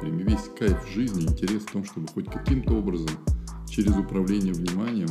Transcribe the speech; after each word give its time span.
слушателями. 0.00 0.22
Весь 0.22 0.48
кайф 0.58 0.88
жизни, 0.88 1.22
интерес 1.22 1.62
в 1.62 1.72
том, 1.72 1.84
чтобы 1.84 2.08
хоть 2.08 2.26
каким-то 2.26 2.74
образом 2.74 3.10
через 3.68 3.96
управление 3.96 4.52
вниманием 4.52 5.08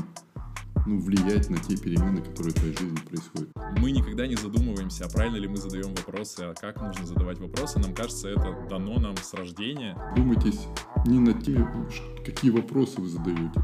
ну, 0.85 0.99
влиять 0.99 1.49
на 1.49 1.57
те 1.57 1.77
перемены, 1.77 2.21
которые 2.21 2.51
в 2.51 2.55
твоей 2.55 2.75
жизни 2.75 2.97
происходят. 3.07 3.49
Мы 3.77 3.91
никогда 3.91 4.25
не 4.27 4.35
задумываемся, 4.35 5.05
а 5.05 5.09
правильно 5.09 5.37
ли 5.37 5.47
мы 5.47 5.57
задаем 5.57 5.93
вопросы, 5.93 6.39
а 6.41 6.53
как 6.53 6.81
нужно 6.81 7.05
задавать 7.05 7.39
вопросы. 7.39 7.79
Нам 7.79 7.93
кажется, 7.93 8.29
это 8.29 8.67
дано 8.69 8.99
нам 8.99 9.15
с 9.17 9.33
рождения. 9.33 9.97
Думайтесь 10.15 10.67
не 11.05 11.19
над 11.19 11.43
тем, 11.43 11.87
какие 12.25 12.51
вопросы 12.51 13.01
вы 13.01 13.07
задаете. 13.07 13.63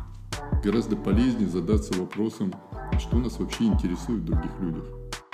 Гораздо 0.63 0.95
полезнее 0.95 1.49
задаться 1.49 1.93
вопросом, 1.99 2.53
что 2.99 3.17
нас 3.17 3.39
вообще 3.39 3.65
интересует 3.65 4.21
в 4.21 4.25
других 4.25 4.51
людях. 4.59 4.85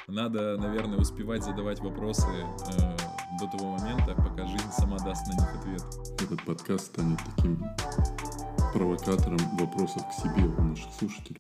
Надо, 0.08 0.58
наверное, 0.58 0.98
успевать 0.98 1.44
задавать 1.44 1.80
вопросы 1.80 2.28
э, 2.28 2.96
до 3.40 3.48
того 3.48 3.78
момента, 3.78 4.14
пока 4.16 4.46
жизнь 4.46 4.72
сама 4.72 4.98
даст 5.00 5.26
на 5.28 5.34
них 5.34 5.56
ответ. 5.56 5.84
Этот 6.22 6.44
подкаст 6.46 6.88
станет 6.88 7.20
таким 7.36 7.64
провокатором 8.74 9.40
вопросов 9.58 10.04
к 10.10 10.14
себе 10.14 10.44
у 10.46 10.62
наших 10.62 10.92
слушателей. 10.94 11.38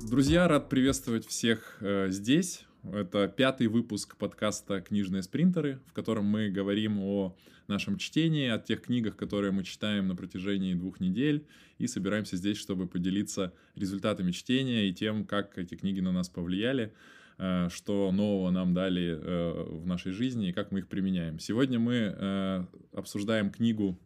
Друзья, 0.00 0.46
рад 0.46 0.68
приветствовать 0.68 1.26
всех 1.26 1.78
э, 1.80 2.08
здесь. 2.10 2.66
Это 2.90 3.28
пятый 3.28 3.68
выпуск 3.68 4.16
подкаста 4.16 4.80
«Книжные 4.80 5.22
спринтеры», 5.22 5.78
в 5.86 5.92
котором 5.92 6.24
мы 6.24 6.50
говорим 6.50 6.98
о 6.98 7.36
нашем 7.68 7.96
чтении, 7.96 8.48
о 8.48 8.58
тех 8.58 8.82
книгах, 8.82 9.14
которые 9.14 9.52
мы 9.52 9.62
читаем 9.62 10.08
на 10.08 10.16
протяжении 10.16 10.74
двух 10.74 10.98
недель, 10.98 11.46
и 11.78 11.86
собираемся 11.86 12.36
здесь, 12.36 12.58
чтобы 12.58 12.88
поделиться 12.88 13.52
результатами 13.76 14.32
чтения 14.32 14.88
и 14.88 14.92
тем, 14.92 15.24
как 15.26 15.58
эти 15.58 15.76
книги 15.76 16.00
на 16.00 16.10
нас 16.10 16.28
повлияли, 16.28 16.92
э, 17.38 17.68
что 17.70 18.10
нового 18.10 18.50
нам 18.50 18.74
дали 18.74 19.16
э, 19.16 19.64
в 19.78 19.86
нашей 19.86 20.10
жизни 20.10 20.48
и 20.48 20.52
как 20.52 20.72
мы 20.72 20.80
их 20.80 20.88
применяем. 20.88 21.38
Сегодня 21.38 21.78
мы 21.78 21.94
э, 21.94 22.64
обсуждаем 22.94 23.50
книгу 23.50 23.96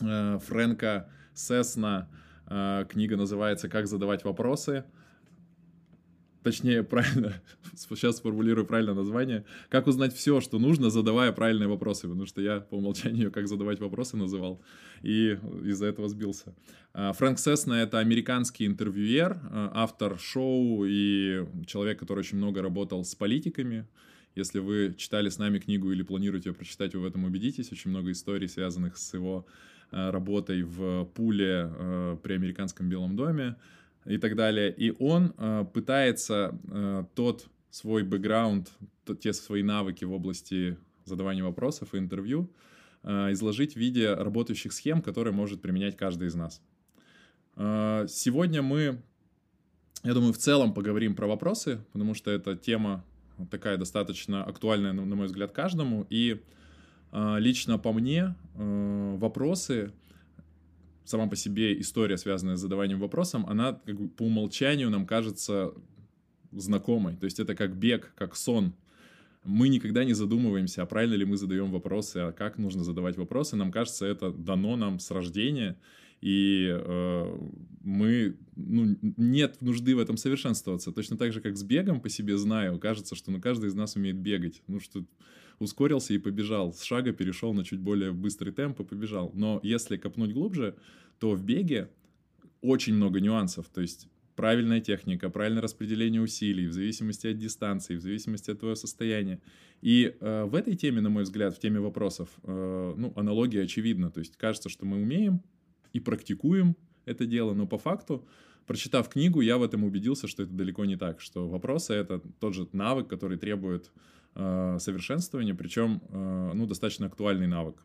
Фрэнка 0.00 1.10
Сесна, 1.34 2.08
книга 2.46 3.16
называется 3.16 3.68
«Как 3.68 3.88
задавать 3.88 4.24
вопросы», 4.24 4.84
точнее, 6.42 6.82
правильно, 6.82 7.34
сейчас 7.74 8.18
сформулирую 8.18 8.66
правильное 8.66 8.94
название, 8.94 9.44
как 9.68 9.86
узнать 9.86 10.14
все, 10.14 10.40
что 10.40 10.58
нужно, 10.58 10.90
задавая 10.90 11.32
правильные 11.32 11.68
вопросы, 11.68 12.02
потому 12.02 12.26
что 12.26 12.40
я 12.40 12.60
по 12.60 12.76
умолчанию 12.76 13.30
как 13.32 13.48
задавать 13.48 13.80
вопросы 13.80 14.16
называл, 14.16 14.60
и 15.02 15.38
из-за 15.64 15.86
этого 15.86 16.08
сбился. 16.08 16.54
А, 16.94 17.12
Фрэнк 17.12 17.38
Сесна— 17.38 17.82
это 17.82 17.98
американский 17.98 18.66
интервьюер, 18.66 19.40
а, 19.50 19.72
автор 19.74 20.18
шоу 20.18 20.84
и 20.84 21.46
человек, 21.66 21.98
который 21.98 22.20
очень 22.20 22.38
много 22.38 22.62
работал 22.62 23.04
с 23.04 23.14
политиками, 23.14 23.86
если 24.34 24.60
вы 24.60 24.94
читали 24.96 25.28
с 25.28 25.38
нами 25.38 25.58
книгу 25.58 25.90
или 25.90 26.02
планируете 26.02 26.50
ее 26.50 26.54
прочитать, 26.54 26.94
вы 26.94 27.00
в 27.00 27.06
этом 27.06 27.24
убедитесь. 27.24 27.72
Очень 27.72 27.90
много 27.90 28.12
историй, 28.12 28.48
связанных 28.48 28.96
с 28.96 29.14
его 29.14 29.46
а, 29.90 30.12
работой 30.12 30.62
в 30.62 31.06
пуле 31.14 32.18
при 32.22 32.34
американском 32.34 32.88
Белом 32.88 33.16
доме 33.16 33.56
и 34.08 34.18
так 34.18 34.36
далее. 34.36 34.72
И 34.72 34.94
он 34.98 35.34
э, 35.36 35.64
пытается 35.72 36.58
э, 36.70 37.04
тот 37.14 37.46
свой 37.70 38.02
бэкграунд, 38.02 38.72
те 39.20 39.32
свои 39.32 39.62
навыки 39.62 40.04
в 40.04 40.12
области 40.12 40.76
задавания 41.04 41.44
вопросов 41.44 41.94
и 41.94 41.98
интервью 41.98 42.50
э, 43.02 43.32
изложить 43.32 43.74
в 43.74 43.76
виде 43.76 44.14
работающих 44.14 44.72
схем, 44.72 45.02
которые 45.02 45.34
может 45.34 45.60
применять 45.60 45.96
каждый 45.96 46.28
из 46.28 46.34
нас. 46.34 46.62
Э, 47.56 48.06
сегодня 48.08 48.62
мы, 48.62 49.00
я 50.04 50.14
думаю, 50.14 50.32
в 50.32 50.38
целом 50.38 50.72
поговорим 50.72 51.14
про 51.14 51.26
вопросы, 51.26 51.80
потому 51.92 52.14
что 52.14 52.30
эта 52.30 52.56
тема 52.56 53.04
такая 53.50 53.76
достаточно 53.76 54.42
актуальная, 54.42 54.92
на 54.92 55.14
мой 55.14 55.26
взгляд, 55.26 55.52
каждому. 55.52 56.06
И 56.08 56.40
э, 57.12 57.36
лично 57.38 57.78
по 57.78 57.92
мне 57.92 58.34
э, 58.54 59.16
вопросы 59.18 59.92
сама 61.08 61.26
по 61.26 61.36
себе 61.36 61.78
история, 61.80 62.18
связанная 62.18 62.56
с 62.56 62.60
задаванием 62.60 63.00
вопросом, 63.00 63.46
она 63.46 63.80
как 63.84 63.98
бы 63.98 64.08
по 64.08 64.24
умолчанию 64.24 64.90
нам 64.90 65.06
кажется 65.06 65.72
знакомой. 66.52 67.16
То 67.16 67.24
есть 67.24 67.40
это 67.40 67.54
как 67.54 67.76
бег, 67.76 68.12
как 68.16 68.36
сон. 68.36 68.74
Мы 69.44 69.68
никогда 69.68 70.04
не 70.04 70.12
задумываемся, 70.12 70.82
а 70.82 70.86
правильно 70.86 71.14
ли 71.14 71.24
мы 71.24 71.36
задаем 71.36 71.70
вопросы, 71.70 72.18
а 72.18 72.32
как 72.32 72.58
нужно 72.58 72.84
задавать 72.84 73.16
вопросы. 73.16 73.56
Нам 73.56 73.72
кажется, 73.72 74.04
это 74.04 74.30
дано 74.30 74.76
нам 74.76 74.98
с 74.98 75.10
рождения, 75.10 75.78
и 76.20 76.66
э, 76.68 77.38
мы, 77.80 78.36
ну, 78.56 78.98
нет 79.16 79.62
нужды 79.62 79.94
в 79.94 80.00
этом 80.00 80.16
совершенствоваться. 80.16 80.92
Точно 80.92 81.16
так 81.16 81.32
же, 81.32 81.40
как 81.40 81.56
с 81.56 81.62
бегом 81.62 82.00
по 82.00 82.08
себе 82.08 82.36
знаю, 82.36 82.78
кажется, 82.78 83.14
что 83.14 83.30
ну, 83.30 83.40
каждый 83.40 83.68
из 83.68 83.74
нас 83.74 83.96
умеет 83.96 84.16
бегать. 84.16 84.62
Ну, 84.66 84.80
что 84.80 85.04
ускорился 85.58 86.14
и 86.14 86.18
побежал. 86.18 86.72
С 86.72 86.82
шага 86.82 87.12
перешел 87.12 87.52
на 87.54 87.64
чуть 87.64 87.80
более 87.80 88.12
быстрый 88.12 88.52
темп 88.52 88.80
и 88.80 88.84
побежал. 88.84 89.30
Но 89.34 89.60
если 89.62 89.96
копнуть 89.96 90.32
глубже, 90.32 90.76
то 91.18 91.32
в 91.32 91.42
беге 91.44 91.90
очень 92.60 92.94
много 92.94 93.20
нюансов. 93.20 93.68
То 93.68 93.80
есть 93.80 94.08
правильная 94.36 94.80
техника, 94.80 95.30
правильное 95.30 95.62
распределение 95.62 96.20
усилий 96.20 96.68
в 96.68 96.72
зависимости 96.72 97.26
от 97.26 97.38
дистанции, 97.38 97.96
в 97.96 98.00
зависимости 98.00 98.50
от 98.50 98.60
твоего 98.60 98.76
состояния. 98.76 99.40
И 99.80 100.14
э, 100.20 100.44
в 100.44 100.54
этой 100.54 100.76
теме, 100.76 101.00
на 101.00 101.10
мой 101.10 101.24
взгляд, 101.24 101.56
в 101.56 101.60
теме 101.60 101.80
вопросов, 101.80 102.28
э, 102.44 102.94
ну, 102.96 103.12
аналогия 103.16 103.62
очевидна. 103.62 104.10
То 104.10 104.20
есть 104.20 104.36
кажется, 104.36 104.68
что 104.68 104.86
мы 104.86 105.02
умеем 105.02 105.42
и 105.92 106.00
практикуем 106.00 106.76
это 107.04 107.26
дело, 107.26 107.54
но 107.54 107.66
по 107.66 107.78
факту, 107.78 108.28
прочитав 108.66 109.08
книгу, 109.08 109.40
я 109.40 109.58
в 109.58 109.62
этом 109.62 109.82
убедился, 109.82 110.28
что 110.28 110.44
это 110.44 110.52
далеко 110.52 110.84
не 110.84 110.96
так, 110.96 111.20
что 111.20 111.48
вопросы— 111.48 111.92
это 111.94 112.20
тот 112.38 112.54
же 112.54 112.68
навык, 112.72 113.08
который 113.08 113.38
требует 113.38 113.90
совершенствования, 114.78 115.54
причем, 115.54 116.00
э, 116.08 116.52
ну, 116.54 116.66
достаточно 116.66 117.06
актуальный 117.06 117.46
навык. 117.46 117.76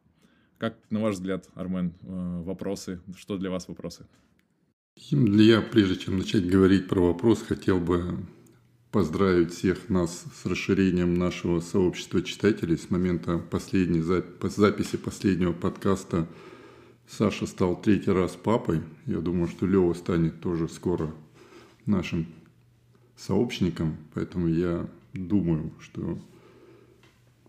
Как, 0.58 0.78
на 0.90 1.02
ваш 1.02 1.16
взгляд, 1.16 1.50
Армен, 1.56 1.94
э, 2.02 2.42
вопросы? 2.44 3.02
Что 3.18 3.38
для 3.38 3.50
вас 3.50 3.68
вопросы? 3.68 4.06
Я, 4.96 5.62
прежде 5.62 5.96
чем 5.96 6.20
начать 6.20 6.48
говорить 6.48 6.88
про 6.88 7.02
вопрос, 7.02 7.42
хотел 7.42 7.80
бы 7.80 8.20
поздравить 8.92 9.52
всех 9.52 9.90
нас 9.90 10.24
с 10.36 10.46
расширением 10.46 11.16
нашего 11.16 11.60
сообщества 11.60 12.22
читателей. 12.22 12.78
С 12.78 12.92
момента 12.92 13.40
последней 13.40 14.02
записи 14.02 14.98
последнего 14.98 15.52
подкаста 15.52 16.28
Саша 17.08 17.48
стал 17.48 17.82
третий 17.82 18.12
раз 18.12 18.32
папой. 18.32 18.82
Я 19.08 19.20
думаю, 19.20 19.48
что 19.48 19.66
Лева 19.66 19.94
станет 19.94 20.42
тоже 20.42 20.70
скоро 20.70 21.12
нашим 21.88 22.28
сообщником. 23.16 23.98
Поэтому 24.14 24.48
я 24.48 24.88
думаю, 25.14 25.74
что 25.80 26.20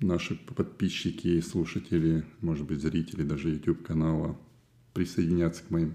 наши 0.01 0.37
подписчики 0.37 1.29
и 1.29 1.41
слушатели, 1.41 2.25
может 2.41 2.67
быть, 2.67 2.81
зрители 2.81 3.23
даже 3.23 3.51
YouTube-канала 3.51 4.39
присоединятся 4.93 5.63
к 5.65 5.71
моим 5.71 5.95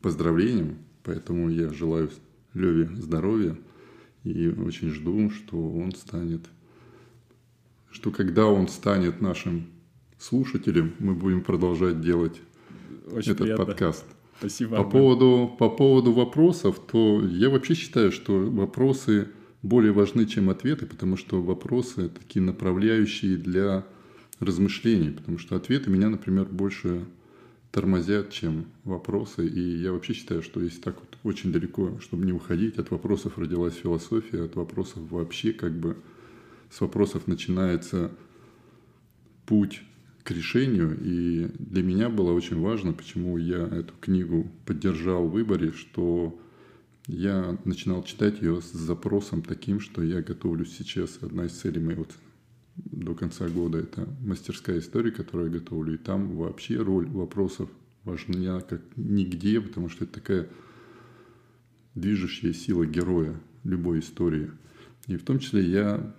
поздравлениям. 0.00 0.78
Поэтому 1.02 1.50
я 1.50 1.72
желаю 1.72 2.10
Леве 2.54 2.88
здоровья 2.96 3.56
и 4.22 4.48
очень 4.48 4.90
жду, 4.90 5.30
что 5.30 5.56
он 5.56 5.92
станет, 5.92 6.42
что 7.90 8.10
когда 8.10 8.46
он 8.46 8.68
станет 8.68 9.20
нашим 9.20 9.66
слушателем, 10.18 10.94
мы 10.98 11.14
будем 11.14 11.42
продолжать 11.42 12.00
делать 12.00 12.40
очень 13.10 13.32
этот 13.32 13.42
приятно. 13.42 13.66
подкаст. 13.66 14.04
Спасибо. 14.38 14.76
По 14.76 14.84
поводу, 14.84 15.54
по 15.58 15.68
поводу 15.68 16.12
вопросов, 16.12 16.80
то 16.90 17.22
я 17.24 17.50
вообще 17.50 17.74
считаю, 17.74 18.10
что 18.12 18.38
вопросы 18.38 19.28
более 19.64 19.92
важны, 19.92 20.26
чем 20.26 20.50
ответы, 20.50 20.84
потому 20.84 21.16
что 21.16 21.42
вопросы 21.42 22.10
такие 22.10 22.42
направляющие 22.42 23.36
для 23.36 23.84
размышлений, 24.38 25.10
потому 25.10 25.38
что 25.38 25.56
ответы 25.56 25.88
меня, 25.90 26.10
например, 26.10 26.44
больше 26.44 27.06
тормозят, 27.72 28.30
чем 28.30 28.66
вопросы. 28.84 29.48
И 29.48 29.78
я 29.78 29.92
вообще 29.92 30.12
считаю, 30.12 30.42
что 30.42 30.60
если 30.60 30.80
так 30.80 31.00
вот 31.00 31.16
очень 31.22 31.50
далеко, 31.50 31.98
чтобы 32.00 32.26
не 32.26 32.32
уходить, 32.32 32.76
от 32.78 32.90
вопросов 32.90 33.38
родилась 33.38 33.74
философия, 33.74 34.44
от 34.44 34.54
вопросов 34.54 34.98
вообще 35.10 35.52
как 35.52 35.72
бы 35.72 35.96
с 36.70 36.82
вопросов 36.82 37.26
начинается 37.26 38.12
путь 39.46 39.82
к 40.24 40.30
решению. 40.30 40.98
И 41.02 41.48
для 41.58 41.82
меня 41.82 42.10
было 42.10 42.32
очень 42.32 42.60
важно, 42.60 42.92
почему 42.92 43.38
я 43.38 43.66
эту 43.66 43.94
книгу 43.98 44.46
поддержал 44.66 45.26
в 45.26 45.32
выборе, 45.32 45.72
что 45.72 46.38
я 47.06 47.58
начинал 47.64 48.02
читать 48.02 48.40
ее 48.40 48.62
с 48.62 48.72
запросом 48.72 49.42
таким, 49.42 49.80
что 49.80 50.02
я 50.02 50.22
готовлюсь 50.22 50.76
сейчас. 50.76 51.18
Одна 51.20 51.46
из 51.46 51.52
целей 51.52 51.80
моей 51.80 51.98
вот 51.98 52.10
до 52.76 53.14
конца 53.14 53.48
года 53.48 53.78
это 53.78 54.08
мастерская 54.20 54.78
история, 54.78 55.10
которую 55.10 55.50
я 55.50 55.58
готовлю. 55.58 55.94
И 55.94 55.98
там 55.98 56.36
вообще 56.36 56.76
роль 56.78 57.06
вопросов 57.06 57.68
важна 58.04 58.60
как 58.60 58.82
нигде, 58.96 59.60
потому 59.60 59.88
что 59.88 60.04
это 60.04 60.14
такая 60.14 60.48
движущая 61.94 62.52
сила 62.52 62.86
героя 62.86 63.38
любой 63.64 64.00
истории. 64.00 64.50
И 65.06 65.16
в 65.16 65.24
том 65.24 65.38
числе 65.38 65.62
я 65.62 66.14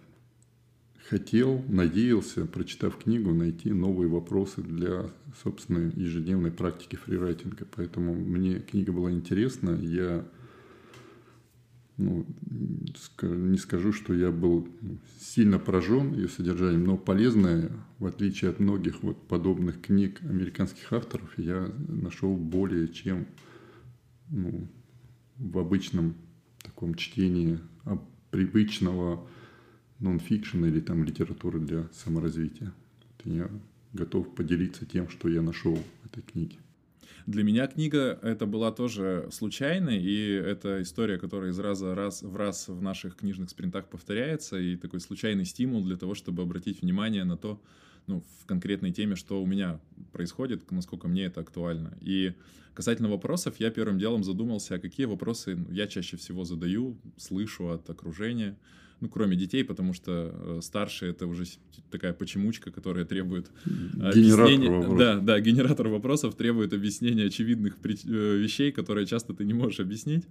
хотел, 1.09 1.63
надеялся, 1.67 2.45
прочитав 2.45 2.97
книгу, 2.97 3.33
найти 3.33 3.71
новые 3.71 4.07
вопросы 4.07 4.61
для, 4.61 5.11
собственно, 5.43 5.91
ежедневной 5.95 6.51
практики 6.51 6.95
фрирайтинга. 6.95 7.65
Поэтому 7.75 8.13
мне 8.13 8.59
книга 8.59 8.91
была 8.91 9.11
интересна. 9.11 9.71
Я 9.81 10.25
ну, 11.97 12.25
не 13.21 13.57
скажу, 13.57 13.93
что 13.93 14.13
я 14.13 14.31
был 14.31 14.67
сильно 15.19 15.59
поражен 15.59 16.13
ее 16.13 16.27
содержанием, 16.27 16.83
но 16.83 16.97
полезная, 16.97 17.71
в 17.99 18.05
отличие 18.05 18.51
от 18.51 18.59
многих 18.59 19.01
вот 19.01 19.27
подобных 19.27 19.81
книг 19.81 20.21
американских 20.23 20.91
авторов, 20.91 21.37
я 21.37 21.71
нашел 21.87 22.35
более 22.35 22.89
чем 22.89 23.27
ну, 24.29 24.67
в 25.37 25.57
обычном 25.57 26.15
таком 26.61 26.95
чтении 26.95 27.59
привычного 28.31 29.25
нон-фикшена 29.99 30.67
или 30.67 30.81
там 30.81 31.05
литературы 31.05 31.59
для 31.59 31.87
саморазвития. 31.93 32.73
Я 33.23 33.49
готов 33.93 34.35
поделиться 34.35 34.85
тем, 34.85 35.09
что 35.09 35.29
я 35.29 35.41
нашел 35.41 35.75
в 35.75 36.05
этой 36.05 36.21
книге. 36.21 36.57
Для 37.25 37.43
меня 37.43 37.65
книга 37.65 38.19
это 38.21 38.45
была 38.45 38.71
тоже 38.71 39.29
случайной, 39.31 39.99
и 39.99 40.29
это 40.29 40.83
история, 40.83 41.17
которая 41.17 41.51
из 41.51 41.57
раза 41.57 41.95
раз 41.95 42.21
в 42.21 42.35
раз 42.35 42.67
в 42.67 42.79
наших 42.83 43.15
книжных 43.15 43.49
спринтах 43.49 43.87
повторяется, 43.89 44.59
и 44.59 44.75
такой 44.75 44.99
случайный 44.99 45.45
стимул 45.45 45.83
для 45.83 45.97
того, 45.97 46.13
чтобы 46.13 46.43
обратить 46.43 46.83
внимание 46.83 47.23
на 47.23 47.35
то, 47.35 47.59
ну, 48.05 48.23
в 48.41 48.45
конкретной 48.45 48.91
теме, 48.91 49.15
что 49.15 49.41
у 49.41 49.47
меня 49.47 49.79
происходит, 50.11 50.69
насколько 50.69 51.07
мне 51.07 51.23
это 51.25 51.41
актуально. 51.41 51.97
И 51.99 52.33
касательно 52.75 53.09
вопросов, 53.09 53.55
я 53.59 53.71
первым 53.71 53.97
делом 53.97 54.23
задумался, 54.23 54.75
а 54.75 54.79
какие 54.79 55.07
вопросы 55.07 55.57
я 55.71 55.87
чаще 55.87 56.17
всего 56.17 56.43
задаю, 56.43 56.95
слышу 57.17 57.69
от 57.69 57.89
окружения, 57.89 58.55
ну, 59.01 59.09
кроме 59.09 59.35
детей, 59.35 59.63
потому 59.63 59.93
что 59.93 60.11
э, 60.33 60.59
старшие 60.61 61.11
это 61.11 61.27
уже 61.27 61.45
такая 61.91 62.13
почемучка, 62.13 62.71
которая 62.71 63.05
требует 63.05 63.51
генератор 63.65 64.71
Вопросов. 64.71 64.97
Да, 64.97 65.19
да, 65.19 65.39
генератор 65.39 65.87
вопросов 65.87 66.35
требует 66.35 66.73
объяснения 66.73 67.25
очевидных 67.25 67.77
э, 67.83 68.37
вещей, 68.37 68.71
которые 68.71 69.05
часто 69.05 69.33
ты 69.33 69.43
не 69.43 69.53
можешь 69.53 69.79
объяснить. 69.79 70.25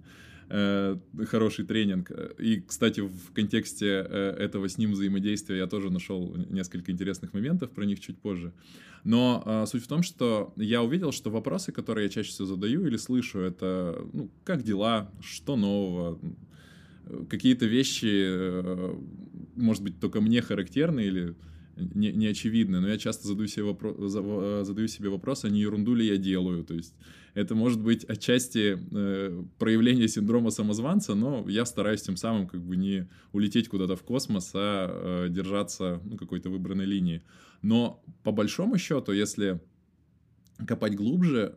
Э, 0.49 0.97
хороший 1.27 1.65
тренинг. 1.65 2.11
И, 2.39 2.61
кстати, 2.61 3.01
в 3.01 3.31
контексте 3.33 3.87
этого 3.87 4.67
с 4.67 4.77
ним 4.77 4.91
взаимодействия 4.91 5.57
я 5.57 5.67
тоже 5.67 5.91
нашел 5.91 6.35
несколько 6.49 6.91
интересных 6.91 7.33
моментов, 7.33 7.71
про 7.71 7.85
них 7.85 7.99
чуть 7.99 8.17
позже. 8.17 8.51
Но 9.03 9.65
суть 9.67 9.83
в 9.83 9.87
том, 9.87 10.01
что 10.01 10.53
я 10.55 10.81
увидел, 10.81 11.11
что 11.11 11.29
вопросы, 11.29 11.71
которые 11.71 12.05
я 12.05 12.09
чаще 12.09 12.29
всего 12.29 12.47
задаю 12.47 12.87
или 12.87 12.97
слышу, 12.97 13.39
это, 13.39 14.03
ну, 14.13 14.31
как 14.43 14.63
дела, 14.63 15.11
что 15.21 15.55
нового, 15.55 16.19
какие-то 17.29 17.65
вещи, 17.65 18.25
э, 18.27 18.95
может 19.55 19.83
быть, 19.83 19.99
только 19.99 20.21
мне 20.21 20.41
характерны 20.41 21.01
или 21.01 21.35
не, 21.75 22.13
не 22.13 22.27
очевидны, 22.27 22.79
но 22.79 22.87
я 22.87 22.97
часто 22.97 23.27
задаю 23.27 23.47
себе, 23.47 23.65
вопрос, 23.65 23.95
э, 23.99 24.63
задаю 24.65 24.87
себе 24.87 25.09
вопрос, 25.09 25.45
а 25.45 25.49
не 25.49 25.59
ерунду 25.59 25.93
ли 25.93 26.07
я 26.07 26.17
делаю. 26.17 26.63
То 26.63 26.73
есть 26.73 26.95
это 27.33 27.53
может 27.53 27.81
быть 27.81 28.05
отчасти 28.05 28.77
э, 28.91 29.43
проявление 29.59 30.07
синдрома 30.07 30.51
самозванца, 30.51 31.15
но 31.15 31.45
я 31.49 31.65
стараюсь 31.65 32.01
тем 32.01 32.17
самым 32.17 32.47
как 32.47 32.61
бы 32.61 32.77
не 32.77 33.07
улететь 33.33 33.67
куда-то 33.67 33.95
в 33.95 34.03
космос, 34.03 34.51
а 34.53 35.27
держаться 35.29 36.01
ну, 36.05 36.17
какой-то 36.17 36.49
выбранной 36.49 36.85
линии. 36.85 37.23
Но 37.61 38.03
по 38.23 38.31
большому 38.31 38.77
счету, 38.77 39.11
если 39.11 39.59
копать 40.65 40.95
глубже, 40.95 41.55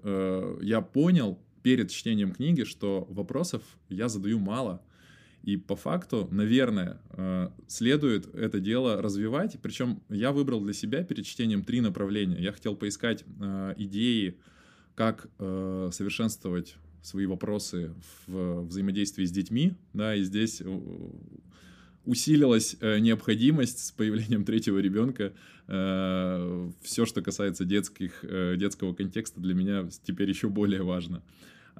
я 0.62 0.80
понял 0.80 1.38
перед 1.62 1.90
чтением 1.90 2.32
книги, 2.32 2.64
что 2.64 3.06
вопросов 3.10 3.62
я 3.88 4.08
задаю 4.08 4.40
мало— 4.40 4.82
и 5.48 5.56
по 5.56 5.76
факту, 5.76 6.28
наверное, 6.30 7.00
э, 7.12 7.48
следует 7.68 8.34
это 8.34 8.60
дело 8.60 9.00
развивать. 9.00 9.56
Причем 9.62 10.02
я 10.10 10.30
выбрал 10.30 10.60
для 10.60 10.74
себя 10.74 11.02
перед 11.02 11.24
чтением 11.24 11.64
три 11.64 11.80
направления. 11.80 12.36
Я 12.38 12.52
хотел 12.52 12.76
поискать 12.76 13.24
э, 13.40 13.74
идеи, 13.78 14.36
как 14.94 15.30
э, 15.38 15.88
совершенствовать 15.90 16.76
свои 17.00 17.24
вопросы 17.24 17.94
в 18.26 18.66
взаимодействии 18.66 19.24
с 19.24 19.30
детьми, 19.30 19.72
да, 19.94 20.14
и 20.14 20.22
здесь 20.22 20.60
усилилась 22.04 22.76
необходимость 22.82 23.86
с 23.86 23.92
появлением 23.92 24.44
третьего 24.44 24.78
ребенка. 24.78 25.32
Все, 26.82 27.06
что 27.06 27.22
касается 27.22 27.64
детских, 27.64 28.22
детского 28.56 28.92
контекста, 28.94 29.40
для 29.40 29.54
меня 29.54 29.88
теперь 30.02 30.28
еще 30.28 30.48
более 30.48 30.82
важно. 30.82 31.22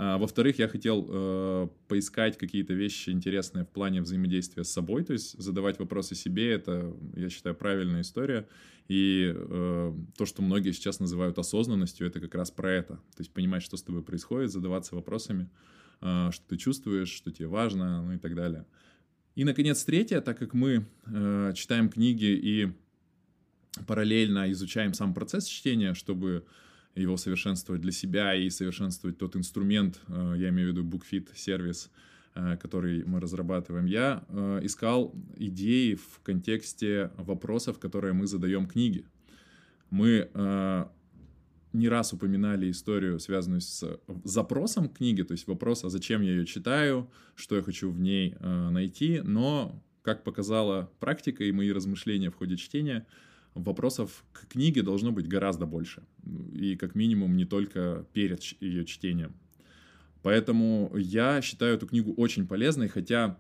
А, 0.01 0.17
во-вторых, 0.17 0.61
я 0.61 0.69
хотел 0.69 1.05
э, 1.09 1.69
поискать 1.89 2.39
какие-то 2.39 2.73
вещи 2.73 3.11
интересные 3.11 3.65
в 3.65 3.69
плане 3.69 4.01
взаимодействия 4.01 4.63
с 4.63 4.71
собой, 4.71 5.03
то 5.03 5.13
есть 5.13 5.37
задавать 5.43 5.81
вопросы 5.81 6.15
себе, 6.15 6.53
это, 6.53 6.95
я 7.17 7.29
считаю, 7.29 7.57
правильная 7.57 8.03
история. 8.03 8.47
И 8.87 9.35
э, 9.35 9.95
то, 10.17 10.25
что 10.25 10.41
многие 10.41 10.71
сейчас 10.71 11.01
называют 11.01 11.37
осознанностью, 11.37 12.07
это 12.07 12.21
как 12.21 12.37
раз 12.37 12.53
про 12.53 12.71
это. 12.71 12.95
То 12.95 13.19
есть 13.19 13.33
понимать, 13.33 13.65
что 13.65 13.77
с 13.77 13.83
тобой 13.83 14.05
происходит, 14.05 14.53
задаваться 14.53 14.95
вопросами, 14.95 15.51
э, 16.01 16.31
что 16.31 16.47
ты 16.47 16.57
чувствуешь, 16.57 17.11
что 17.11 17.33
тебе 17.33 17.49
важно, 17.49 18.05
ну 18.05 18.13
и 18.13 18.19
так 18.19 18.37
далее. 18.37 18.67
И, 19.35 19.43
наконец, 19.43 19.83
третье, 19.83 20.21
так 20.21 20.39
как 20.39 20.55
мы 20.55 20.87
э, 21.07 21.53
читаем 21.57 21.89
книги 21.89 22.39
и 22.41 22.73
параллельно 23.89 24.53
изучаем 24.53 24.95
сам 24.95 25.13
процесс 25.13 25.47
чтения, 25.47 25.95
чтобы 25.95 26.47
его 27.01 27.17
совершенствовать 27.17 27.81
для 27.81 27.93
себя 27.93 28.35
и 28.35 28.51
совершенствовать 28.51 29.19
тот 29.19 29.37
инструмент, 29.37 30.01
э, 30.09 30.35
я 30.39 30.49
имею 30.49 30.73
в 30.73 30.77
виду 30.77 30.85
BookFit 30.85 31.29
сервис, 31.35 31.91
э, 32.35 32.57
который 32.57 33.05
мы 33.05 33.21
разрабатываем, 33.21 33.87
я 33.87 34.25
э, 34.29 34.61
искал 34.63 35.15
идеи 35.37 35.95
в 35.95 36.21
контексте 36.23 37.11
вопросов, 37.17 37.79
которые 37.79 38.13
мы 38.13 38.27
задаем 38.27 38.67
книге. 38.67 39.05
Мы 39.91 40.29
не 41.75 41.89
раз 41.89 42.13
упоминали 42.13 42.71
историю, 42.71 43.21
связанную 43.21 43.61
с 43.61 44.01
запросом 44.25 44.89
книги, 44.89 45.23
то 45.23 45.33
есть 45.33 45.47
вопрос, 45.47 45.85
а 45.85 45.91
зачем 45.91 46.23
я 46.23 46.31
ее 46.31 46.47
читаю, 46.47 47.11
что 47.35 47.57
я 47.57 47.63
хочу 47.63 47.91
в 47.91 48.01
ней 48.01 48.35
найти, 48.41 49.21
но, 49.23 49.83
как 50.03 50.25
показала 50.25 50.91
практика 50.99 51.45
и 51.45 51.53
мои 51.53 51.71
размышления 51.71 52.31
в 52.31 52.37
ходе 52.37 52.57
чтения, 52.57 53.07
вопросов 53.65 54.25
к 54.33 54.49
книге 54.49 54.83
должно 54.83 55.13
быть 55.13 55.29
гораздо 55.29 55.67
больше. 55.67 56.03
И 56.53 56.77
как 56.77 56.95
минимум 56.95 57.37
не 57.37 57.45
только 57.45 58.07
перед 58.13 58.43
ее 58.61 58.85
чтением. 58.85 59.35
Поэтому 60.23 60.93
я 60.97 61.41
считаю 61.43 61.75
эту 61.75 61.87
книгу 61.87 62.13
очень 62.15 62.47
полезной, 62.47 62.89
хотя 62.89 63.39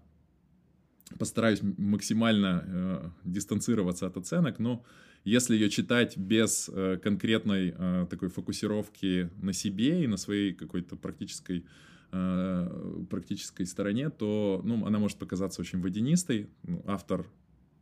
постараюсь 1.19 1.61
максимально 1.63 2.65
э, 2.67 3.11
дистанцироваться 3.25 4.07
от 4.07 4.17
оценок, 4.17 4.59
но 4.59 4.85
если 5.25 5.55
ее 5.55 5.69
читать 5.69 6.17
без 6.17 6.71
э, 6.73 6.99
конкретной 7.03 7.75
э, 7.77 8.07
такой 8.09 8.29
фокусировки 8.29 9.31
на 9.43 9.53
себе 9.53 10.05
и 10.05 10.07
на 10.07 10.17
своей 10.17 10.53
какой-то 10.53 10.97
практической 10.97 11.67
э, 12.13 13.05
практической 13.11 13.65
стороне, 13.67 14.11
то 14.11 14.61
ну, 14.65 14.87
она 14.87 14.99
может 14.99 15.19
показаться 15.19 15.61
очень 15.61 15.81
водянистой. 15.81 16.49
Ну, 16.63 16.83
автор 16.87 17.27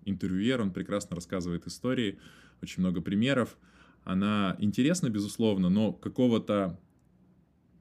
интервьюер, 0.07 0.63
он 0.63 0.73
прекрасно 0.73 1.17
рассказывает 1.17 1.67
истории, 1.67 2.19
очень 2.63 2.81
много 2.81 3.01
примеров. 3.01 3.57
Она 4.05 4.57
интересна, 4.59 5.11
безусловно, 5.11 5.69
но 5.69 5.93
какого-то 5.93 6.81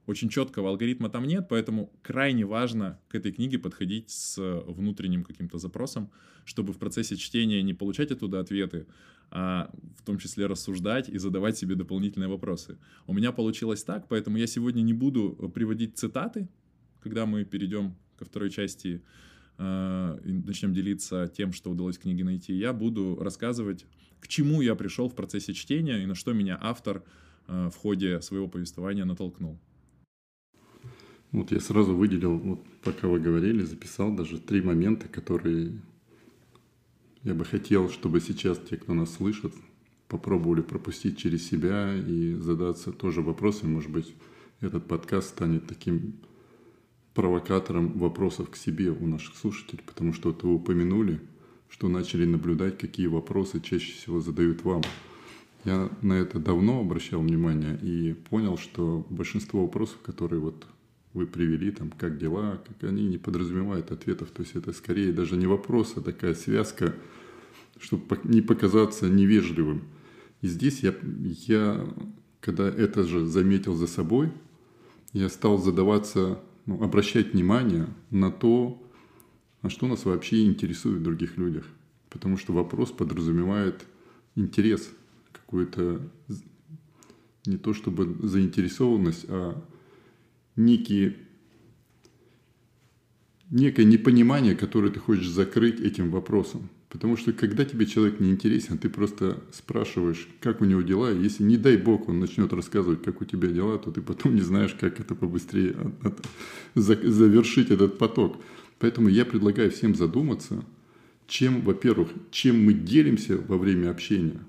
очень 0.08 0.30
четкого 0.30 0.70
алгоритма 0.70 1.10
там 1.10 1.26
нет, 1.26 1.48
поэтому 1.50 1.92
крайне 2.02 2.46
важно 2.46 3.00
к 3.08 3.16
этой 3.16 3.32
книге 3.32 3.58
подходить 3.58 4.10
с 4.10 4.38
внутренним 4.68 5.24
каким-то 5.24 5.58
запросом, 5.58 6.12
чтобы 6.44 6.74
в 6.74 6.78
процессе 6.78 7.16
чтения 7.16 7.64
не 7.64 7.74
получать 7.74 8.12
оттуда 8.12 8.40
ответы, 8.40 8.86
а 9.32 9.72
в 9.98 10.04
том 10.04 10.20
числе 10.20 10.46
рассуждать 10.46 11.10
и 11.10 11.18
задавать 11.18 11.58
себе 11.58 11.76
дополнительные 11.76 12.28
вопросы. 12.28 12.78
У 13.08 13.14
меня 13.14 13.32
получилось 13.32 13.84
так, 13.84 14.08
поэтому 14.08 14.38
я 14.38 14.46
сегодня 14.46 14.82
не 14.82 14.94
буду 14.94 15.52
приводить 15.54 15.98
цитаты, 15.98 16.48
когда 17.02 17.26
мы 17.26 17.44
перейдем 17.46 17.96
ко 18.18 18.26
второй 18.26 18.52
части 18.52 18.98
Э, 18.98 19.02
начнем 19.58 20.74
делиться 20.74 21.32
тем, 21.36 21.54
что 21.54 21.72
удалось 21.72 21.98
книге 21.98 22.24
найти, 22.24 22.54
я 22.54 22.74
буду 22.74 23.18
рассказывать, 23.20 23.86
к 24.20 24.28
чему 24.28 24.62
я 24.62 24.76
пришел 24.76 25.08
в 25.08 25.16
процессе 25.16 25.54
чтения 25.54 26.04
и 26.04 26.06
на 26.06 26.16
что 26.16 26.34
меня 26.34 26.58
автор 26.62 27.04
э, 27.48 27.70
в 27.72 27.76
ходе 27.78 28.22
своего 28.22 28.48
повествования 28.48 29.06
натолкнул. 29.06 29.60
Вот 31.32 31.52
я 31.52 31.60
сразу 31.60 31.96
выделил, 31.96 32.38
вот 32.38 32.66
пока 32.84 33.08
вы 33.08 33.20
говорили, 33.20 33.64
записал 33.64 34.16
даже 34.16 34.40
три 34.40 34.62
момента, 34.62 35.08
которые 35.08 35.80
я 37.24 37.34
бы 37.34 37.44
хотел, 37.44 37.90
чтобы 37.90 38.22
сейчас 38.22 38.60
те, 38.60 38.78
кто 38.78 38.94
нас 38.94 39.14
слышит, 39.16 39.54
попробовали 40.08 40.62
пропустить 40.62 41.18
через 41.18 41.48
себя 41.48 41.94
и 41.94 42.36
задаться 42.36 42.92
тоже 42.92 43.22
вопросами. 43.22 43.72
Может 43.72 43.92
быть, 43.92 44.16
этот 44.62 44.88
подкаст 44.88 45.30
станет 45.30 45.68
таким 45.68 46.22
провокатором 47.16 47.98
вопросов 47.98 48.52
к 48.52 48.56
себе 48.56 48.92
у 48.92 49.08
наших 49.08 49.36
слушателей, 49.36 49.82
потому 49.86 50.14
что 50.14 50.30
это 50.30 50.46
вы 50.46 50.56
упомянули, 50.56 51.20
что 51.70 51.88
начали 51.88 52.26
наблюдать, 52.26 52.78
какие 52.78 53.08
вопросы 53.08 53.60
чаще 53.62 53.94
всего 53.94 54.22
задают 54.22 54.64
вам. 54.64 54.84
Я 55.64 55.90
на 56.04 56.14
это 56.14 56.38
давно 56.38 56.82
обращал 56.82 57.22
внимание 57.22 57.80
и 57.82 58.14
понял, 58.14 58.58
что 58.58 59.08
большинство 59.10 59.64
вопросов, 59.64 59.98
которые 60.04 60.40
вот 60.40 60.68
вы 61.14 61.26
привели, 61.26 61.72
там, 61.72 61.90
как 61.98 62.20
дела, 62.20 62.62
как 62.68 62.88
они 62.88 63.08
не 63.08 63.18
подразумевают 63.18 63.90
ответов. 63.90 64.30
То 64.30 64.44
есть 64.44 64.56
это 64.56 64.74
скорее 64.74 65.12
даже 65.12 65.38
не 65.38 65.48
вопрос, 65.48 65.94
а 65.96 66.02
такая 66.02 66.36
связка 66.36 66.94
чтобы 67.80 68.20
не 68.24 68.42
показаться 68.42 69.10
невежливым. 69.10 69.84
И 70.42 70.48
здесь 70.48 70.80
я, 70.82 70.94
я, 71.48 71.88
когда 72.40 72.68
это 72.68 73.04
же 73.04 73.26
заметил 73.26 73.76
за 73.76 73.88
собой, 73.88 74.32
я 75.14 75.30
стал 75.30 75.58
задаваться, 75.58 76.40
ну, 76.66 76.82
обращать 76.84 77.34
внимание 77.34 77.88
на 78.10 78.32
то, 78.32 78.82
а 79.62 79.70
что 79.70 79.88
нас 79.88 80.06
вообще 80.06 80.46
интересует 80.46 81.00
в 81.00 81.04
других 81.04 81.38
людях. 81.38 81.66
Потому 82.10 82.38
что 82.38 82.54
вопрос 82.54 82.92
подразумевает 82.92 83.86
интерес, 84.36 84.90
какую-то 85.32 86.02
не 87.46 87.58
то 87.58 87.74
чтобы 87.74 88.28
заинтересованность, 88.28 89.26
а 89.28 89.62
некие, 90.56 91.18
некое 93.50 93.86
непонимание, 93.86 94.56
которое 94.56 94.92
ты 94.92 95.00
хочешь 95.00 95.28
закрыть 95.28 95.80
этим 95.80 96.10
вопросом. 96.10 96.70
Потому 96.96 97.18
что 97.18 97.34
когда 97.34 97.66
тебе 97.66 97.86
человек 97.86 98.22
не 98.22 98.32
интересен, 98.32 98.78
ты 98.78 98.88
просто 98.88 99.44
спрашиваешь, 99.52 100.30
как 100.40 100.62
у 100.62 100.66
него 100.66 100.82
дела. 100.82 101.12
Если, 101.12 101.44
не 101.44 101.58
дай 101.58 101.76
бог, 101.76 102.08
он 102.08 102.22
начнет 102.22 102.54
рассказывать, 102.54 103.04
как 103.04 103.20
у 103.20 103.26
тебя 103.26 103.50
дела, 103.50 103.78
то 103.78 103.92
ты 103.92 104.02
потом 104.02 104.34
не 104.34 104.40
знаешь, 104.40 104.74
как 104.80 105.02
это 105.02 105.14
побыстрее 105.14 105.72
от, 105.72 106.06
от, 106.06 106.26
завершить 106.74 107.70
этот 107.70 107.98
поток. 107.98 108.42
Поэтому 108.80 109.10
я 109.10 109.26
предлагаю 109.26 109.72
всем 109.72 109.94
задуматься, 109.94 110.64
чем, 111.28 111.64
во-первых, 111.64 112.08
чем 112.32 112.64
мы 112.64 112.72
делимся 112.72 113.36
во 113.46 113.58
время 113.58 113.92
общения. 113.92 114.40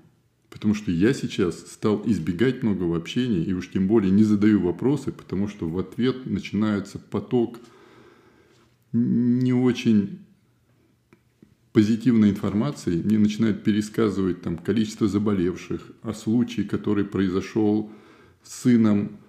Потому 0.49 0.73
что 0.73 0.89
я 0.89 1.13
сейчас 1.13 1.59
стал 1.69 2.01
избегать 2.05 2.63
многого 2.63 2.95
общения 2.95 3.43
и 3.43 3.51
уж 3.51 3.69
тем 3.69 3.89
более 3.89 4.09
не 4.09 4.23
задаю 4.23 4.61
вопросы, 4.61 5.11
потому 5.11 5.49
что 5.49 5.67
в 5.67 5.77
ответ 5.77 6.25
начинается 6.25 6.97
поток 6.97 7.59
не 8.93 9.51
очень 9.51 10.19
позитивной 11.77 12.31
информации, 12.31 13.03
мне 13.03 13.19
начинают 13.19 13.63
пересказывать 13.63 14.41
там 14.41 14.57
количество 14.57 15.07
заболевших, 15.07 15.91
о 16.01 16.11
случае, 16.15 16.65
который 16.65 17.05
произошел 17.05 17.91
с 18.41 18.61
сыном 18.63 19.19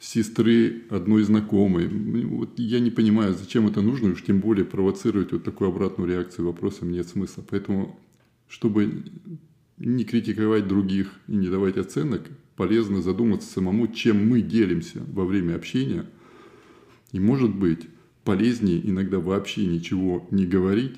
сестры 0.00 0.82
одной 0.90 1.22
знакомой. 1.22 1.86
Вот 1.86 2.58
я 2.58 2.80
не 2.80 2.90
понимаю, 2.90 3.34
зачем 3.34 3.68
это 3.68 3.82
нужно, 3.82 4.10
уж 4.10 4.24
тем 4.24 4.40
более 4.40 4.64
провоцировать 4.64 5.30
вот 5.30 5.44
такую 5.44 5.70
обратную 5.70 6.10
реакцию 6.10 6.46
вопросом 6.46 6.90
нет 6.90 7.06
смысла. 7.06 7.44
Поэтому, 7.48 7.96
чтобы 8.48 9.04
не 9.78 10.02
критиковать 10.02 10.66
других 10.66 11.12
и 11.28 11.36
не 11.36 11.46
давать 11.46 11.76
оценок, 11.76 12.22
полезно 12.56 13.00
задуматься 13.00 13.48
самому, 13.48 13.86
чем 13.86 14.28
мы 14.28 14.42
делимся 14.42 15.04
во 15.12 15.24
время 15.24 15.54
общения. 15.54 16.04
И 17.12 17.20
может 17.20 17.54
быть 17.54 17.86
полезнее 18.24 18.80
иногда 18.90 19.20
вообще 19.20 19.66
ничего 19.66 20.26
не 20.32 20.46
говорить, 20.46 20.96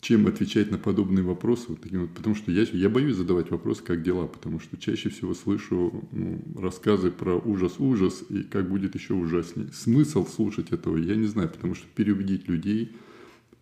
чем 0.00 0.26
отвечать 0.26 0.70
на 0.70 0.78
подобные 0.78 1.24
вопросы. 1.24 1.66
Вот 1.68 1.80
таким 1.80 2.02
вот, 2.02 2.10
потому 2.10 2.34
что 2.36 2.52
я, 2.52 2.62
я 2.62 2.88
боюсь 2.88 3.16
задавать 3.16 3.50
вопрос, 3.50 3.80
как 3.80 4.02
дела, 4.02 4.26
потому 4.26 4.60
что 4.60 4.76
чаще 4.76 5.08
всего 5.08 5.34
слышу 5.34 6.08
ну, 6.12 6.40
рассказы 6.56 7.10
про 7.10 7.36
ужас-ужас 7.36 8.24
и 8.28 8.42
как 8.44 8.68
будет 8.68 8.94
еще 8.94 9.14
ужаснее. 9.14 9.70
Смысл 9.72 10.26
слушать 10.26 10.70
этого 10.70 10.96
я 10.96 11.16
не 11.16 11.26
знаю, 11.26 11.48
потому 11.48 11.74
что 11.74 11.86
переубедить 11.94 12.48
людей, 12.48 12.96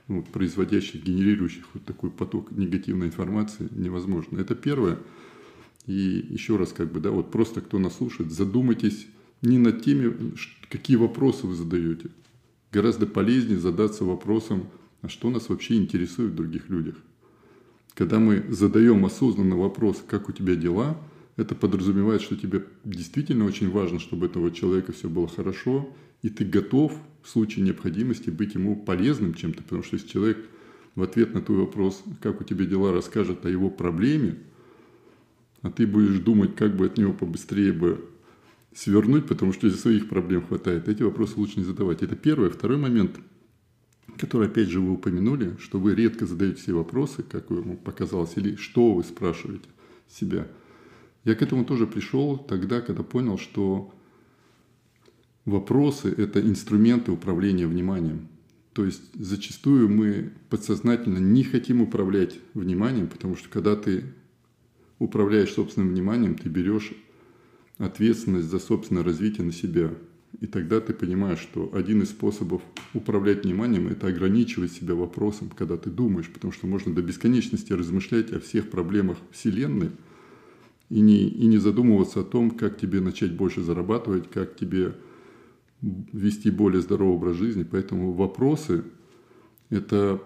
ну, 0.08 0.22
производящих, 0.22 1.02
генерирующих 1.02 1.64
вот 1.72 1.84
такой 1.84 2.10
поток 2.10 2.52
негативной 2.52 3.06
информации 3.06 3.68
невозможно. 3.70 4.38
Это 4.38 4.54
первое. 4.54 4.98
И 5.86 6.26
еще 6.30 6.56
раз, 6.56 6.72
как 6.72 6.92
бы, 6.92 7.00
да, 7.00 7.10
вот 7.10 7.30
просто 7.30 7.60
кто 7.60 7.78
нас 7.78 7.96
слушает, 7.96 8.30
задумайтесь 8.30 9.06
не 9.40 9.58
над 9.58 9.82
теми, 9.82 10.34
какие 10.68 10.96
вопросы 10.96 11.46
вы 11.46 11.54
задаете. 11.54 12.10
Гораздо 12.72 13.06
полезнее 13.06 13.58
задаться 13.58 14.04
вопросом, 14.04 14.68
а 15.02 15.08
что 15.08 15.30
нас 15.30 15.48
вообще 15.48 15.76
интересует 15.76 16.32
в 16.32 16.36
других 16.36 16.68
людях. 16.68 16.96
Когда 17.94 18.18
мы 18.18 18.44
задаем 18.50 19.04
осознанно 19.04 19.56
вопрос, 19.56 20.02
как 20.06 20.28
у 20.28 20.32
тебя 20.32 20.54
дела, 20.54 20.98
это 21.36 21.54
подразумевает, 21.54 22.22
что 22.22 22.36
тебе 22.36 22.64
действительно 22.84 23.44
очень 23.44 23.70
важно, 23.70 23.98
чтобы 23.98 24.26
этого 24.26 24.50
человека 24.50 24.92
все 24.92 25.08
было 25.08 25.28
хорошо, 25.28 25.94
и 26.22 26.28
ты 26.28 26.44
готов 26.44 26.92
в 27.22 27.28
случае 27.28 27.64
необходимости 27.64 28.30
быть 28.30 28.54
ему 28.54 28.76
полезным 28.76 29.34
чем-то, 29.34 29.62
потому 29.62 29.82
что 29.82 29.96
если 29.96 30.08
человек 30.08 30.38
в 30.94 31.02
ответ 31.02 31.34
на 31.34 31.42
твой 31.42 31.58
вопрос, 31.58 32.02
как 32.20 32.40
у 32.40 32.44
тебя 32.44 32.64
дела, 32.64 32.92
расскажет 32.92 33.44
о 33.44 33.50
его 33.50 33.70
проблеме, 33.70 34.38
а 35.62 35.70
ты 35.70 35.86
будешь 35.86 36.18
думать, 36.18 36.54
как 36.54 36.76
бы 36.76 36.86
от 36.86 36.96
него 36.96 37.12
побыстрее 37.12 37.72
бы 37.72 38.04
свернуть, 38.74 39.26
потому 39.26 39.52
что 39.52 39.66
из 39.66 39.80
своих 39.80 40.08
проблем 40.08 40.46
хватает, 40.46 40.88
эти 40.88 41.02
вопросы 41.02 41.34
лучше 41.36 41.60
не 41.60 41.64
задавать. 41.64 42.02
Это 42.02 42.14
первое. 42.14 42.50
Второй 42.50 42.76
момент– 42.78 43.16
который, 44.18 44.48
опять 44.48 44.68
же, 44.68 44.80
вы 44.80 44.92
упомянули, 44.92 45.56
что 45.58 45.78
вы 45.78 45.94
редко 45.94 46.26
задаете 46.26 46.60
все 46.60 46.72
вопросы, 46.72 47.22
как 47.22 47.50
вам 47.50 47.76
показалось, 47.76 48.32
или 48.36 48.56
что 48.56 48.94
вы 48.94 49.04
спрашиваете 49.04 49.68
себя. 50.08 50.46
Я 51.24 51.34
к 51.34 51.42
этому 51.42 51.64
тоже 51.64 51.86
пришел 51.86 52.38
тогда, 52.38 52.80
когда 52.80 53.02
понял, 53.02 53.36
что 53.36 53.92
вопросы– 55.44 56.08
это 56.16 56.40
инструменты 56.40 57.10
управления 57.10 57.66
вниманием. 57.66 58.28
То 58.72 58.84
есть 58.84 59.02
зачастую 59.14 59.88
мы 59.88 60.32
подсознательно 60.50 61.18
не 61.18 61.42
хотим 61.42 61.80
управлять 61.80 62.38
вниманием, 62.54 63.08
потому 63.08 63.34
что 63.34 63.48
когда 63.48 63.74
ты 63.74 64.04
управляешь 64.98 65.52
собственным 65.52 65.90
вниманием, 65.90 66.34
ты 66.36 66.48
берешь 66.48 66.92
ответственность 67.78 68.48
за 68.48 68.58
собственное 68.58 69.02
развитие 69.02 69.46
на 69.46 69.52
себя. 69.52 69.92
И 70.40 70.46
тогда 70.46 70.80
ты 70.80 70.92
понимаешь, 70.92 71.38
что 71.38 71.70
один 71.74 72.02
из 72.02 72.10
способов 72.10 72.62
управлять 72.92 73.44
вниманием– 73.44 73.88
это 73.88 74.08
ограничивать 74.08 74.72
себя 74.72 74.94
вопросом, 74.94 75.50
когда 75.56 75.76
ты 75.76 75.88
думаешь, 75.88 76.28
потому 76.30 76.52
что 76.52 76.66
можно 76.66 76.94
до 76.94 77.02
бесконечности 77.02 77.72
размышлять 77.72 78.32
о 78.32 78.40
всех 78.40 78.68
проблемах 78.68 79.16
Вселенной 79.30 79.90
и 80.90 81.00
не, 81.00 81.28
и 81.28 81.46
не 81.46 81.58
задумываться 81.58 82.20
о 82.20 82.24
том, 82.24 82.50
как 82.50 82.78
тебе 82.78 83.00
начать 83.00 83.32
больше 83.32 83.62
зарабатывать, 83.62 84.30
как 84.30 84.56
тебе 84.56 84.94
вести 85.80 86.50
более 86.50 86.82
здоровый 86.82 87.16
образ 87.16 87.36
жизни. 87.36 87.62
Поэтому 87.62 88.12
вопросы– 88.12 88.84
это 89.70 90.22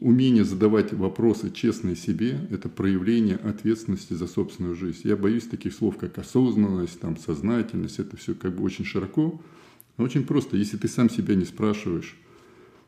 умение 0.00 0.44
задавать 0.44 0.92
вопросы 0.92 1.50
честные 1.50 1.94
себе– 1.94 2.46
это 2.50 2.68
проявление 2.68 3.36
ответственности 3.36 4.14
за 4.14 4.26
собственную 4.26 4.74
жизнь. 4.74 5.00
Я 5.04 5.16
боюсь 5.16 5.44
таких 5.44 5.74
слов, 5.74 5.98
как 5.98 6.18
осознанность, 6.18 6.98
там, 7.00 7.16
сознательность. 7.16 7.98
Это 7.98 8.16
все 8.16 8.34
как 8.34 8.56
бы 8.56 8.64
очень 8.64 8.84
широко. 8.84 9.40
Но 9.98 10.04
очень 10.04 10.24
просто. 10.24 10.56
Если 10.56 10.78
ты 10.78 10.88
сам 10.88 11.10
себя 11.10 11.34
не 11.34 11.44
спрашиваешь, 11.44 12.16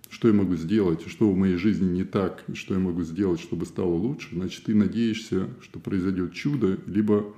что 0.09 0.29
я 0.29 0.35
могу 0.35 0.57
сделать, 0.57 1.07
что 1.07 1.31
в 1.31 1.37
моей 1.37 1.57
жизни 1.57 1.91
не 1.91 2.05
так, 2.05 2.45
что 2.55 2.75
я 2.75 2.81
могу 2.81 3.03
сделать, 3.03 3.41
чтобы 3.41 3.67
стало 3.67 3.95
лучше, 3.95 4.29
значит, 4.33 4.65
ты 4.65 4.75
надеешься, 4.75 5.49
что 5.61 5.79
произойдет 5.81 6.33
чудо, 6.33 6.79
либо 6.87 7.35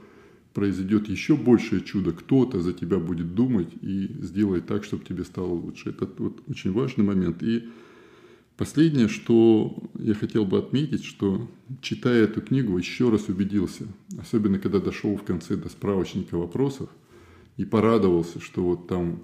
произойдет 0.55 1.09
еще 1.09 1.37
большее 1.37 1.83
чудо, 1.83 2.13
кто-то 2.13 2.61
за 2.61 2.73
тебя 2.73 2.99
будет 2.99 3.35
думать 3.35 3.71
и 3.83 4.09
сделает 4.21 4.67
так, 4.67 4.85
чтобы 4.85 5.05
тебе 5.05 5.25
стало 5.25 5.53
лучше. 5.53 5.91
Это 5.91 6.09
вот 6.19 6.43
очень 6.49 6.73
важный 6.73 7.05
момент. 7.05 7.43
И 7.43 7.69
Последнее, 8.57 9.09
что 9.09 9.77
я 9.99 10.15
хотел 10.15 10.45
бы 10.45 10.59
отметить, 10.59 11.05
что 11.05 11.51
читая 11.81 12.25
эту 12.25 12.41
книгу, 12.41 12.79
еще 12.79 13.11
раз 13.11 13.29
убедился, 13.29 13.87
особенно 14.17 14.61
когда 14.61 14.79
дошел 14.79 15.17
в 15.17 15.25
конце 15.25 15.57
до 15.57 15.69
справочника 15.69 16.39
вопросов 16.39 16.89
и 17.57 17.65
порадовался, 17.65 18.41
что 18.41 18.63
вот 18.63 18.87
там 18.87 19.23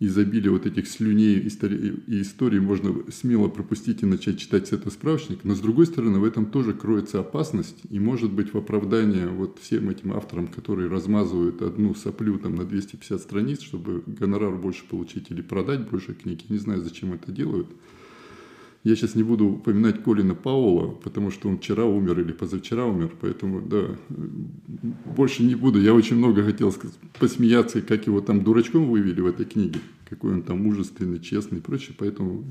изобилие 0.00 0.50
вот 0.50 0.66
этих 0.66 0.88
слюней 0.88 1.34
и 1.34 2.22
историй 2.22 2.58
можно 2.58 2.92
смело 3.12 3.48
пропустить 3.48 4.02
и 4.02 4.06
начать 4.06 4.38
читать 4.38 4.66
с 4.66 4.72
этого 4.72 4.90
справочника. 4.90 5.46
Но 5.46 5.54
с 5.54 5.60
другой 5.60 5.86
стороны, 5.86 6.18
в 6.18 6.24
этом 6.24 6.46
тоже 6.46 6.72
кроется 6.72 7.20
опасность 7.20 7.76
и 7.88 8.00
может 8.00 8.32
быть 8.32 8.52
в 8.52 8.58
оправдание 8.58 9.28
вот 9.28 9.58
всем 9.60 9.90
этим 9.90 10.12
авторам, 10.12 10.48
которые 10.48 10.88
размазывают 10.88 11.62
одну 11.62 11.94
соплю 11.94 12.38
там 12.38 12.56
на 12.56 12.64
250 12.64 13.20
страниц, 13.20 13.60
чтобы 13.60 14.02
гонорар 14.06 14.56
больше 14.56 14.84
получить 14.88 15.30
или 15.30 15.42
продать 15.42 15.88
больше 15.88 16.14
книги. 16.14 16.44
Не 16.48 16.58
знаю, 16.58 16.80
зачем 16.80 17.12
это 17.12 17.30
делают. 17.30 17.68
Я 18.82 18.96
сейчас 18.96 19.14
не 19.14 19.22
буду 19.22 19.46
упоминать 19.46 20.02
Колина 20.02 20.34
Паула, 20.34 20.92
потому 20.92 21.30
что 21.30 21.50
он 21.50 21.58
вчера 21.58 21.84
умер 21.84 22.20
или 22.20 22.32
позавчера 22.32 22.86
умер, 22.86 23.12
поэтому, 23.20 23.60
да, 23.60 23.94
больше 25.04 25.42
не 25.42 25.54
буду. 25.54 25.78
Я 25.78 25.92
очень 25.92 26.16
много 26.16 26.42
хотел 26.42 26.74
посмеяться, 27.18 27.82
как 27.82 28.06
его 28.06 28.22
там 28.22 28.42
дурачком 28.42 28.88
вывели 28.88 29.20
в 29.20 29.26
этой 29.26 29.44
книге, 29.44 29.80
какой 30.08 30.32
он 30.32 30.42
там 30.42 30.62
мужественный, 30.62 31.20
честный 31.20 31.58
и 31.58 31.60
прочее, 31.60 31.94
поэтому 31.98 32.44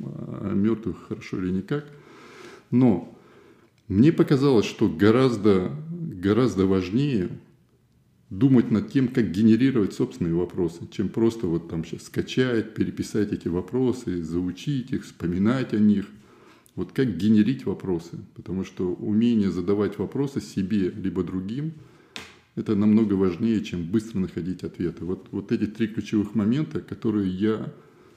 о 0.00 0.52
мертвых 0.52 1.06
хорошо 1.08 1.38
или 1.38 1.50
никак. 1.50 1.86
Но 2.72 3.16
мне 3.86 4.12
показалось, 4.12 4.66
что 4.66 4.88
гораздо, 4.88 5.70
гораздо 5.90 6.66
важнее 6.66 7.30
думать 8.30 8.70
над 8.70 8.90
тем, 8.90 9.08
как 9.08 9.30
генерировать 9.30 9.92
собственные 9.92 10.34
вопросы, 10.34 10.88
чем 10.90 11.08
просто 11.08 11.46
вот 11.46 11.68
там 11.68 11.84
сейчас 11.84 12.04
скачать, 12.04 12.74
переписать 12.74 13.32
эти 13.32 13.48
вопросы, 13.48 14.22
заучить 14.22 14.92
их, 14.92 15.04
вспоминать 15.04 15.74
о 15.74 15.78
них. 15.78 16.06
Вот 16.74 16.92
как 16.92 17.16
генерить 17.16 17.64
вопросы, 17.64 18.18
потому 18.34 18.64
что 18.64 18.92
умение 18.92 19.50
задавать 19.50 19.98
вопросы 19.98 20.40
себе 20.40 20.90
либо 20.90 21.22
другим– 21.22 21.72
это 22.56 22.74
намного 22.74 23.14
важнее, 23.14 23.62
чем 23.62 23.84
быстро 23.84 24.18
находить 24.18 24.64
ответы. 24.64 25.04
Вот, 25.04 25.28
вот 25.30 25.52
эти 25.52 25.66
три 25.66 25.88
ключевых 25.88 26.34
момента, 26.34 26.80
которые 26.80 27.30
я 27.30 27.72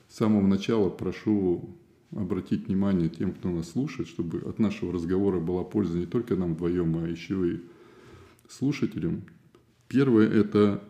с 0.07 0.15
самого 0.15 0.47
начала 0.47 0.89
прошу 0.89 1.77
обратить 2.11 2.67
внимание 2.67 3.09
тем, 3.09 3.33
кто 3.33 3.49
нас 3.49 3.71
слушает, 3.71 4.07
чтобы 4.07 4.39
от 4.39 4.57
нашего 4.57 4.93
разговора 4.93 5.39
была 5.39 5.63
польза 5.63 5.97
не 5.97 6.05
только 6.05 6.35
нам 6.37 6.55
вдвоем, 6.55 6.97
а 6.97 7.07
еще 7.07 7.55
и 7.55 7.59
слушателям. 8.47 9.23
Первое– 9.89 10.29
это 10.29 10.84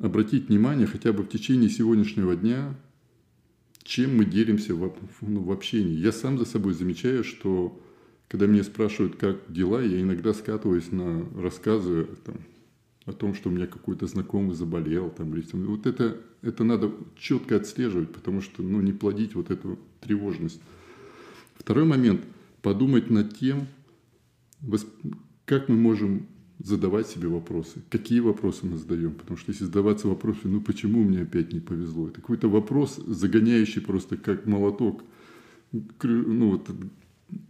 обратить 0.00 0.48
внимание 0.48 0.86
хотя 0.86 1.12
бы 1.12 1.24
в 1.24 1.28
течение 1.28 1.68
сегодняшнего 1.68 2.36
дня, 2.36 2.76
чем 3.82 4.16
мы 4.16 4.24
делимся 4.24 4.72
в, 4.74 4.94
ну, 5.20 5.42
в 5.42 5.50
общении. 5.50 5.94
Я 5.94 6.12
сам 6.12 6.38
за 6.38 6.44
собой 6.44 6.74
замечаю, 6.74 7.24
что 7.24 7.82
когда 8.28 8.46
меня 8.46 8.62
спрашивают, 8.62 9.16
как 9.16 9.52
дела, 9.52 9.82
я 9.82 10.00
иногда 10.00 10.32
скатываюсь 10.32 10.92
на 10.92 11.28
рассказы 11.34 12.06
там, 12.24 12.36
о 13.04 13.12
том, 13.12 13.34
что 13.34 13.48
у 13.48 13.52
меня 13.52 13.66
какой-то 13.66 14.06
знакомый 14.06 14.54
заболел. 14.54 15.10
Там, 15.10 15.34
или, 15.34 15.40
там, 15.42 15.64
вот 15.64 15.86
это, 15.86 16.18
это 16.42 16.62
надо 16.62 16.92
четко 17.18 17.56
отслеживать, 17.56 18.12
потому 18.12 18.42
что 18.42 18.62
ну, 18.62 18.80
не 18.80 18.92
плодить 18.92 19.34
вот 19.34 19.50
эту 19.50 19.76
тревожность. 20.00 20.60
Второй 21.56 21.84
момент– 21.84 22.22
подумать 22.62 23.10
над 23.10 23.36
тем, 23.36 23.66
как 25.46 25.68
мы 25.68 25.74
можем 25.74 26.28
задавать 26.62 27.06
себе 27.06 27.28
вопросы. 27.28 27.82
Какие 27.90 28.20
вопросы 28.20 28.66
мы 28.66 28.76
задаем? 28.76 29.14
Потому 29.14 29.36
что 29.36 29.50
если 29.50 29.64
задаваться 29.64 30.08
вопросом, 30.08 30.52
ну 30.52 30.60
почему 30.60 31.02
мне 31.02 31.22
опять 31.22 31.52
не 31.52 31.60
повезло? 31.60 32.08
Это 32.08 32.20
какой-то 32.20 32.48
вопрос, 32.48 32.96
загоняющий 32.96 33.80
просто 33.80 34.16
как 34.16 34.46
молоток, 34.46 35.02
ну 36.02 36.50
вот 36.50 36.70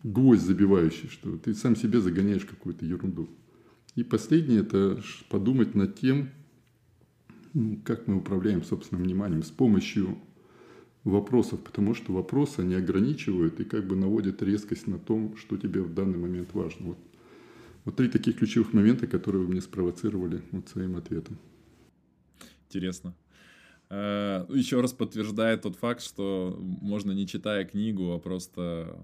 гвоздь 0.02 0.42
забивающий, 0.42 1.08
что 1.08 1.36
ты 1.38 1.54
сам 1.54 1.74
себе 1.74 2.00
загоняешь 2.00 2.44
какую-то 2.44 2.84
ерунду. 2.84 3.28
И 3.96 4.04
последнее– 4.04 4.60
это 4.62 5.02
подумать 5.28 5.74
над 5.74 5.98
тем, 5.98 6.28
ну, 7.54 7.80
как 7.84 8.06
мы 8.06 8.18
управляем 8.18 8.62
собственным 8.62 9.04
вниманием 9.04 9.42
с 9.42 9.50
помощью 9.50 10.18
вопросов, 11.02 11.60
потому 11.60 11.94
что 11.94 12.12
вопросы, 12.12 12.60
они 12.60 12.74
ограничивают 12.74 13.58
и 13.58 13.64
как 13.64 13.86
бы 13.86 13.96
наводят 13.96 14.42
резкость 14.42 14.86
на 14.86 14.98
том, 14.98 15.36
что 15.36 15.56
тебе 15.56 15.80
в 15.82 15.92
данный 15.92 16.18
момент 16.18 16.50
важно. 16.52 16.88
Вот 16.88 16.98
вот 17.84 17.96
три 17.96 18.08
таких 18.08 18.38
ключевых 18.38 18.72
момента, 18.72 19.06
которые 19.06 19.42
вы 19.42 19.48
мне 19.52 19.60
спровоцировали 19.60 20.42
вот 20.52 20.68
своим 20.68 20.96
ответом. 20.96 21.38
Интересно. 22.68 23.14
Э, 23.90 24.46
Еще 24.48 24.80
раз 24.80 24.92
подтверждает 24.92 25.62
тот 25.62 25.76
факт, 25.76 26.02
что 26.02 26.56
можно 26.60 27.12
не 27.12 27.26
читая 27.26 27.64
книгу, 27.64 28.12
а 28.12 28.18
просто 28.18 28.96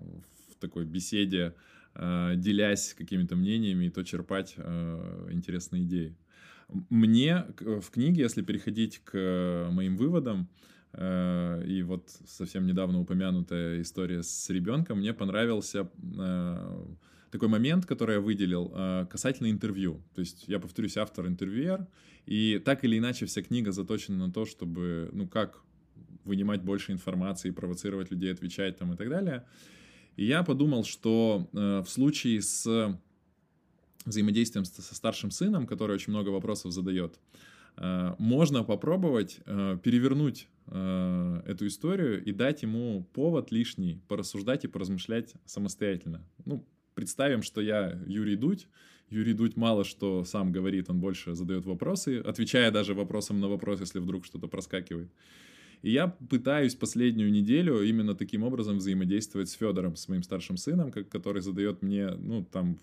в 0.50 0.60
такой 0.60 0.84
беседе, 0.84 1.54
э, 1.94 2.34
делясь 2.36 2.94
какими-то 2.94 3.36
мнениями, 3.36 3.86
и 3.86 3.90
то 3.90 4.04
черпать 4.04 4.54
э, 4.56 5.28
интересные 5.32 5.82
идеи. 5.82 6.16
Мне 6.90 7.46
в 7.58 7.90
книге, 7.90 8.22
если 8.22 8.42
переходить 8.42 9.00
к 9.04 9.68
моим 9.70 9.96
выводам, 9.96 10.48
и 10.98 11.84
вот 11.86 12.10
совсем 12.26 12.66
недавно 12.66 12.98
упомянутая 12.98 13.82
история 13.82 14.24
с 14.24 14.50
ребенком, 14.50 14.98
мне 14.98 15.14
понравился 15.14 15.88
такой 17.30 17.48
момент, 17.48 17.86
который 17.86 18.16
я 18.16 18.20
выделил, 18.20 18.72
э, 18.74 19.06
касательно 19.10 19.50
интервью. 19.50 20.02
То 20.14 20.20
есть, 20.20 20.48
я 20.48 20.58
повторюсь, 20.58 20.96
автор 20.96 21.26
интервьюер, 21.26 21.86
и 22.26 22.60
так 22.64 22.84
или 22.84 22.98
иначе 22.98 23.26
вся 23.26 23.42
книга 23.42 23.72
заточена 23.72 24.26
на 24.26 24.32
то, 24.32 24.44
чтобы, 24.44 25.10
ну, 25.12 25.28
как 25.28 25.62
вынимать 26.24 26.62
больше 26.62 26.92
информации, 26.92 27.50
провоцировать 27.50 28.10
людей, 28.10 28.32
отвечать 28.32 28.78
там 28.78 28.92
и 28.92 28.96
так 28.96 29.08
далее. 29.08 29.44
И 30.16 30.24
я 30.24 30.42
подумал, 30.42 30.84
что 30.84 31.48
э, 31.52 31.82
в 31.84 31.88
случае 31.88 32.42
с 32.42 32.98
взаимодействием 34.04 34.64
со 34.64 34.94
старшим 34.94 35.30
сыном, 35.30 35.66
который 35.66 35.94
очень 35.94 36.12
много 36.12 36.30
вопросов 36.30 36.72
задает, 36.72 37.18
э, 37.76 38.14
можно 38.18 38.64
попробовать 38.64 39.40
перевернуть 39.44 40.48
эту 40.66 41.68
историю 41.68 42.24
и 42.24 42.32
дать 42.32 42.62
ему 42.62 43.04
повод 43.12 43.52
лишний 43.52 44.00
порассуждать 44.08 44.64
и 44.64 44.68
поразмышлять 44.68 45.34
самостоятельно. 45.44 46.26
Ну, 46.44 46.66
представим, 46.96 47.42
что 47.42 47.60
я 47.60 48.00
Юрий 48.06 48.36
Дудь. 48.36 48.66
Юрий 49.10 49.34
Дудь 49.34 49.56
мало 49.56 49.84
что 49.84 50.24
сам 50.24 50.50
говорит, 50.50 50.90
он 50.90 50.98
больше 50.98 51.36
задает 51.36 51.64
вопросы, 51.64 52.18
отвечая 52.18 52.72
даже 52.72 52.94
вопросом 52.94 53.38
на 53.38 53.48
вопрос, 53.48 53.80
если 53.80 54.00
вдруг 54.00 54.24
что-то 54.24 54.48
проскакивает. 54.48 55.08
И 55.82 55.90
я 55.90 56.08
пытаюсь 56.08 56.74
последнюю 56.74 57.30
неделю 57.30 57.82
именно 57.82 58.14
таким 58.14 58.42
образом 58.42 58.78
взаимодействовать 58.78 59.48
с 59.48 59.52
Федором, 59.52 59.94
с 59.94 60.08
моим 60.08 60.24
старшим 60.24 60.56
сыном, 60.56 60.90
который 60.90 61.42
задает 61.42 61.82
мне, 61.82 62.08
ну, 62.08 62.44
там, 62.44 62.80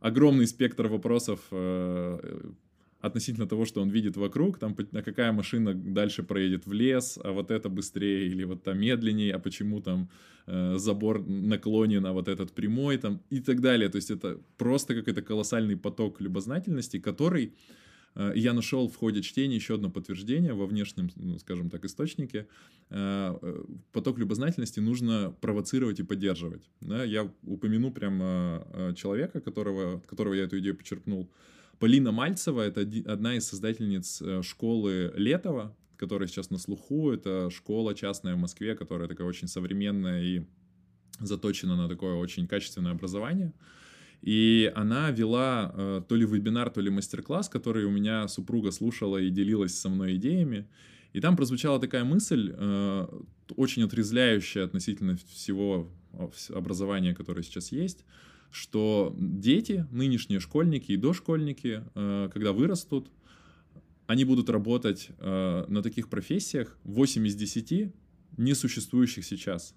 огромный 0.00 0.46
спектр 0.46 0.88
вопросов 0.88 1.40
э, 1.52 2.40
относительно 3.00 3.46
того, 3.46 3.64
что 3.64 3.80
он 3.80 3.88
видит 3.88 4.16
вокруг, 4.16 4.58
там, 4.58 4.76
а 4.92 5.02
какая 5.02 5.32
машина 5.32 5.74
дальше 5.74 6.22
проедет 6.22 6.66
в 6.66 6.72
лес, 6.72 7.18
а 7.22 7.32
вот 7.32 7.50
это 7.50 7.68
быстрее 7.68 8.26
или 8.26 8.44
вот 8.44 8.62
там 8.62 8.78
медленнее, 8.78 9.34
а 9.34 9.38
почему 9.38 9.80
там 9.80 10.10
э, 10.46 10.76
забор 10.76 11.26
наклонен, 11.26 12.04
а 12.06 12.12
вот 12.12 12.28
этот 12.28 12.52
прямой, 12.52 12.98
там, 12.98 13.20
и 13.30 13.40
так 13.40 13.60
далее. 13.60 13.88
То 13.88 13.96
есть 13.96 14.10
это 14.10 14.38
просто 14.58 14.94
какой-то 14.94 15.22
колоссальный 15.22 15.76
поток 15.76 16.20
любознательности, 16.20 16.98
который 16.98 17.54
э, 18.14 18.32
я 18.36 18.52
нашел 18.52 18.86
в 18.88 18.96
ходе 18.96 19.22
чтения 19.22 19.56
еще 19.56 19.74
одно 19.74 19.90
подтверждение 19.90 20.52
во 20.52 20.66
внешнем, 20.66 21.10
ну, 21.16 21.38
скажем 21.38 21.70
так, 21.70 21.84
источнике. 21.86 22.46
Э, 22.90 23.34
э, 23.40 23.64
поток 23.92 24.18
любознательности 24.18 24.80
нужно 24.80 25.34
провоцировать 25.40 26.00
и 26.00 26.02
поддерживать. 26.02 26.68
Да? 26.80 27.02
Я 27.04 27.30
упомяну 27.44 27.90
прямо 27.92 28.66
э, 28.74 28.94
человека, 28.94 29.40
которого, 29.40 29.94
от 29.94 30.06
которого 30.06 30.34
я 30.34 30.44
эту 30.44 30.58
идею 30.58 30.76
почерпнул. 30.76 31.30
Полина 31.80 32.12
Мальцева— 32.12 32.60
это 32.60 32.82
одна 33.10 33.36
из 33.36 33.48
создательниц 33.48 34.20
э, 34.20 34.42
школы 34.42 35.14
Летова, 35.16 35.74
которая 35.96 36.28
сейчас 36.28 36.50
на 36.50 36.58
слуху. 36.58 37.10
Это 37.10 37.48
школа 37.48 37.94
частная 37.94 38.34
в 38.34 38.38
Москве, 38.38 38.74
которая 38.74 39.08
такая 39.08 39.26
очень 39.26 39.48
современная 39.48 40.22
и 40.22 40.42
заточена 41.20 41.76
на 41.76 41.88
такое 41.88 42.16
очень 42.16 42.46
качественное 42.46 42.92
образование. 42.92 43.54
И 44.20 44.70
она 44.76 45.10
вела 45.10 45.72
э, 45.74 46.02
то 46.06 46.16
ли 46.16 46.26
вебинар, 46.26 46.68
то 46.68 46.82
ли 46.82 46.90
мастер-класс, 46.90 47.48
который 47.48 47.86
у 47.86 47.90
меня 47.90 48.28
супруга 48.28 48.72
слушала 48.72 49.16
и 49.16 49.30
делилась 49.30 49.74
со 49.74 49.88
мной 49.88 50.16
идеями. 50.16 50.68
И 51.14 51.20
там 51.20 51.34
прозвучала 51.34 51.80
такая 51.80 52.04
мысль, 52.04 52.54
э, 52.54 53.06
очень 53.56 53.84
отрезвляющая 53.84 54.64
относительно 54.64 55.16
всего 55.16 55.90
образования, 56.50 57.14
которое 57.14 57.42
сейчас 57.42 57.72
есть, 57.72 58.04
что 58.50 59.14
дети, 59.18 59.86
нынешние 59.90 60.40
школьники 60.40 60.92
и 60.92 60.96
дошкольники, 60.96 61.84
э, 61.94 62.30
когда 62.32 62.52
вырастут, 62.52 63.08
они 64.06 64.24
будут 64.24 64.50
работать 64.50 65.10
э, 65.18 65.64
на 65.68 65.82
таких 65.82 66.08
профессиях 66.08 66.76
8 66.84 67.26
из 67.26 67.36
10 67.36 67.92
не 68.36 68.54
существующих 68.54 69.24
сейчас. 69.24 69.74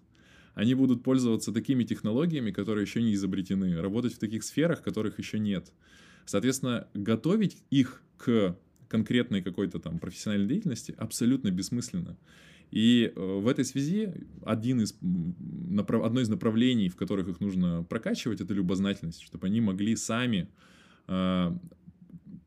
Они 0.56 0.74
будут 0.74 1.04
пользоваться 1.04 1.52
такими 1.52 1.84
технологиями, 1.84 2.52
которые 2.52 2.84
еще 2.84 3.02
не 3.02 3.14
изобретены, 3.14 3.80
работать 3.82 4.14
в 4.14 4.20
таких 4.20 4.44
сферах, 4.44 4.84
которых 4.84 5.20
еще 5.20 5.40
нет. 5.40 5.72
Соответственно, 6.26 6.88
готовить 6.94 7.58
их 7.70 8.02
к 8.18 8.58
конкретной 8.88 9.42
какой-то 9.42 9.80
там 9.80 10.00
профессиональной 10.00 10.48
деятельности 10.48 10.94
абсолютно 10.98 11.50
бессмысленно. 11.50 12.18
И 12.74 13.14
э, 13.16 13.40
в 13.40 13.48
этой 13.48 13.66
связи 13.66 14.12
один 14.44 14.82
из, 14.82 14.98
одно 15.88 16.22
из 16.22 16.28
направлений, 16.28 16.90
в 16.90 16.96
которых 16.96 17.28
их 17.28 17.40
нужно 17.40 17.84
прокачивать, 17.84 18.42
это 18.42 18.56
любознательность, 18.56 19.22
чтобы 19.22 19.46
они 19.46 19.62
могли 19.62 19.96
сами 19.96 20.50
э, 21.08 21.52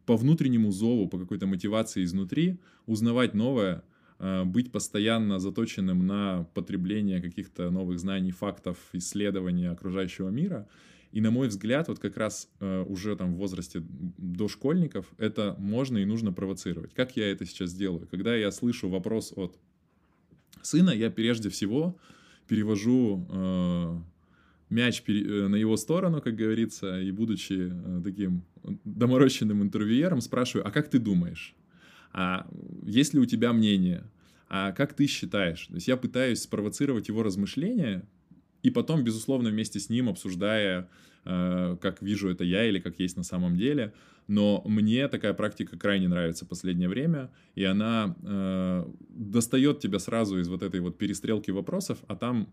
по 0.04 0.16
внутреннему 0.16 0.72
зову, 0.72 1.06
по 1.06 1.20
какой-то 1.20 1.46
мотивации 1.46 2.02
изнутри 2.02 2.58
узнавать 2.86 3.34
новое, 3.34 3.84
э, 4.18 4.42
быть 4.42 4.72
постоянно 4.72 5.38
заточенным 5.38 6.04
на 6.04 6.48
потребление 6.54 7.22
каких-то 7.22 7.70
новых 7.70 8.00
знаний, 8.00 8.32
фактов, 8.32 8.78
исследования 8.94 9.70
окружающего 9.70 10.30
мира. 10.30 10.66
И 11.12 11.20
на 11.20 11.30
мой 11.30 11.46
взгляд, 11.46 11.86
вот 11.86 12.00
как 12.00 12.16
раз 12.16 12.50
уже 12.60 13.14
там 13.16 13.34
в 13.34 13.36
возрасте 13.36 13.80
дошкольников 14.18 15.06
это 15.18 15.54
можно 15.56 15.98
и 15.98 16.04
нужно 16.04 16.32
провоцировать. 16.32 16.94
Как 16.94 17.16
я 17.16 17.30
это 17.30 17.46
сейчас 17.46 17.72
делаю? 17.72 18.08
Когда 18.10 18.34
я 18.34 18.50
слышу 18.50 18.88
вопрос 18.88 19.32
от 19.34 19.56
сына 20.66 20.90
я 20.90 21.10
прежде 21.10 21.48
всего 21.48 21.96
перевожу 22.48 23.26
э, 23.30 23.98
мяч 24.70 25.02
пере, 25.02 25.44
э, 25.44 25.48
на 25.48 25.56
его 25.56 25.76
сторону, 25.76 26.20
как 26.20 26.34
говорится, 26.36 27.00
и 27.00 27.10
будучи 27.10 27.70
э, 27.72 28.00
таким 28.04 28.44
доморощенным 28.84 29.62
интервьюером, 29.62 30.20
спрашиваю, 30.20 30.66
а 30.66 30.70
как 30.70 30.88
ты 30.88 30.98
думаешь? 30.98 31.54
А 32.12 32.46
есть 32.84 33.14
ли 33.14 33.20
у 33.20 33.26
тебя 33.26 33.52
мнение? 33.52 34.04
А 34.48 34.72
как 34.72 34.94
ты 34.94 35.06
считаешь? 35.06 35.66
То 35.66 35.74
есть 35.74 35.88
я 35.88 35.96
пытаюсь 35.96 36.42
спровоцировать 36.42 37.08
его 37.08 37.22
размышления, 37.22 38.08
и 38.62 38.70
потом, 38.70 39.04
безусловно, 39.04 39.50
вместе 39.50 39.78
с 39.78 39.88
ним 39.88 40.08
обсуждая, 40.08 40.88
э, 41.24 41.76
как 41.80 42.02
вижу 42.02 42.28
это 42.28 42.44
я 42.44 42.64
или 42.64 42.80
как 42.80 42.98
есть 42.98 43.16
на 43.16 43.22
самом 43.22 43.56
деле, 43.56 43.92
но 44.26 44.62
мне 44.66 45.08
такая 45.08 45.34
практика 45.34 45.78
крайне 45.78 46.08
нравится 46.08 46.44
в 46.44 46.48
последнее 46.48 46.88
время, 46.88 47.30
и 47.54 47.64
она 47.64 48.16
э, 48.22 48.86
достает 49.08 49.80
тебя 49.80 49.98
сразу 49.98 50.38
из 50.38 50.48
вот 50.48 50.62
этой 50.62 50.80
вот 50.80 50.98
перестрелки 50.98 51.50
вопросов, 51.50 51.98
а 52.08 52.16
там 52.16 52.52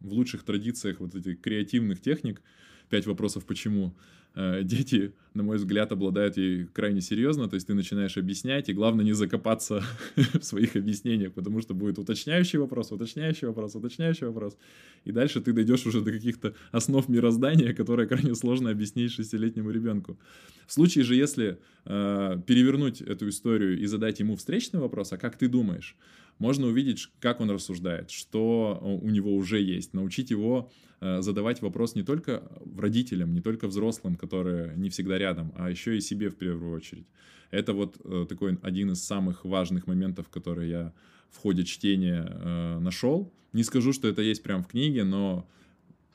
в 0.00 0.12
лучших 0.12 0.42
традициях 0.42 1.00
вот 1.00 1.14
этих 1.14 1.40
креативных 1.40 2.00
техник, 2.00 2.42
пять 2.88 3.06
вопросов 3.06 3.46
почему, 3.46 3.96
э, 4.34 4.62
дети 4.64 5.14
на 5.34 5.42
мой 5.42 5.56
взгляд, 5.56 5.92
обладают 5.92 6.36
ей 6.36 6.64
крайне 6.66 7.00
серьезно. 7.00 7.48
То 7.48 7.54
есть 7.54 7.66
ты 7.66 7.74
начинаешь 7.74 8.16
объяснять, 8.16 8.68
и 8.68 8.72
главное 8.72 9.04
не 9.04 9.12
закопаться 9.12 9.82
в 10.16 10.42
своих 10.42 10.76
объяснениях, 10.76 11.32
потому 11.32 11.60
что 11.60 11.74
будет 11.74 11.98
уточняющий 11.98 12.58
вопрос, 12.58 12.92
уточняющий 12.92 13.48
вопрос, 13.48 13.74
уточняющий 13.74 14.26
вопрос. 14.26 14.56
И 15.04 15.12
дальше 15.12 15.40
ты 15.40 15.52
дойдешь 15.52 15.86
уже 15.86 16.00
до 16.00 16.12
каких-то 16.12 16.54
основ 16.70 17.08
мироздания, 17.08 17.72
которые 17.72 18.08
крайне 18.08 18.34
сложно 18.34 18.70
объяснить 18.70 19.12
шестилетнему 19.12 19.70
ребенку. 19.70 20.18
В 20.66 20.72
случае 20.72 21.04
же, 21.04 21.14
если 21.14 21.58
э, 21.84 22.38
перевернуть 22.46 23.00
эту 23.00 23.28
историю 23.28 23.78
и 23.78 23.86
задать 23.86 24.20
ему 24.20 24.36
встречный 24.36 24.80
вопрос, 24.80 25.12
а 25.12 25.18
как 25.18 25.36
ты 25.36 25.48
думаешь, 25.48 25.96
можно 26.38 26.66
увидеть, 26.66 27.08
как 27.20 27.40
он 27.40 27.50
рассуждает, 27.50 28.10
что 28.10 28.78
у 29.02 29.10
него 29.10 29.34
уже 29.34 29.60
есть, 29.60 29.94
научить 29.94 30.30
его 30.30 30.70
Э, 31.04 31.20
задавать 31.20 31.62
вопрос 31.62 31.96
не 31.96 32.04
только 32.04 32.44
родителям, 32.78 33.34
не 33.34 33.40
только 33.40 33.66
взрослым, 33.66 34.14
которые 34.14 34.76
не 34.76 34.88
всегда 34.88 35.18
рядом, 35.22 35.52
а 35.56 35.70
еще 35.70 35.96
и 35.96 36.00
себе 36.00 36.28
в 36.28 36.36
первую 36.36 36.72
очередь. 36.76 37.06
Это 37.50 37.72
вот 37.72 38.00
э, 38.04 38.26
такой 38.28 38.58
один 38.62 38.90
из 38.90 39.04
самых 39.04 39.44
важных 39.44 39.86
моментов, 39.86 40.28
которые 40.28 40.70
я 40.70 40.92
в 41.30 41.38
ходе 41.38 41.64
чтения 41.64 42.26
э, 42.28 42.78
нашел. 42.80 43.32
Не 43.52 43.64
скажу, 43.64 43.92
что 43.92 44.08
это 44.08 44.22
есть 44.22 44.42
прямо 44.42 44.62
в 44.62 44.66
книге, 44.66 45.04
но 45.04 45.46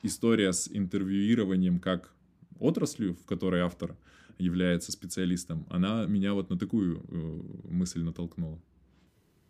история 0.02 0.52
с 0.52 0.68
интервьюированием 0.72 1.78
как 1.78 2.12
отраслью, 2.60 3.14
в 3.14 3.24
которой 3.24 3.60
автор 3.60 3.96
является 4.38 4.92
специалистом, 4.92 5.66
она 5.70 6.06
меня 6.06 6.32
вот 6.32 6.50
на 6.50 6.56
такую 6.58 7.02
мысль 7.64 8.02
натолкнула. 8.02 8.60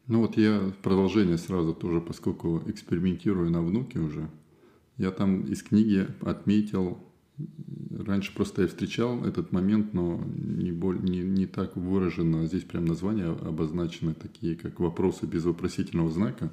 Ну 0.06 0.20
вот 0.20 0.38
я 0.38 0.72
продолжение 0.82 1.36
сразу 1.36 1.74
тоже, 1.74 2.00
поскольку 2.00 2.62
экспериментирую 2.66 3.50
на 3.50 3.60
внуке 3.60 3.98
уже, 3.98 4.30
я 4.96 5.10
там 5.10 5.42
из 5.52 5.62
книги 5.62 6.06
отметил, 6.22 6.98
раньше 7.90 8.34
просто 8.34 8.62
я 8.62 8.68
встречал 8.68 9.24
этот 9.24 9.52
момент, 9.52 9.94
но 9.94 10.22
не, 10.34 10.72
боль, 10.72 11.00
не, 11.02 11.20
не 11.20 11.46
так 11.46 11.76
выражено. 11.76 12.46
Здесь 12.46 12.64
прям 12.64 12.84
названия 12.84 13.26
обозначены 13.26 14.14
такие, 14.14 14.56
как 14.56 14.80
вопросы 14.80 15.26
без 15.26 15.44
вопросительного 15.44 16.10
знака. 16.10 16.52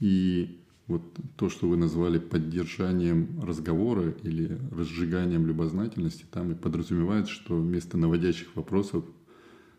И 0.00 0.60
вот 0.86 1.02
то, 1.36 1.48
что 1.50 1.68
вы 1.68 1.76
назвали 1.76 2.18
поддержанием 2.18 3.40
разговора 3.42 4.14
или 4.22 4.58
разжиганием 4.72 5.46
любознательности, 5.46 6.24
там 6.30 6.52
и 6.52 6.54
подразумевается, 6.54 7.32
что 7.32 7.56
вместо 7.56 7.98
наводящих 7.98 8.56
вопросов 8.56 9.04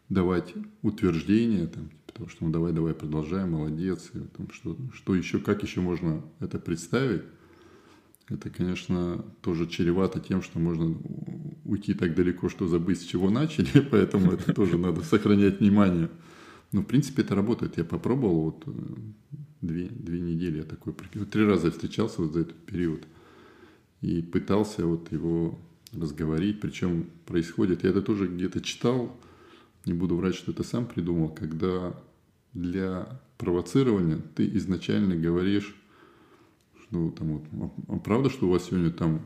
давать 0.08 0.54
утверждения, 0.82 1.68
там, 1.68 1.90
типа 2.08 2.30
что 2.30 2.46
ну 2.46 2.52
давай, 2.52 2.74
давай, 2.74 2.94
продолжаем, 2.94 3.52
молодец, 3.52 4.12
и, 4.14 4.20
там, 4.20 4.52
что, 4.52 4.78
что 4.94 5.16
еще, 5.16 5.40
как 5.40 5.64
еще 5.64 5.82
можно 5.82 6.24
это 6.40 6.60
представить, 6.60 7.24
это, 8.30 8.50
конечно, 8.50 9.26
тоже 9.42 9.68
чревато 9.68 10.20
тем, 10.20 10.42
что 10.42 10.60
можно 10.60 10.98
уйти 11.66 11.94
так 11.94 12.16
далеко, 12.16 12.50
что 12.50 12.68
забыть, 12.68 13.02
с 13.02 13.06
чего 13.06 13.30
начали, 13.30 13.80
поэтому 13.92 14.32
это 14.32 14.54
тоже 14.54 14.78
надо 14.80 15.02
сохранять 15.02 15.60
внимание. 15.60 16.10
Но, 16.72 16.82
в 16.82 16.86
принципе, 16.86 17.24
это 17.24 17.36
работает. 17.36 17.78
Я 17.78 17.84
попробовал 17.84 18.44
вот 18.44 18.64
э, 18.68 18.72
две, 19.62 19.88
две 19.88 20.20
недели, 20.20 20.58
я 20.58 20.64
такой, 20.64 20.94
три 20.94 21.46
раза 21.46 21.68
я 21.68 21.72
встречался 21.72 22.22
вот 22.22 22.34
за 22.34 22.42
этот 22.42 22.58
период 22.66 23.04
и 24.02 24.22
пытался 24.22 24.86
вот 24.86 25.12
его 25.12 25.60
разговорить, 25.92 26.62
причем 26.62 27.10
происходит, 27.26 27.84
я 27.84 27.90
это 27.90 28.02
тоже 28.02 28.28
где-то 28.28 28.62
читал, 28.62 29.20
не 29.86 29.94
буду 29.94 30.16
врать, 30.16 30.36
что 30.36 30.52
это 30.52 30.64
сам 30.64 30.86
придумал, 30.86 31.30
когда 31.30 32.00
для 32.54 33.20
провоцирования 33.38 34.20
ты 34.36 34.48
изначально 34.58 35.16
говоришь 35.16 35.76
ну, 36.92 37.12
там 37.12 37.38
вот, 37.38 37.44
а, 37.88 37.94
а 37.94 37.98
правда, 37.98 38.30
что 38.30 38.48
у 38.48 38.50
вас 38.50 38.66
сегодня 38.66 38.92
там, 38.92 39.22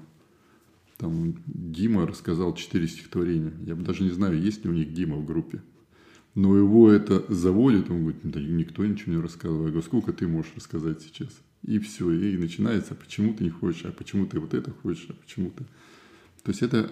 там 0.97 1.35
Дима 1.45 2.05
рассказал 2.05 2.53
четыре 2.55 2.87
стихотворения? 2.87 3.53
Я 3.65 3.75
даже 3.75 4.03
не 4.03 4.11
знаю, 4.11 4.41
есть 4.41 4.63
ли 4.63 4.69
у 4.69 4.73
них 4.73 4.93
Дима 4.93 5.17
в 5.17 5.25
группе. 5.25 5.61
Но 6.35 6.57
его 6.57 6.89
это 6.89 7.23
заводит, 7.31 7.91
он 7.91 8.01
говорит, 8.01 8.21
да 8.23 8.39
никто 8.39 8.85
ничего 8.85 9.13
не 9.13 9.21
рассказывал. 9.21 9.65
Я 9.65 9.69
говорю, 9.69 9.85
сколько 9.85 10.13
ты 10.13 10.27
можешь 10.27 10.53
рассказать 10.55 11.01
сейчас? 11.01 11.29
И 11.61 11.79
все, 11.79 12.11
и 12.11 12.37
начинается, 12.37 12.95
почему 12.95 13.33
ты 13.33 13.43
не 13.43 13.49
хочешь, 13.49 13.85
а 13.85 13.91
почему 13.91 14.25
ты 14.25 14.39
вот 14.39 14.53
это 14.53 14.71
хочешь, 14.71 15.07
а 15.09 15.13
почему 15.13 15.51
ты... 15.51 15.63
То 16.43 16.49
есть 16.49 16.61
это 16.61 16.91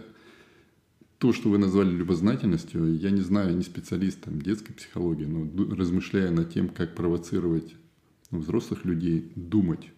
то, 1.17 1.34
что 1.34 1.49
вы 1.49 1.57
назвали 1.57 1.89
любознательностью, 1.89 2.95
я 2.95 3.12
не 3.12 3.21
знаю, 3.21 3.55
не 3.55 3.63
специалист 3.63 4.21
там, 4.21 4.41
детской 4.41 4.73
психологии, 4.73 5.25
но 5.25 5.75
размышляя 5.75 6.31
над 6.31 6.53
тем, 6.53 6.69
как 6.69 6.95
провоцировать 6.95 7.75
ну, 8.31 8.39
взрослых 8.39 8.86
людей 8.86 9.31
думать 9.36 9.91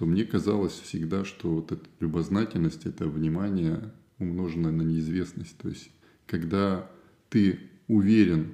то 0.00 0.06
мне 0.06 0.24
казалось 0.24 0.72
всегда, 0.72 1.26
что 1.26 1.56
вот 1.56 1.72
эта 1.72 1.84
любознательность, 2.00 2.86
это 2.86 3.06
внимание 3.06 3.92
умноженное 4.18 4.72
на 4.72 4.80
неизвестность. 4.80 5.58
То 5.58 5.68
есть, 5.68 5.90
когда 6.26 6.90
ты 7.28 7.60
уверен, 7.86 8.52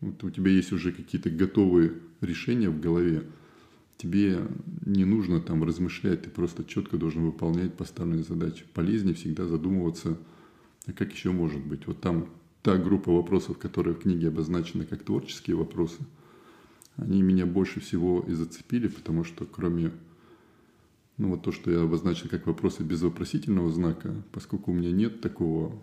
вот 0.00 0.24
у 0.24 0.30
тебя 0.30 0.50
есть 0.50 0.72
уже 0.72 0.92
какие-то 0.92 1.28
готовые 1.28 1.92
решения 2.22 2.70
в 2.70 2.80
голове, 2.80 3.24
тебе 3.98 4.38
не 4.86 5.04
нужно 5.04 5.42
там 5.42 5.62
размышлять, 5.62 6.22
ты 6.22 6.30
просто 6.30 6.64
четко 6.64 6.96
должен 6.96 7.22
выполнять 7.22 7.74
поставленные 7.74 8.24
задачи. 8.24 8.64
Полезнее 8.72 9.14
всегда 9.14 9.46
задумываться, 9.46 10.16
а 10.86 10.92
как 10.94 11.12
еще 11.12 11.32
может 11.32 11.60
быть. 11.60 11.86
Вот 11.86 12.00
там 12.00 12.30
та 12.62 12.78
группа 12.78 13.12
вопросов, 13.12 13.58
которые 13.58 13.94
в 13.94 13.98
книге 13.98 14.28
обозначены 14.28 14.86
как 14.86 15.02
творческие 15.02 15.56
вопросы, 15.56 15.98
они 16.96 17.20
меня 17.20 17.44
больше 17.44 17.78
всего 17.80 18.24
и 18.26 18.32
зацепили, 18.32 18.88
потому 18.88 19.22
что 19.24 19.44
кроме 19.44 19.92
ну 21.18 21.30
вот 21.30 21.42
то, 21.42 21.52
что 21.52 21.70
я 21.70 21.82
обозначил 21.82 22.28
как 22.28 22.46
вопросы 22.46 22.82
без 22.82 23.02
вопросительного 23.02 23.70
знака, 23.70 24.14
поскольку 24.32 24.70
у 24.70 24.74
меня 24.74 24.92
нет 24.92 25.20
такого 25.20 25.82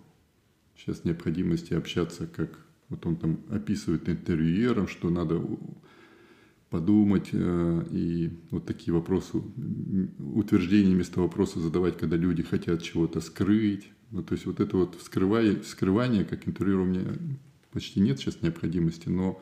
сейчас 0.76 1.04
необходимости 1.04 1.74
общаться, 1.74 2.26
как 2.26 2.58
вот 2.90 3.06
он 3.06 3.18
там 3.18 3.40
описывает 3.50 4.08
интервьюером, 4.10 4.88
что 4.88 5.10
надо 5.10 5.42
подумать 6.70 7.30
э, 7.32 7.86
и 7.92 8.32
вот 8.52 8.66
такие 8.66 8.94
вопросы, 8.94 9.42
утверждения 10.20 10.94
вместо 10.94 11.20
вопроса 11.20 11.60
задавать, 11.60 11.98
когда 11.98 12.18
люди 12.18 12.44
хотят 12.44 12.82
чего-то 12.82 13.22
скрыть. 13.22 13.90
Ну, 14.12 14.24
то 14.24 14.34
есть 14.34 14.46
вот 14.46 14.60
это 14.60 14.78
вот 14.78 14.96
вскрывание, 14.96 15.60
вскрывание 15.60 16.26
как 16.26 16.48
интервьюер 16.48 16.82
у 16.82 16.86
меня 16.86 17.04
почти 17.72 18.00
нет 18.00 18.20
сейчас 18.20 18.42
необходимости, 18.42 19.10
но 19.10 19.42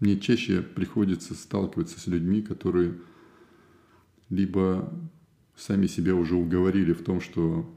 мне 0.00 0.18
чаще 0.18 0.62
приходится 0.62 1.34
сталкиваться 1.34 1.98
с 1.98 2.06
людьми, 2.06 2.42
которые 2.42 2.94
либо 4.28 4.92
сами 5.56 5.86
себя 5.86 6.14
уже 6.14 6.34
уговорили 6.34 6.92
в 6.92 7.02
том, 7.02 7.20
что 7.20 7.68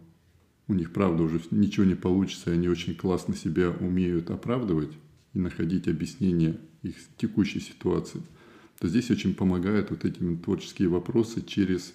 у 0.68 0.74
них, 0.74 0.94
правда, 0.94 1.24
уже 1.24 1.40
ничего 1.52 1.86
не 1.86 1.96
получится, 1.96 2.52
и 2.52 2.54
они 2.54 2.68
очень 2.68 2.96
классно 2.96 3.36
себя 3.36 3.70
умеют 3.70 4.32
оправдывать 4.32 4.92
и 5.34 5.40
находить 5.40 5.88
объяснение 5.88 6.60
их 6.82 6.96
текущей 7.18 7.60
ситуации, 7.60 8.22
то 8.80 8.88
здесь 8.88 9.12
очень 9.12 9.36
помогают 9.36 9.92
вот 9.92 10.06
эти 10.06 10.20
творческие 10.38 10.90
вопросы 10.90 11.46
через 11.46 11.94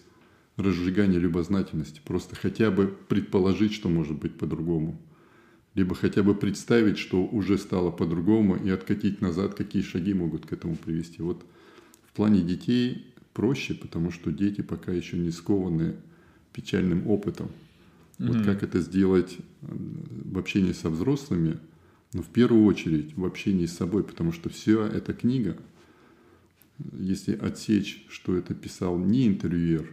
разжигание 0.56 1.18
любознательности. 1.18 2.00
Просто 2.04 2.36
хотя 2.36 2.70
бы 2.70 2.86
предположить, 2.86 3.72
что 3.72 3.88
может 3.88 4.18
быть 4.18 4.36
по-другому. 4.36 5.00
Либо 5.74 5.94
хотя 5.94 6.22
бы 6.22 6.34
представить, 6.34 6.98
что 6.98 7.24
уже 7.24 7.56
стало 7.56 7.90
по-другому, 7.90 8.56
и 8.56 8.70
откатить 8.70 9.20
назад, 9.20 9.54
какие 9.54 9.82
шаги 9.82 10.14
могут 10.14 10.46
к 10.46 10.52
этому 10.52 10.76
привести. 10.76 11.22
Вот 11.22 11.44
в 12.04 12.12
плане 12.12 12.42
детей 12.42 13.09
проще, 13.40 13.72
потому 13.72 14.10
что 14.10 14.30
дети 14.30 14.60
пока 14.60 14.92
еще 14.92 15.16
не 15.16 15.30
скованы 15.30 15.96
печальным 16.52 17.06
опытом. 17.06 17.46
Mm-hmm. 18.18 18.26
Вот 18.26 18.44
как 18.44 18.62
это 18.62 18.80
сделать 18.80 19.38
э, 19.62 19.66
в 19.70 20.38
общении 20.38 20.72
со 20.72 20.90
взрослыми, 20.90 21.58
но 22.12 22.20
в 22.20 22.26
первую 22.26 22.66
очередь 22.66 23.16
в 23.16 23.24
общении 23.24 23.64
с 23.64 23.72
собой, 23.72 24.04
потому 24.04 24.32
что 24.32 24.50
вся 24.50 24.86
эта 24.86 25.14
книга, 25.14 25.56
если 26.92 27.34
отсечь, 27.34 28.04
что 28.10 28.36
это 28.36 28.52
писал 28.52 28.98
не 28.98 29.26
интервьюер, 29.26 29.88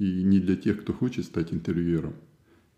и 0.00 0.24
не 0.24 0.40
для 0.40 0.56
тех, 0.56 0.80
кто 0.80 0.92
хочет 0.92 1.24
стать 1.24 1.52
интервьюером, 1.52 2.14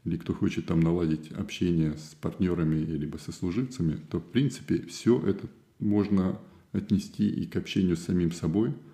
или 0.05 0.19
кто 0.19 0.35
хочет 0.35 0.67
там 0.67 0.81
наладить 0.81 1.33
общение 1.33 1.97
с 1.97 2.15
партнерами 2.21 2.77
либо 2.77 3.17
со 3.17 3.33
служивцами, 3.33 3.99
то 4.11 4.21
в 4.21 4.25
принципе 4.25 4.83
все 4.83 5.19
это 5.19 5.49
можно 5.79 6.39
отнести 6.73 7.27
и 7.27 7.47
к 7.47 7.57
общению 7.57 7.97
с 7.97 8.03
самим 8.03 8.33
собой– 8.33 8.75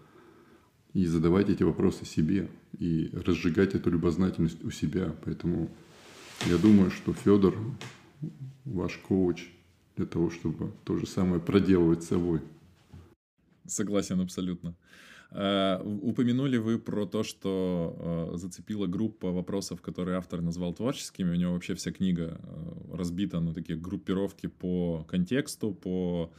и 0.94 1.06
задавать 1.06 1.50
эти 1.50 1.64
вопросы 1.64 2.06
себе, 2.06 2.48
и 2.78 3.10
разжигать 3.12 3.74
эту 3.74 3.90
любознательность 3.90 4.64
у 4.64 4.70
себя. 4.70 5.14
Поэтому 5.24 5.68
я 6.46 6.56
думаю, 6.56 6.90
что 6.90 7.12
Федор, 7.12 7.56
ваш 8.64 8.96
коуч, 8.98 9.50
для 9.96 10.06
того, 10.06 10.30
чтобы 10.30 10.72
то 10.84 10.96
же 10.96 11.06
самое 11.06 11.40
проделывать 11.40 12.02
с 12.02 12.08
собой. 12.08 12.40
Согласен 13.66 14.20
абсолютно. 14.20 14.76
Uh, 15.30 15.82
упомянули 16.02 16.58
вы 16.58 16.78
про 16.78 17.06
то, 17.06 17.24
что 17.24 18.30
uh, 18.32 18.36
зацепила 18.36 18.86
группа 18.86 19.32
вопросов, 19.32 19.80
которые 19.80 20.16
автор 20.16 20.42
назвал 20.42 20.72
творческими. 20.74 21.30
У 21.30 21.34
него 21.34 21.54
вообще 21.54 21.74
вся 21.74 21.90
книга 21.90 22.38
uh, 22.40 22.96
разбита 22.96 23.40
на 23.40 23.52
такие 23.52 23.76
группировки 23.76 24.46
по 24.46 25.04
контексту, 25.08 25.72
по 25.74 26.32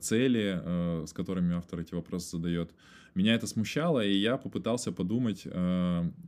цели, 0.00 0.60
с 1.06 1.12
которыми 1.12 1.54
автор 1.54 1.80
эти 1.80 1.94
вопросы 1.94 2.36
задает. 2.36 2.72
Меня 3.14 3.34
это 3.34 3.46
смущало, 3.46 4.04
и 4.04 4.16
я 4.16 4.36
попытался 4.36 4.92
подумать 4.92 5.42
э, 5.44 5.50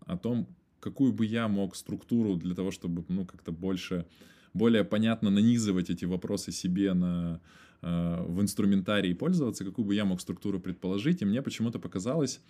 о 0.07 0.16
том, 0.18 0.47
какую 0.81 1.12
бы 1.12 1.25
я 1.25 1.49
мог 1.49 1.77
структуру 1.77 2.37
для 2.37 2.55
того, 2.55 2.70
чтобы 2.70 3.05
ну, 3.09 3.25
как-то 3.25 3.53
больше 3.53 4.07
более 4.53 4.85
понятно 4.85 5.31
нанизывать 5.31 5.90
эти 5.90 6.05
вопросы 6.05 6.53
себе 6.53 6.92
на, 6.92 7.40
э, 7.83 8.25
в 8.29 8.40
инструментарий 8.42 9.12
и 9.12 9.14
пользоваться, 9.14 9.64
какую 9.64 9.87
бы 9.87 9.94
я 9.94 10.05
мог 10.05 10.20
структуру 10.20 10.61
предположить. 10.61 11.23
И 11.23 11.25
мне 11.25 11.42
почему-то 11.42 11.79
показалось, 11.79 12.40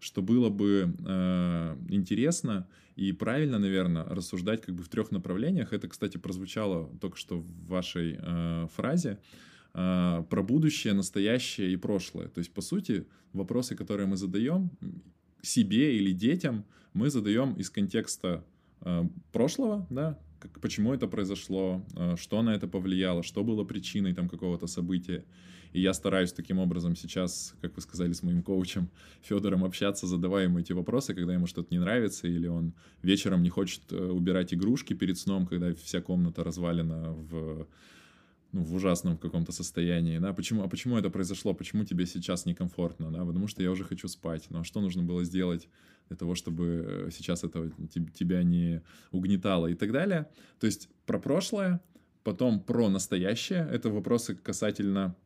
что 0.00 0.22
было 0.22 0.48
бы 0.48 0.94
э, 1.06 1.76
интересно 1.88 2.66
и 2.96 3.12
правильно, 3.12 3.58
наверное, 3.58 4.04
рассуждать 4.04 4.62
как 4.62 4.74
бы 4.74 4.82
в 4.82 4.88
трех 4.88 5.10
направлениях. 5.12 5.72
Это, 5.72 5.86
кстати, 5.88 6.16
прозвучало 6.16 6.90
только 7.00 7.16
что 7.16 7.38
в 7.38 7.66
вашей 7.66 8.18
э, 8.18 8.66
фразе 8.74 9.10
э, 9.10 9.51
про 9.72 10.42
будущее, 10.42 10.92
настоящее 10.92 11.72
и 11.72 11.76
прошлое. 11.76 12.28
То 12.28 12.40
есть, 12.40 12.52
по 12.52 12.60
сути, 12.60 13.06
вопросы, 13.32 13.74
которые 13.74 14.06
мы 14.06 14.16
задаем 14.16 14.70
себе 15.42 15.96
или 15.96 16.12
детям, 16.12 16.64
мы 16.94 17.10
задаем 17.10 17.54
из 17.54 17.70
контекста 17.70 18.44
э, 18.80 19.04
прошлого, 19.32 19.86
да, 19.90 20.18
как, 20.38 20.60
почему 20.60 20.92
это 20.92 21.06
произошло, 21.06 21.84
э, 21.96 22.16
что 22.16 22.42
на 22.42 22.54
это 22.54 22.68
повлияло, 22.68 23.22
что 23.22 23.42
было 23.44 23.64
причиной 23.64 24.14
там 24.14 24.28
какого-то 24.28 24.66
события. 24.66 25.24
И 25.72 25.80
я 25.80 25.94
стараюсь 25.94 26.34
таким 26.34 26.58
образом 26.58 26.94
сейчас, 26.94 27.54
как 27.62 27.74
вы 27.76 27.80
сказали, 27.80 28.12
с 28.12 28.22
моим 28.22 28.42
коучем 28.42 28.90
Федором 29.22 29.64
общаться, 29.64 30.06
задавая 30.06 30.44
ему 30.44 30.58
эти 30.58 30.74
вопросы, 30.74 31.14
когда 31.14 31.32
ему 31.32 31.46
что-то 31.46 31.68
не 31.70 31.78
нравится, 31.78 32.28
или 32.28 32.46
он 32.46 32.74
вечером 33.02 33.42
не 33.42 33.48
хочет 33.48 33.90
э, 33.90 33.96
убирать 33.96 34.52
игрушки 34.52 34.92
перед 34.92 35.18
сном, 35.18 35.46
когда 35.46 35.74
вся 35.74 36.02
комната 36.02 36.44
развалена 36.44 37.12
в 37.12 37.66
ну, 38.52 38.62
в 38.62 38.74
ужасном 38.74 39.16
каком-то 39.16 39.52
состоянии, 39.52 40.18
да, 40.18 40.32
почему, 40.32 40.62
а 40.62 40.68
почему 40.68 40.98
это 40.98 41.10
произошло, 41.10 41.54
почему 41.54 41.84
тебе 41.84 42.06
сейчас 42.06 42.46
некомфортно, 42.46 43.10
да, 43.10 43.24
потому 43.24 43.48
что 43.48 43.62
я 43.62 43.70
уже 43.70 43.84
хочу 43.84 44.08
спать, 44.08 44.46
ну, 44.50 44.60
а 44.60 44.64
что 44.64 44.80
нужно 44.80 45.02
было 45.02 45.24
сделать 45.24 45.68
для 46.08 46.16
того, 46.16 46.34
чтобы 46.34 46.84
э, 46.86 47.10
сейчас 47.10 47.44
это 47.44 47.70
тебя 48.14 48.42
не 48.42 48.82
угнетало 49.10 49.68
и 49.68 49.74
так 49.74 49.92
далее, 49.92 50.28
то 50.60 50.66
есть 50.66 50.88
про 51.06 51.18
прошлое, 51.18 51.80
потом 52.24 52.60
про 52.60 52.88
настоящее, 52.88 53.68
это 53.70 53.90
вопросы 53.90 54.34
касательно 54.34 55.16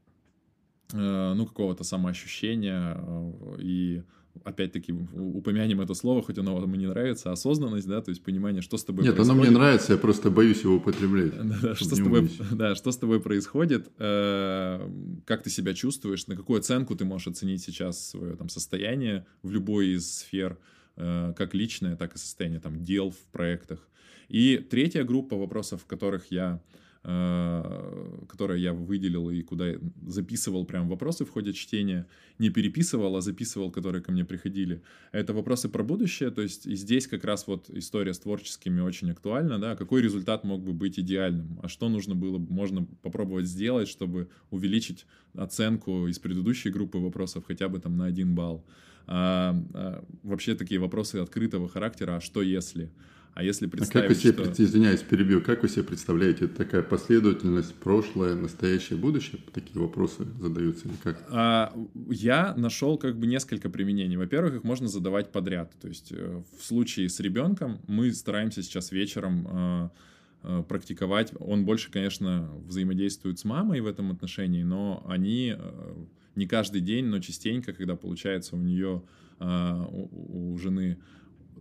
Э, 0.92 1.32
ну, 1.34 1.46
какого-то 1.46 1.82
самоощущения 1.82 2.96
э, 2.96 3.56
и 3.58 4.02
опять-таки 4.44 4.92
упомянем 4.92 5.80
это 5.80 5.94
слово, 5.94 6.22
хоть 6.22 6.38
оно 6.38 6.56
вам 6.56 6.74
и 6.74 6.78
не 6.78 6.86
нравится, 6.86 7.32
осознанность, 7.32 7.86
да, 7.86 8.00
то 8.00 8.10
есть 8.10 8.22
понимание, 8.22 8.62
что 8.62 8.76
с 8.76 8.84
тобой 8.84 9.04
Нет, 9.04 9.14
происходит. 9.14 9.38
Нет, 9.38 9.48
оно 9.48 9.50
мне 9.50 9.58
нравится, 9.58 9.92
я 9.92 9.98
просто 9.98 10.30
боюсь 10.30 10.62
его 10.62 10.76
употреблять. 10.76 11.32
Да, 11.62 11.74
что, 11.74 11.96
с 11.96 11.98
тобой, 11.98 12.30
да, 12.52 12.74
что 12.74 12.92
с 12.92 12.96
тобой 12.96 13.20
происходит, 13.20 13.90
э, 13.98 14.90
как 15.24 15.42
ты 15.42 15.50
себя 15.50 15.74
чувствуешь, 15.74 16.26
на 16.26 16.36
какую 16.36 16.58
оценку 16.58 16.94
ты 16.94 17.04
можешь 17.04 17.28
оценить 17.28 17.62
сейчас 17.62 18.10
свое 18.10 18.36
там 18.36 18.48
состояние 18.48 19.26
в 19.42 19.50
любой 19.50 19.88
из 19.88 20.18
сфер, 20.18 20.58
э, 20.96 21.32
как 21.36 21.54
личное, 21.54 21.96
так 21.96 22.14
и 22.14 22.18
состояние 22.18 22.60
там 22.60 22.84
дел 22.84 23.10
в 23.10 23.18
проектах. 23.32 23.88
И 24.28 24.58
третья 24.58 25.04
группа 25.04 25.36
вопросов, 25.36 25.82
в 25.82 25.86
которых 25.86 26.30
я 26.30 26.60
которое 27.06 28.58
я 28.58 28.72
выделил 28.72 29.30
и 29.30 29.40
куда 29.42 29.74
записывал 30.06 30.64
прям 30.64 30.88
вопросы 30.88 31.24
в 31.24 31.30
ходе 31.30 31.52
чтения, 31.52 32.08
не 32.40 32.50
переписывал, 32.50 33.14
а 33.14 33.20
записывал, 33.20 33.70
которые 33.70 34.02
ко 34.02 34.10
мне 34.10 34.24
приходили. 34.24 34.82
Это 35.12 35.32
вопросы 35.32 35.68
про 35.68 35.84
будущее, 35.84 36.30
то 36.30 36.42
есть 36.42 36.66
и 36.66 36.74
здесь 36.74 37.06
как 37.06 37.24
раз 37.24 37.46
вот 37.46 37.70
история 37.70 38.12
с 38.12 38.18
творческими 38.18 38.80
очень 38.80 39.12
актуальна, 39.12 39.60
да, 39.60 39.76
какой 39.76 40.02
результат 40.02 40.42
мог 40.42 40.64
бы 40.64 40.72
быть 40.72 40.98
идеальным, 40.98 41.60
а 41.62 41.68
что 41.68 41.88
нужно 41.88 42.16
было, 42.16 42.38
можно 42.38 42.84
попробовать 43.02 43.46
сделать, 43.46 43.88
чтобы 43.88 44.28
увеличить 44.50 45.06
оценку 45.34 46.08
из 46.08 46.18
предыдущей 46.18 46.70
группы 46.70 46.98
вопросов 46.98 47.44
хотя 47.46 47.68
бы 47.68 47.78
там 47.78 47.96
на 47.96 48.06
один 48.06 48.34
балл. 48.34 48.64
А, 49.06 49.54
а, 49.74 50.04
вообще 50.24 50.56
такие 50.56 50.80
вопросы 50.80 51.16
открытого 51.16 51.68
характера, 51.68 52.16
а 52.16 52.20
что 52.20 52.42
если? 52.42 52.90
А 53.36 53.42
если 53.42 53.66
представить, 53.66 53.96
а 53.96 54.00
как 54.00 54.08
вы 54.08 54.14
себе, 54.14 54.44
что... 54.44 54.62
извиняюсь, 54.64 55.02
перебью, 55.02 55.42
как 55.42 55.62
вы 55.62 55.68
себе 55.68 55.82
представляете, 55.82 56.46
это 56.46 56.56
такая 56.56 56.80
последовательность 56.80 57.74
прошлое, 57.74 58.34
настоящее, 58.34 58.98
будущее? 58.98 59.42
Такие 59.52 59.78
вопросы 59.78 60.24
задаются 60.40 60.88
или 60.88 60.94
как? 61.02 61.22
А, 61.28 61.70
я 62.08 62.54
нашел 62.56 62.96
как 62.96 63.18
бы 63.18 63.26
несколько 63.26 63.68
применений. 63.68 64.16
Во-первых, 64.16 64.54
их 64.54 64.64
можно 64.64 64.88
задавать 64.88 65.32
подряд. 65.32 65.70
То 65.82 65.88
есть 65.88 66.12
э, 66.12 66.42
в 66.58 66.64
случае 66.64 67.10
с 67.10 67.20
ребенком 67.20 67.78
мы 67.86 68.10
стараемся 68.10 68.62
сейчас 68.62 68.90
вечером 68.90 69.46
э, 69.50 69.88
э, 70.44 70.62
практиковать. 70.66 71.34
Он 71.38 71.66
больше, 71.66 71.90
конечно, 71.90 72.50
взаимодействует 72.66 73.38
с 73.38 73.44
мамой 73.44 73.82
в 73.82 73.86
этом 73.86 74.12
отношении, 74.12 74.62
но 74.62 75.04
они 75.06 75.54
не 76.36 76.46
каждый 76.46 76.80
день, 76.80 77.04
но 77.04 77.18
частенько, 77.18 77.74
когда 77.74 77.96
получается 77.96 78.56
у 78.56 78.60
нее, 78.60 79.02
у, 79.38 80.52
у 80.52 80.56
жены 80.56 80.96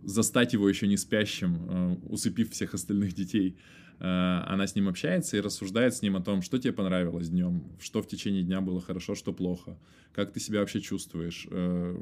застать 0.02 0.52
его 0.52 0.68
еще 0.68 0.86
не 0.86 0.96
спящим, 0.96 1.56
э, 1.68 1.96
усыпив 2.08 2.50
всех 2.50 2.74
остальных 2.74 3.14
детей. 3.14 3.56
Э, 3.98 4.42
она 4.46 4.66
с 4.66 4.74
ним 4.74 4.88
общается 4.88 5.36
и 5.36 5.40
рассуждает 5.40 5.94
с 5.94 6.02
ним 6.02 6.16
о 6.16 6.20
том, 6.20 6.42
что 6.42 6.58
тебе 6.58 6.72
понравилось 6.72 7.28
днем, 7.28 7.64
что 7.80 8.02
в 8.02 8.06
течение 8.06 8.42
дня 8.42 8.60
было 8.60 8.80
хорошо, 8.80 9.14
что 9.14 9.32
плохо, 9.32 9.78
как 10.12 10.32
ты 10.32 10.40
себя 10.40 10.60
вообще 10.60 10.80
чувствуешь, 10.80 11.46
э, 11.50 11.96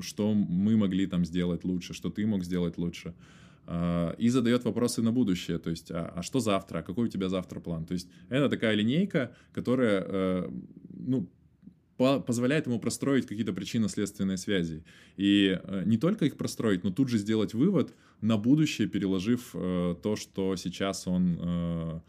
что 0.00 0.34
мы 0.34 0.76
могли 0.76 1.06
там 1.06 1.24
сделать 1.24 1.64
лучше, 1.64 1.94
что 1.94 2.10
ты 2.10 2.26
мог 2.26 2.44
сделать 2.44 2.78
лучше. 2.78 3.14
И 4.18 4.30
задает 4.30 4.64
вопросы 4.64 5.02
на 5.02 5.12
будущее, 5.12 5.58
то 5.58 5.68
есть, 5.68 5.90
а, 5.90 6.10
а 6.16 6.22
что 6.22 6.40
завтра, 6.40 6.78
а 6.78 6.82
какой 6.82 7.04
у 7.04 7.08
тебя 7.08 7.28
завтра 7.28 7.60
план? 7.60 7.84
То 7.84 7.92
есть 7.92 8.08
это 8.30 8.48
такая 8.48 8.74
линейка, 8.74 9.36
которая, 9.52 10.48
ну, 10.88 11.28
позволяет 11.98 12.66
ему 12.66 12.78
простроить 12.78 13.26
какие-то 13.26 13.52
причинно-следственные 13.52 14.36
связи. 14.36 14.84
И 15.16 15.58
э, 15.60 15.82
не 15.84 15.98
только 15.98 16.26
их 16.26 16.36
простроить, 16.36 16.84
но 16.84 16.90
тут 16.90 17.08
же 17.08 17.18
сделать 17.18 17.54
вывод 17.54 17.92
на 18.20 18.36
будущее, 18.36 18.88
переложив 18.88 19.50
э, 19.54 19.96
то, 20.02 20.16
что 20.16 20.56
сейчас 20.56 21.06
он... 21.06 21.38
Э, 21.40 22.00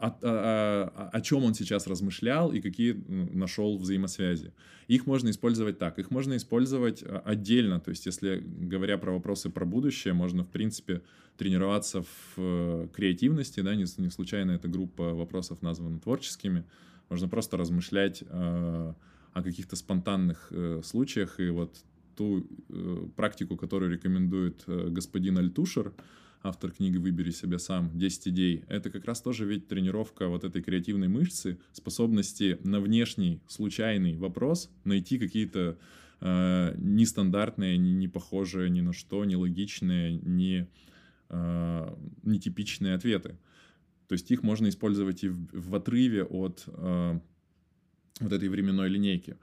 о, 0.00 0.06
о, 0.22 1.10
о 1.12 1.20
чем 1.20 1.44
он 1.44 1.54
сейчас 1.54 1.86
размышлял 1.86 2.52
и 2.52 2.60
какие 2.60 2.92
нашел 3.32 3.78
взаимосвязи. 3.78 4.52
Их 4.88 5.06
можно 5.06 5.30
использовать 5.30 5.78
так. 5.78 6.00
Их 6.00 6.10
можно 6.10 6.36
использовать 6.36 7.04
отдельно. 7.24 7.78
То 7.78 7.90
есть, 7.90 8.06
если 8.06 8.42
говоря 8.44 8.98
про 8.98 9.12
вопросы 9.12 9.48
про 9.48 9.64
будущее, 9.64 10.12
можно, 10.12 10.42
в 10.42 10.48
принципе, 10.48 11.02
тренироваться 11.36 12.02
в 12.34 12.88
креативности. 12.88 13.60
Да? 13.60 13.76
Не, 13.76 13.84
не 13.98 14.10
случайно 14.10 14.52
эта 14.52 14.66
группа 14.66 15.14
вопросов 15.14 15.62
названа 15.62 16.00
творческими. 16.00 16.64
Можно 17.12 17.28
просто 17.28 17.58
размышлять 17.58 18.24
э, 18.26 18.94
о 19.34 19.42
каких-то 19.42 19.76
спонтанных 19.76 20.48
э, 20.50 20.80
случаях. 20.82 21.40
И 21.40 21.50
вот 21.50 21.76
ту 22.16 22.46
э, 22.70 23.06
практику, 23.14 23.58
которую 23.58 23.92
рекомендует 23.92 24.64
господин 24.66 25.36
Альтушер, 25.36 25.92
автор 26.42 26.70
книги 26.70 26.96
«Выбери 26.96 27.30
себя 27.30 27.58
сам. 27.58 27.90
10 27.92 28.28
идей», 28.28 28.64
это 28.66 28.88
как 28.88 29.04
раз 29.04 29.20
тоже 29.20 29.44
ведь 29.44 29.68
тренировка 29.68 30.28
вот 30.28 30.44
этой 30.44 30.62
креативной 30.62 31.08
мышцы, 31.08 31.58
способности 31.72 32.58
на 32.64 32.80
внешний 32.80 33.42
случайный 33.46 34.16
вопрос 34.16 34.70
найти 34.84 35.18
какие-то 35.18 35.76
э, 36.22 36.74
нестандартные, 36.78 37.76
не, 37.76 37.92
не 37.92 38.08
похожие 38.08 38.70
ни 38.70 38.80
на 38.80 38.94
что, 38.94 39.26
нелогичные, 39.26 40.14
не, 40.14 40.66
э, 41.28 41.94
нетипичные 42.22 42.94
ответы. 42.94 43.36
То 44.08 44.14
есть 44.14 44.30
их 44.30 44.42
можно 44.42 44.68
использовать 44.68 45.24
и 45.24 45.28
в, 45.28 45.48
в 45.52 45.74
отрыве 45.74 46.24
от 46.24 46.64
э, 46.66 47.20
вот 48.20 48.32
этой 48.32 48.48
временной 48.48 48.88
линейки. 48.88 49.36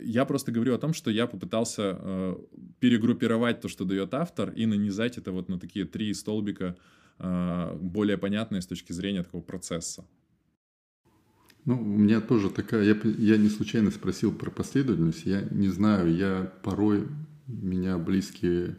Я 0.00 0.24
просто 0.24 0.52
говорю 0.52 0.74
о 0.74 0.78
том, 0.78 0.94
что 0.94 1.10
я 1.10 1.26
попытался 1.26 1.98
э, 1.98 2.36
перегруппировать 2.80 3.60
то, 3.60 3.68
что 3.68 3.84
дает 3.84 4.14
автор, 4.14 4.50
и 4.50 4.66
нанизать 4.66 5.18
это 5.18 5.32
вот 5.32 5.48
на 5.48 5.58
такие 5.58 5.84
три 5.84 6.14
столбика, 6.14 6.76
э, 7.18 7.76
более 7.80 8.16
понятные 8.16 8.62
с 8.62 8.66
точки 8.66 8.92
зрения 8.92 9.22
такого 9.22 9.42
процесса. 9.42 10.04
Ну, 11.64 11.80
у 11.80 11.84
меня 11.84 12.20
тоже 12.20 12.50
такая, 12.50 12.84
я, 12.84 12.96
я 13.18 13.36
не 13.36 13.48
случайно 13.48 13.90
спросил 13.90 14.32
про 14.32 14.50
последовательность, 14.50 15.26
я 15.26 15.42
не 15.50 15.68
знаю, 15.68 16.14
я 16.14 16.52
порой, 16.62 17.08
меня 17.48 17.98
близкие 17.98 18.76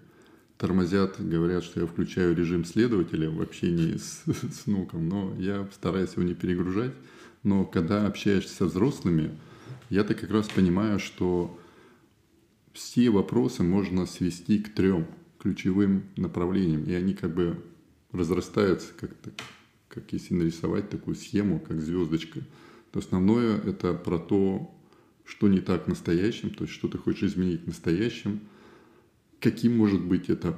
тормозят, 0.57 1.15
говорят, 1.19 1.63
что 1.63 1.81
я 1.81 1.87
включаю 1.87 2.35
режим 2.35 2.65
следователя 2.65 3.29
в 3.29 3.41
общении 3.41 3.97
с, 3.97 4.23
с 4.25 4.65
внуком, 4.65 5.07
но 5.07 5.35
я 5.37 5.67
стараюсь 5.73 6.13
его 6.13 6.23
не 6.23 6.33
перегружать. 6.33 6.93
Но 7.43 7.65
когда 7.65 8.07
общаешься 8.07 8.53
со 8.53 8.65
взрослыми, 8.65 9.37
я-то 9.89 10.15
как 10.15 10.31
раз 10.31 10.49
понимаю, 10.49 10.99
что 10.99 11.57
все 12.73 13.09
вопросы 13.09 13.63
можно 13.63 14.05
свести 14.05 14.59
к 14.59 14.73
трем 14.73 15.07
ключевым 15.39 16.03
направлениям, 16.15 16.83
и 16.83 16.93
они 16.93 17.13
как 17.13 17.33
бы 17.33 17.63
разрастаются 18.11 18.89
как-то, 18.99 19.31
как 19.87 20.11
если 20.11 20.33
нарисовать 20.33 20.89
такую 20.89 21.15
схему, 21.15 21.59
как 21.59 21.81
звездочка. 21.81 22.41
То 22.91 22.99
основное 22.99 23.57
это 23.57 23.93
про 23.93 24.17
то, 24.17 24.73
что 25.25 25.47
не 25.47 25.59
так 25.59 25.85
в 25.85 25.87
настоящем, 25.87 26.49
то 26.49 26.63
есть 26.63 26.73
что 26.73 26.87
ты 26.87 26.97
хочешь 26.97 27.31
изменить 27.31 27.63
в 27.63 27.67
настоящем– 27.67 28.41
каким 29.39 29.77
может 29.77 30.03
быть 30.03 30.29
это 30.29 30.57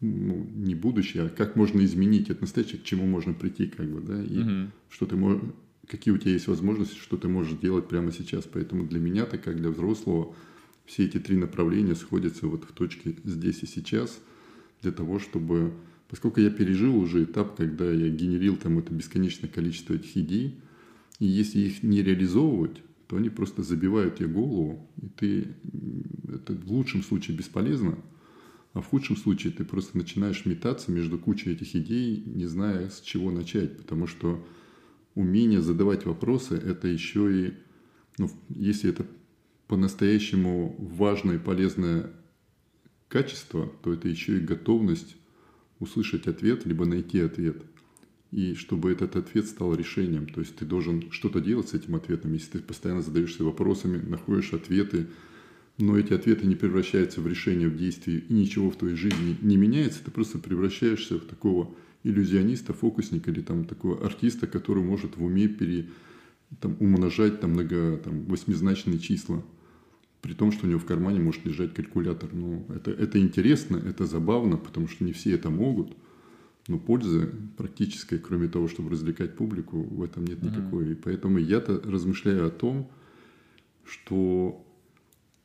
ну, 0.00 0.46
не 0.54 0.74
будущее, 0.74 1.24
а 1.24 1.28
как 1.28 1.56
можно 1.56 1.84
изменить 1.84 2.30
это 2.30 2.42
настоящее, 2.42 2.78
к 2.78 2.84
чему 2.84 3.06
можно 3.06 3.34
прийти, 3.34 3.66
как 3.66 3.88
бы, 3.88 4.00
да, 4.00 4.22
и 4.22 4.38
угу. 4.38 4.70
что 4.90 5.06
ты 5.06 5.16
можешь, 5.16 5.42
какие 5.88 6.12
у 6.12 6.18
тебя 6.18 6.32
есть 6.32 6.48
возможности, 6.48 6.98
что 6.98 7.16
ты 7.16 7.28
можешь 7.28 7.58
делать 7.58 7.88
прямо 7.88 8.12
сейчас. 8.12 8.44
Поэтому 8.52 8.86
для 8.86 9.00
меня, 9.00 9.24
так 9.24 9.42
как 9.42 9.56
для 9.56 9.70
взрослого, 9.70 10.34
все 10.84 11.04
эти 11.04 11.18
три 11.18 11.36
направления 11.36 11.94
сходятся 11.94 12.46
вот 12.46 12.64
в 12.64 12.72
точке 12.72 13.14
здесь 13.24 13.62
и 13.62 13.66
сейчас, 13.66 14.20
для 14.82 14.92
того, 14.92 15.18
чтобы 15.18 15.72
Поскольку 16.12 16.42
я 16.42 16.50
пережил 16.50 16.94
уже 16.98 17.24
этап, 17.24 17.56
когда 17.56 17.90
я 17.90 18.10
генерил 18.10 18.56
там 18.56 18.78
это 18.78 18.92
бесконечное 18.92 19.48
количество 19.48 19.94
этих 19.94 20.14
идей, 20.14 20.60
и 21.18 21.24
если 21.24 21.60
их 21.60 21.82
не 21.82 22.02
реализовывать, 22.02 22.82
то 23.12 23.18
они 23.18 23.28
просто 23.28 23.62
забивают 23.62 24.16
тебе 24.16 24.28
голову, 24.28 24.90
и 24.96 25.06
ты, 25.06 25.48
это 26.32 26.54
в 26.54 26.72
лучшем 26.72 27.02
случае 27.02 27.36
бесполезно, 27.36 27.98
а 28.72 28.80
в 28.80 28.86
худшем 28.86 29.18
случае 29.18 29.52
ты 29.52 29.66
просто 29.66 29.98
начинаешь 29.98 30.46
метаться 30.46 30.90
между 30.90 31.18
кучей 31.18 31.50
этих 31.50 31.76
идей, 31.76 32.22
не 32.24 32.46
зная, 32.46 32.88
с 32.88 33.02
чего 33.02 33.30
начать, 33.30 33.76
потому 33.76 34.06
что 34.06 34.42
умение 35.14 35.60
задавать 35.60 36.06
вопросы– 36.06 36.54
это 36.66 36.88
еще 36.88 37.48
и, 37.48 37.54
ну, 38.16 38.30
если 38.48 38.88
это 38.88 39.04
по-настоящему 39.66 40.74
важное 40.78 41.34
и 41.34 41.38
полезное 41.38 42.14
качество, 43.08 43.70
то 43.82 43.92
это 43.92 44.08
еще 44.08 44.38
и 44.38 44.40
готовность 44.40 45.16
услышать 45.80 46.28
ответ, 46.28 46.64
либо 46.64 46.86
найти 46.86 47.20
ответ. 47.20 47.62
И 48.32 48.54
чтобы 48.54 48.90
этот 48.90 49.14
ответ 49.14 49.46
стал 49.46 49.74
решением. 49.74 50.26
То 50.26 50.40
есть 50.40 50.56
ты 50.56 50.64
должен 50.64 51.10
что-то 51.12 51.40
делать 51.40 51.68
с 51.68 51.74
этим 51.74 51.94
ответом. 51.94 52.32
Если 52.32 52.52
ты 52.52 52.58
постоянно 52.60 53.02
задаешься 53.02 53.44
вопросами, 53.44 53.98
находишь 53.98 54.54
ответы, 54.54 55.06
но 55.78 55.98
эти 55.98 56.14
ответы 56.14 56.46
не 56.46 56.54
превращаются 56.54 57.20
в 57.20 57.26
решение, 57.26 57.68
в 57.68 57.76
действие, 57.76 58.20
и 58.20 58.32
ничего 58.32 58.70
в 58.70 58.76
твоей 58.76 58.96
жизни 58.96 59.36
не 59.42 59.56
меняется, 59.56 60.04
ты 60.04 60.10
просто 60.10 60.38
превращаешься 60.38 61.18
в 61.18 61.24
такого 61.26 61.74
иллюзиониста, 62.04 62.72
фокусника 62.72 63.30
или 63.30 63.42
там 63.42 63.64
такого 63.64 64.04
артиста, 64.04 64.46
который 64.46 64.82
может 64.82 65.16
в 65.16 65.24
уме 65.24 65.48
пере, 65.48 65.88
там, 66.60 66.76
умножать 66.80 67.40
там, 67.40 67.52
много 67.52 67.98
там, 67.98 68.24
восьмизначные 68.24 68.98
числа, 68.98 69.42
при 70.20 70.34
том, 70.34 70.52
что 70.52 70.66
у 70.66 70.70
него 70.70 70.80
в 70.80 70.84
кармане 70.84 71.20
может 71.20 71.44
лежать 71.44 71.74
калькулятор. 71.74 72.30
Ну, 72.32 72.66
это, 72.74 72.90
это 72.90 73.18
интересно, 73.18 73.76
это 73.76 74.06
забавно, 74.06 74.56
потому 74.56 74.88
что 74.88 75.04
не 75.04 75.12
все 75.12 75.32
это 75.32 75.50
могут, 75.50 75.96
но 76.68 76.78
пользы 76.78 77.32
практической, 77.56 78.18
кроме 78.18 78.48
того, 78.48 78.68
чтобы 78.68 78.90
развлекать 78.90 79.36
публику, 79.36 79.82
в 79.82 80.02
этом 80.02 80.24
нет 80.24 80.42
никакой. 80.42 80.84
Mm-hmm. 80.84 80.92
И 80.92 80.94
поэтому 80.94 81.38
я-то 81.38 81.80
размышляю 81.84 82.46
о 82.46 82.50
том, 82.50 82.88
что 83.84 84.64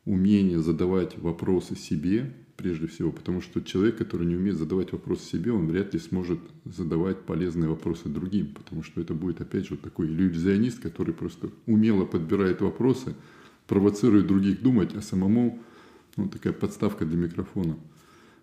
умение 0.04 0.60
задавать 0.60 1.18
вопросы 1.18 1.76
себе 1.76 2.32
прежде 2.56 2.88
всего, 2.88 3.12
потому 3.12 3.40
что 3.40 3.60
человек, 3.60 3.98
который 3.98 4.26
не 4.26 4.34
умеет 4.34 4.56
задавать 4.56 4.90
вопросы 4.90 5.24
себе, 5.24 5.52
он 5.52 5.68
вряд 5.68 5.94
ли 5.94 6.00
сможет 6.00 6.40
задавать 6.64 7.20
полезные 7.24 7.68
вопросы 7.68 8.08
другим, 8.08 8.52
потому 8.52 8.82
что 8.82 9.00
это 9.00 9.14
будет 9.14 9.40
опять 9.40 9.68
же 9.68 9.76
такой 9.76 10.08
иллюзионист, 10.08 10.80
который 10.80 11.14
просто 11.14 11.50
умело 11.66 12.04
подбирает 12.04 12.60
вопросы, 12.60 13.14
провоцирует 13.68 14.26
других 14.26 14.60
думать, 14.60 14.92
а 14.96 15.02
самому 15.02 15.62
ну, 16.16 16.28
такая 16.28 16.52
подставка 16.52 17.04
для 17.04 17.16
микрофона. 17.16 17.76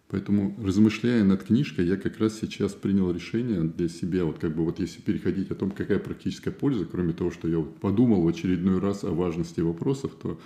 Поэтому, 0.07 0.55
размышляя 0.63 1.23
над 1.23 1.43
книжкой, 1.43 1.87
я 1.87 1.97
как 1.97 2.19
раз 2.19 2.39
сейчас 2.39 2.73
принял 2.73 3.11
решение 3.11 3.63
для 3.63 3.89
себя, 3.89 4.23
вот 4.23 4.37
как 4.37 4.55
бы 4.55 4.63
вот 4.63 4.79
если 4.79 5.01
переходить 5.01 5.49
о 5.49 5.55
том, 5.55 5.71
какая 5.71 5.97
практическая 5.97 6.51
польза, 6.51 6.85
кроме 6.85 7.13
того, 7.13 7.31
что 7.31 7.47
я 7.47 7.57
вот 7.57 7.79
подумал 7.79 8.21
в 8.21 8.27
очередной 8.27 8.79
раз 8.79 9.03
о 9.03 9.11
важности 9.11 9.61
вопросов, 9.61 10.11
то 10.21 10.39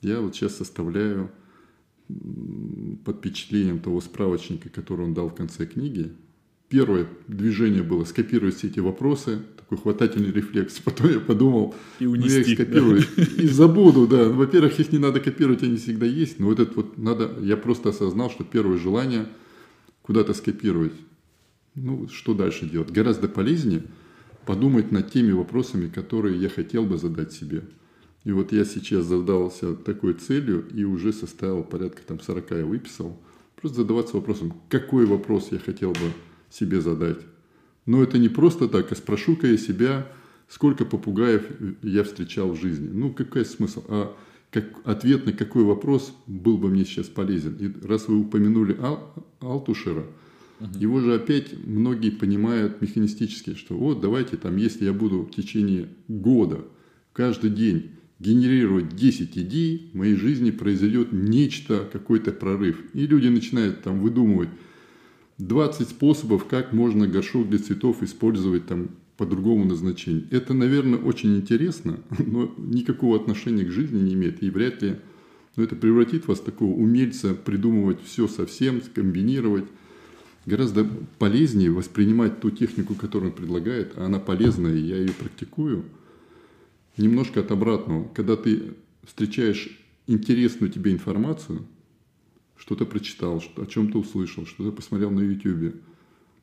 я 0.00 0.20
вот 0.20 0.34
сейчас 0.34 0.56
составляю 0.56 1.30
под 2.08 3.18
впечатлением 3.18 3.80
того 3.80 4.00
справочника, 4.00 4.68
который 4.68 5.04
он 5.04 5.14
дал 5.14 5.28
в 5.28 5.34
конце 5.34 5.66
книги. 5.66 6.12
Первое 6.74 7.06
движение 7.28 7.84
было 7.84 8.02
скопировать 8.02 8.56
все 8.56 8.66
эти 8.66 8.80
вопросы, 8.80 9.38
такой 9.56 9.78
хватательный 9.78 10.32
рефлекс. 10.32 10.80
Потом 10.80 11.08
я 11.08 11.20
подумал, 11.20 11.72
и 12.00 12.06
унести, 12.06 12.28
ну, 12.28 12.34
я 12.34 12.40
их 12.40 12.58
скопирую 12.58 13.02
да? 13.16 13.22
и 13.22 13.46
забуду, 13.46 14.08
да. 14.08 14.24
Ну, 14.24 14.32
во-первых, 14.32 14.80
их 14.80 14.90
не 14.90 14.98
надо 14.98 15.20
копировать, 15.20 15.62
они 15.62 15.76
всегда 15.76 16.04
есть. 16.04 16.40
Но 16.40 16.46
вот 16.48 16.58
это 16.58 16.72
вот 16.74 16.98
надо, 16.98 17.32
я 17.42 17.56
просто 17.56 17.90
осознал, 17.90 18.28
что 18.28 18.42
первое 18.42 18.76
желание 18.76 19.28
куда-то 20.02 20.34
скопировать. 20.34 20.94
Ну, 21.76 22.08
что 22.08 22.34
дальше 22.34 22.68
делать? 22.68 22.90
Гораздо 22.90 23.28
полезнее 23.28 23.84
подумать 24.44 24.90
над 24.90 25.12
теми 25.12 25.30
вопросами, 25.30 25.88
которые 25.88 26.40
я 26.40 26.48
хотел 26.48 26.84
бы 26.86 26.98
задать 26.98 27.32
себе. 27.32 27.62
И 28.24 28.32
вот 28.32 28.50
я 28.50 28.64
сейчас 28.64 29.04
задался 29.04 29.76
такой 29.76 30.14
целью 30.14 30.66
и 30.74 30.82
уже 30.82 31.12
составил 31.12 31.62
порядка 31.62 32.02
там 32.04 32.18
40 32.18 32.50
я 32.50 32.66
выписал. 32.66 33.22
Просто 33.54 33.82
задаваться 33.82 34.16
вопросом, 34.16 34.54
какой 34.68 35.06
вопрос 35.06 35.52
я 35.52 35.60
хотел 35.60 35.92
бы 35.92 36.10
себе 36.50 36.80
задать. 36.80 37.18
Но 37.86 38.02
это 38.02 38.18
не 38.18 38.28
просто 38.28 38.68
так, 38.68 38.90
а 38.92 38.94
спрошу-ка 38.94 39.46
я 39.46 39.56
себя, 39.56 40.06
сколько 40.48 40.84
попугаев 40.84 41.44
я 41.82 42.04
встречал 42.04 42.52
в 42.52 42.60
жизни. 42.60 42.88
Ну, 42.92 43.12
какой 43.12 43.44
смысл? 43.44 43.84
А 43.88 44.16
как, 44.50 44.64
ответ 44.84 45.26
на 45.26 45.32
какой 45.32 45.64
вопрос 45.64 46.14
был 46.26 46.58
бы 46.58 46.68
мне 46.68 46.84
сейчас 46.84 47.06
полезен? 47.06 47.56
И 47.58 47.86
раз 47.86 48.08
вы 48.08 48.18
упомянули 48.18 48.76
Ал, 48.80 49.12
Алтушера, 49.40 50.06
угу. 50.60 50.78
его 50.78 51.00
же 51.00 51.14
опять 51.14 51.52
многие 51.66 52.10
понимают 52.10 52.80
механистически, 52.80 53.54
что 53.54 53.76
вот 53.76 54.00
давайте 54.00 54.36
там, 54.36 54.56
если 54.56 54.84
я 54.84 54.92
буду 54.92 55.22
в 55.22 55.30
течение 55.30 55.88
года 56.08 56.64
каждый 57.12 57.50
день 57.50 57.90
генерировать 58.20 58.94
10 58.94 59.36
идей, 59.36 59.90
в 59.92 59.96
моей 59.96 60.14
жизни 60.14 60.50
произойдет 60.50 61.12
нечто, 61.12 61.88
какой-то 61.92 62.32
прорыв. 62.32 62.82
И 62.94 63.06
люди 63.06 63.28
начинают 63.28 63.82
там 63.82 64.00
выдумывать 64.00 64.50
20 65.38 65.88
способов, 65.88 66.46
как 66.46 66.72
можно 66.72 67.06
горшок 67.06 67.48
для 67.48 67.58
цветов 67.58 68.02
использовать 68.02 68.66
там 68.66 68.90
по 69.16 69.26
другому 69.26 69.64
назначению. 69.64 70.26
Это, 70.30 70.54
наверное, 70.54 70.98
очень 70.98 71.36
интересно, 71.36 72.00
но 72.18 72.52
никакого 72.56 73.16
отношения 73.16 73.64
к 73.64 73.70
жизни 73.70 74.00
не 74.00 74.14
имеет. 74.14 74.42
И 74.42 74.50
вряд 74.50 74.82
ли 74.82 74.96
но 75.56 75.62
это 75.62 75.76
превратит 75.76 76.26
вас 76.26 76.40
в 76.40 76.44
такого 76.44 76.72
умельца 76.72 77.32
придумывать 77.32 78.02
все 78.02 78.26
совсем, 78.26 78.82
скомбинировать. 78.82 79.66
Гораздо 80.46 80.84
полезнее 81.20 81.70
воспринимать 81.70 82.40
ту 82.40 82.50
технику, 82.50 82.94
которую 82.94 83.30
он 83.30 83.36
предлагает, 83.36 83.92
а 83.96 84.06
она 84.06 84.18
полезная, 84.18 84.74
и 84.74 84.80
я 84.80 84.96
ее 84.96 85.12
практикую– 85.12 85.84
немножко 86.96 87.40
от 87.40 87.50
обратного. 87.50 88.08
Когда 88.14 88.36
ты 88.36 88.74
встречаешь 89.04 89.78
интересную 90.06 90.70
тебе 90.70 90.92
информацию, 90.92 91.62
что-то 92.56 92.86
прочитал, 92.86 93.40
что, 93.40 93.62
о 93.62 93.66
чем-то 93.66 93.98
услышал, 93.98 94.46
что-то 94.46 94.72
посмотрел 94.72 95.10
на 95.10 95.20
YouTube, 95.20 95.76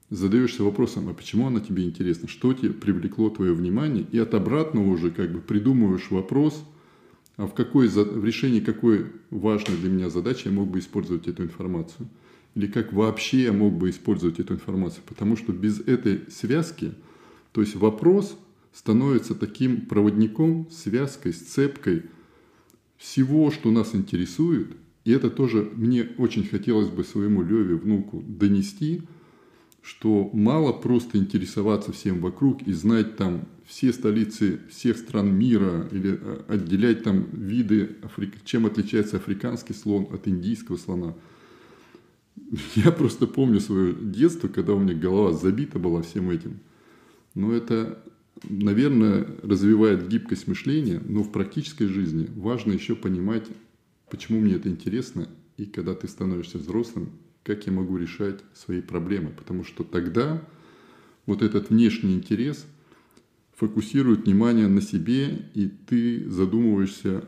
задаешься 0.09 0.63
вопросом, 0.63 1.09
а 1.09 1.13
почему 1.13 1.47
она 1.47 1.59
тебе 1.59 1.83
интересна, 1.83 2.27
что 2.27 2.53
тебе 2.53 2.71
привлекло 2.71 3.29
твое 3.29 3.53
внимание, 3.53 4.05
и 4.11 4.17
от 4.19 4.33
обратного 4.33 4.87
уже 4.87 5.11
как 5.11 5.31
бы 5.31 5.39
придумываешь 5.39 6.11
вопрос, 6.11 6.63
а 7.37 7.47
в, 7.47 7.53
какой, 7.53 7.87
в 7.87 8.25
решении 8.25 8.59
какой 8.59 9.07
важной 9.29 9.77
для 9.77 9.89
меня 9.89 10.09
задачи 10.09 10.47
я 10.47 10.51
мог 10.51 10.69
бы 10.69 10.79
использовать 10.79 11.27
эту 11.27 11.43
информацию. 11.43 12.07
Или 12.53 12.67
как 12.67 12.91
вообще 12.91 13.43
я 13.43 13.53
мог 13.53 13.73
бы 13.73 13.89
использовать 13.89 14.39
эту 14.39 14.55
информацию. 14.55 15.01
Потому 15.07 15.37
что 15.37 15.53
без 15.53 15.79
этой 15.79 16.29
связки, 16.29 16.93
то 17.53 17.61
есть 17.61 17.75
вопрос– 17.75 18.37
становится 18.73 19.35
таким 19.35 19.85
проводником, 19.85 20.69
связкой, 20.71 21.33
сцепкой 21.33 22.03
всего, 22.97 23.51
что 23.51 23.71
нас 23.71 23.95
интересует. 23.95 24.71
И 25.03 25.11
это 25.11 25.29
тоже 25.29 25.69
мне 25.75 26.09
очень 26.17 26.45
хотелось 26.45 26.89
бы 26.89 27.03
своему 27.03 27.41
Леве, 27.41 27.75
внуку, 27.75 28.23
донести, 28.25 29.01
что 29.81 30.29
мало 30.33 30.73
просто 30.73 31.17
интересоваться 31.17 31.91
всем 31.91 32.19
вокруг 32.19 32.61
и 32.63 32.71
знать 32.71 33.17
там 33.17 33.47
все 33.65 33.91
столицы 33.93 34.59
всех 34.69 34.97
стран 34.97 35.33
мира 35.33 35.87
или 35.91 36.19
э, 36.21 36.41
отделять 36.47 37.03
там 37.03 37.25
виды, 37.31 37.95
чем 38.45 38.67
отличается 38.67 39.17
африканский 39.17 39.73
слон 39.73 40.07
от 40.11 40.27
индийского 40.27 40.77
слона. 40.77 41.15
Я 42.75 42.91
просто 42.91 43.25
помню 43.25 43.59
свое 43.59 43.95
детство, 43.95 44.49
когда 44.49 44.73
у 44.73 44.79
меня 44.79 44.93
голова 44.93 45.33
забита 45.33 45.79
была 45.79 46.03
всем 46.03 46.29
этим. 46.29 46.59
Но 47.33 47.51
это 47.53 48.03
наверное, 48.49 49.27
развивает 49.43 50.07
гибкость 50.07 50.47
мышления, 50.47 51.01
но 51.05 51.23
в 51.23 51.31
практической 51.31 51.85
жизни 51.85 52.27
важно 52.35 52.71
еще 52.71 52.95
понимать, 52.95 53.47
почему 54.11 54.41
мне 54.41 54.55
это 54.55 54.69
интересно, 54.69 55.27
и 55.57 55.65
когда 55.65 55.95
ты 55.95 56.07
становишься 56.07 56.59
взрослым, 56.59 57.09
как 57.43 57.65
я 57.65 57.71
могу 57.71 57.97
решать 57.97 58.39
свои 58.53 58.81
проблемы. 58.81 59.31
Потому 59.35 59.63
что 59.63 59.83
тогда 59.83 60.43
вот 61.25 61.41
этот 61.41 61.69
внешний 61.69 62.13
интерес 62.13 62.65
фокусирует 63.55 64.25
внимание 64.25 64.67
на 64.67 64.81
себе, 64.81 65.49
и 65.53 65.67
ты 65.67 66.29
задумываешься, 66.29 67.23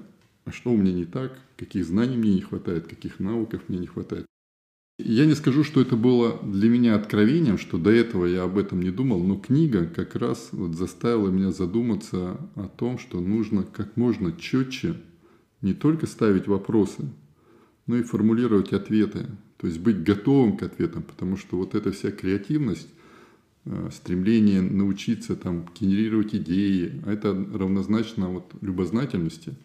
а 0.46 0.52
что 0.52 0.72
у 0.72 0.78
меня 0.78 0.94
не 0.94 1.06
так, 1.06 1.40
каких 1.58 1.86
знаний 1.86 2.18
мне 2.18 2.36
не 2.36 2.42
хватает, 2.42 2.88
каких 2.88 3.20
навыков 3.20 3.64
мне 3.70 3.80
не 3.80 3.88
хватает. 3.88 4.26
Я 5.00 5.26
не 5.26 5.34
скажу, 5.34 5.64
что 5.64 5.82
это 5.82 5.96
было 5.96 6.40
для 6.44 6.70
меня 6.70 6.96
откровением, 6.96 7.58
что 7.58 7.78
до 7.78 7.90
этого 7.90 8.26
я 8.26 8.44
об 8.44 8.58
этом 8.58 8.82
не 8.82 8.92
думал, 8.92 9.24
но 9.24 9.38
книга 9.38 9.88
как 9.88 10.16
раз 10.16 10.50
вот 10.52 10.76
заставила 10.76 11.30
меня 11.30 11.52
задуматься 11.52 12.38
о 12.56 12.68
том, 12.68 13.00
что 13.00 13.20
нужно 13.20 13.64
как 13.64 13.98
можно 13.98 14.32
четче 14.34 14.96
не 15.64 15.74
только 15.74 16.06
ставить 16.06 16.48
вопросы, 16.48 17.10
но 17.88 17.98
и 17.98 18.04
формулировать 18.04 18.74
ответы, 18.74 19.26
то 19.58 19.66
есть 19.66 19.80
быть 19.80 20.04
готовым 20.04 20.58
к 20.58 20.64
ответам, 20.64 21.04
потому 21.04 21.38
что 21.38 21.58
вот 21.58 21.74
эта 21.74 21.92
вся 21.92 22.12
креативность, 22.12 22.90
э, 23.66 23.90
стремление 23.92 24.62
научиться 24.62 25.36
там 25.36 25.66
генерировать 25.74 26.36
идеи, 26.36 27.02
а 27.06 27.14
это 27.14 27.32
равнозначно 27.32 28.30
вот 28.30 28.54
любознательности, 28.62 29.56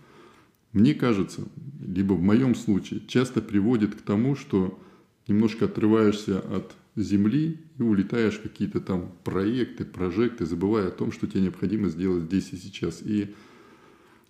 мне 0.72 0.94
кажется, 0.94 1.42
либо 1.80 2.12
в 2.12 2.22
моем 2.22 2.54
случае, 2.54 3.02
часто 3.06 3.42
приводит 3.42 3.94
к 3.94 4.02
тому, 4.02 4.36
что 4.36 4.78
немножко 5.26 5.64
отрываешься 5.64 6.38
от 6.38 6.76
земли 6.94 7.58
и 7.78 7.82
улетаешь 7.82 8.38
в 8.38 8.42
какие-то 8.42 8.80
там 8.80 9.12
проекты, 9.24 9.84
прожекты, 9.84 10.46
забывая 10.46 10.88
о 10.88 10.92
том, 10.92 11.10
что 11.10 11.26
тебе 11.26 11.42
необходимо 11.42 11.88
сделать 11.88 12.24
здесь 12.24 12.52
и 12.52 12.56
сейчас. 12.56 13.02
И 13.02 13.34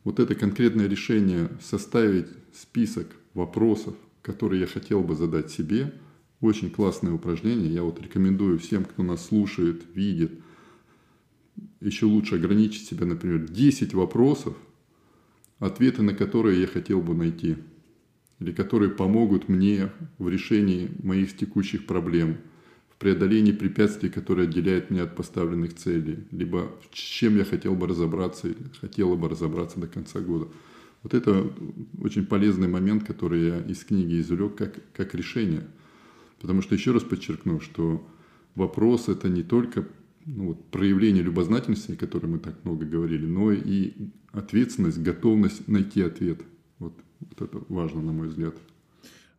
вот 0.09 0.21
это 0.21 0.35
конкретное 0.35 0.87
решение 0.87 1.51
составить 1.61 2.29
список 2.55 3.09
вопросов, 3.35 3.95
которые 4.23 4.63
я 4.63 4.67
хотел 4.67 5.03
бы 5.03 5.15
задать 5.15 5.51
себе, 5.51 5.93
очень 6.41 6.71
классное 6.71 7.13
упражнение. 7.13 7.75
Я 7.75 7.83
вот 7.83 8.01
рекомендую 8.01 8.59
всем, 8.59 8.87
кто 8.87 9.03
нас 9.03 9.27
слушает, 9.27 9.83
видит, 9.93 10.33
еще 11.83 12.07
лучше 12.07 12.37
ограничить 12.37 12.89
себя, 12.89 13.05
например, 13.05 13.51
10 13.51 13.93
вопросов, 13.93 14.57
ответы 15.59 16.01
на 16.01 16.15
которые 16.15 16.63
я 16.63 16.69
хотел 16.69 17.03
бы 17.03 17.15
найти, 17.15 17.59
или 18.39 18.53
которые 18.53 18.91
помогут 18.91 19.51
мне 19.51 19.93
в 20.17 20.31
решении 20.31 20.91
моих 21.03 21.37
текущих 21.37 21.85
проблем, 21.85 22.39
преодолении 22.99 23.53
препятствий, 23.53 24.09
которые 24.09 24.49
отделяют 24.49 24.91
меня 24.91 25.05
от 25.05 25.15
поставленных 25.15 25.75
целей, 25.75 26.25
либо 26.33 26.73
с 26.93 26.99
чем 26.99 27.37
я 27.37 27.45
хотел 27.45 27.75
бы 27.75 27.87
разобраться 27.87 28.49
хотела 28.81 29.15
бы 29.15 29.29
разобраться 29.29 29.79
до 29.79 29.87
конца 29.87 30.21
года. 30.21 30.49
Вот 31.03 31.15
это 31.15 31.53
очень 32.01 32.27
полезный 32.27 32.67
момент, 32.67 33.05
который 33.05 33.47
я 33.47 33.61
из 33.61 33.85
книги 33.85 34.21
извлек 34.21 34.57
как, 34.57 34.79
как 34.93 35.15
решение. 35.15 35.65
Потому 36.41 36.61
что 36.61 36.75
еще 36.75 36.93
раз 36.93 37.05
подчеркну, 37.05 37.61
что 37.61 38.05
вопрос 38.57 39.09
это 39.09 39.29
не 39.29 39.45
только 39.45 39.87
ну, 40.27 40.49
вот, 40.49 40.65
проявление 40.67 41.23
любознательности, 41.23 41.93
о 41.93 41.97
которой 41.97 42.27
мы 42.27 42.39
так 42.39 42.65
много 42.65 42.85
говорили, 42.85 43.27
но 43.27 43.53
и 43.53 43.93
ответственность, 44.33 44.99
готовность 44.99 45.69
найти 45.69 46.03
ответ. 46.03 46.41
Вот, 46.79 46.95
вот 47.21 47.43
это 47.43 47.65
важно, 47.69 48.03
на 48.03 48.13
мой 48.13 48.29
взгляд. 48.29 48.57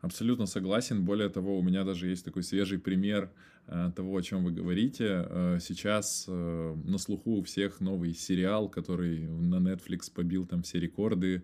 Абсолютно 0.02 0.46
согласен. 0.46 1.04
Более 1.04 1.28
того, 1.28 1.60
у 1.60 1.62
меня 1.62 1.84
даже 1.84 2.08
есть 2.08 2.24
такой 2.24 2.44
свежий 2.44 2.80
пример 2.80 3.30
э, 3.68 3.92
того, 3.94 4.16
о 4.16 4.22
чем 4.22 4.46
вы 4.46 4.52
говорите. 4.52 5.26
Э, 5.28 5.58
сейчас 5.62 6.26
э, 6.28 6.76
на 6.86 6.98
слуху 6.98 7.40
у 7.40 7.44
всех 7.44 7.82
новый 7.82 8.14
сериал, 8.14 8.70
который 8.70 9.28
на 9.28 9.56
Netflix 9.56 10.10
побил 10.14 10.46
там 10.46 10.64
все 10.64 10.80
рекорды, 10.80 11.44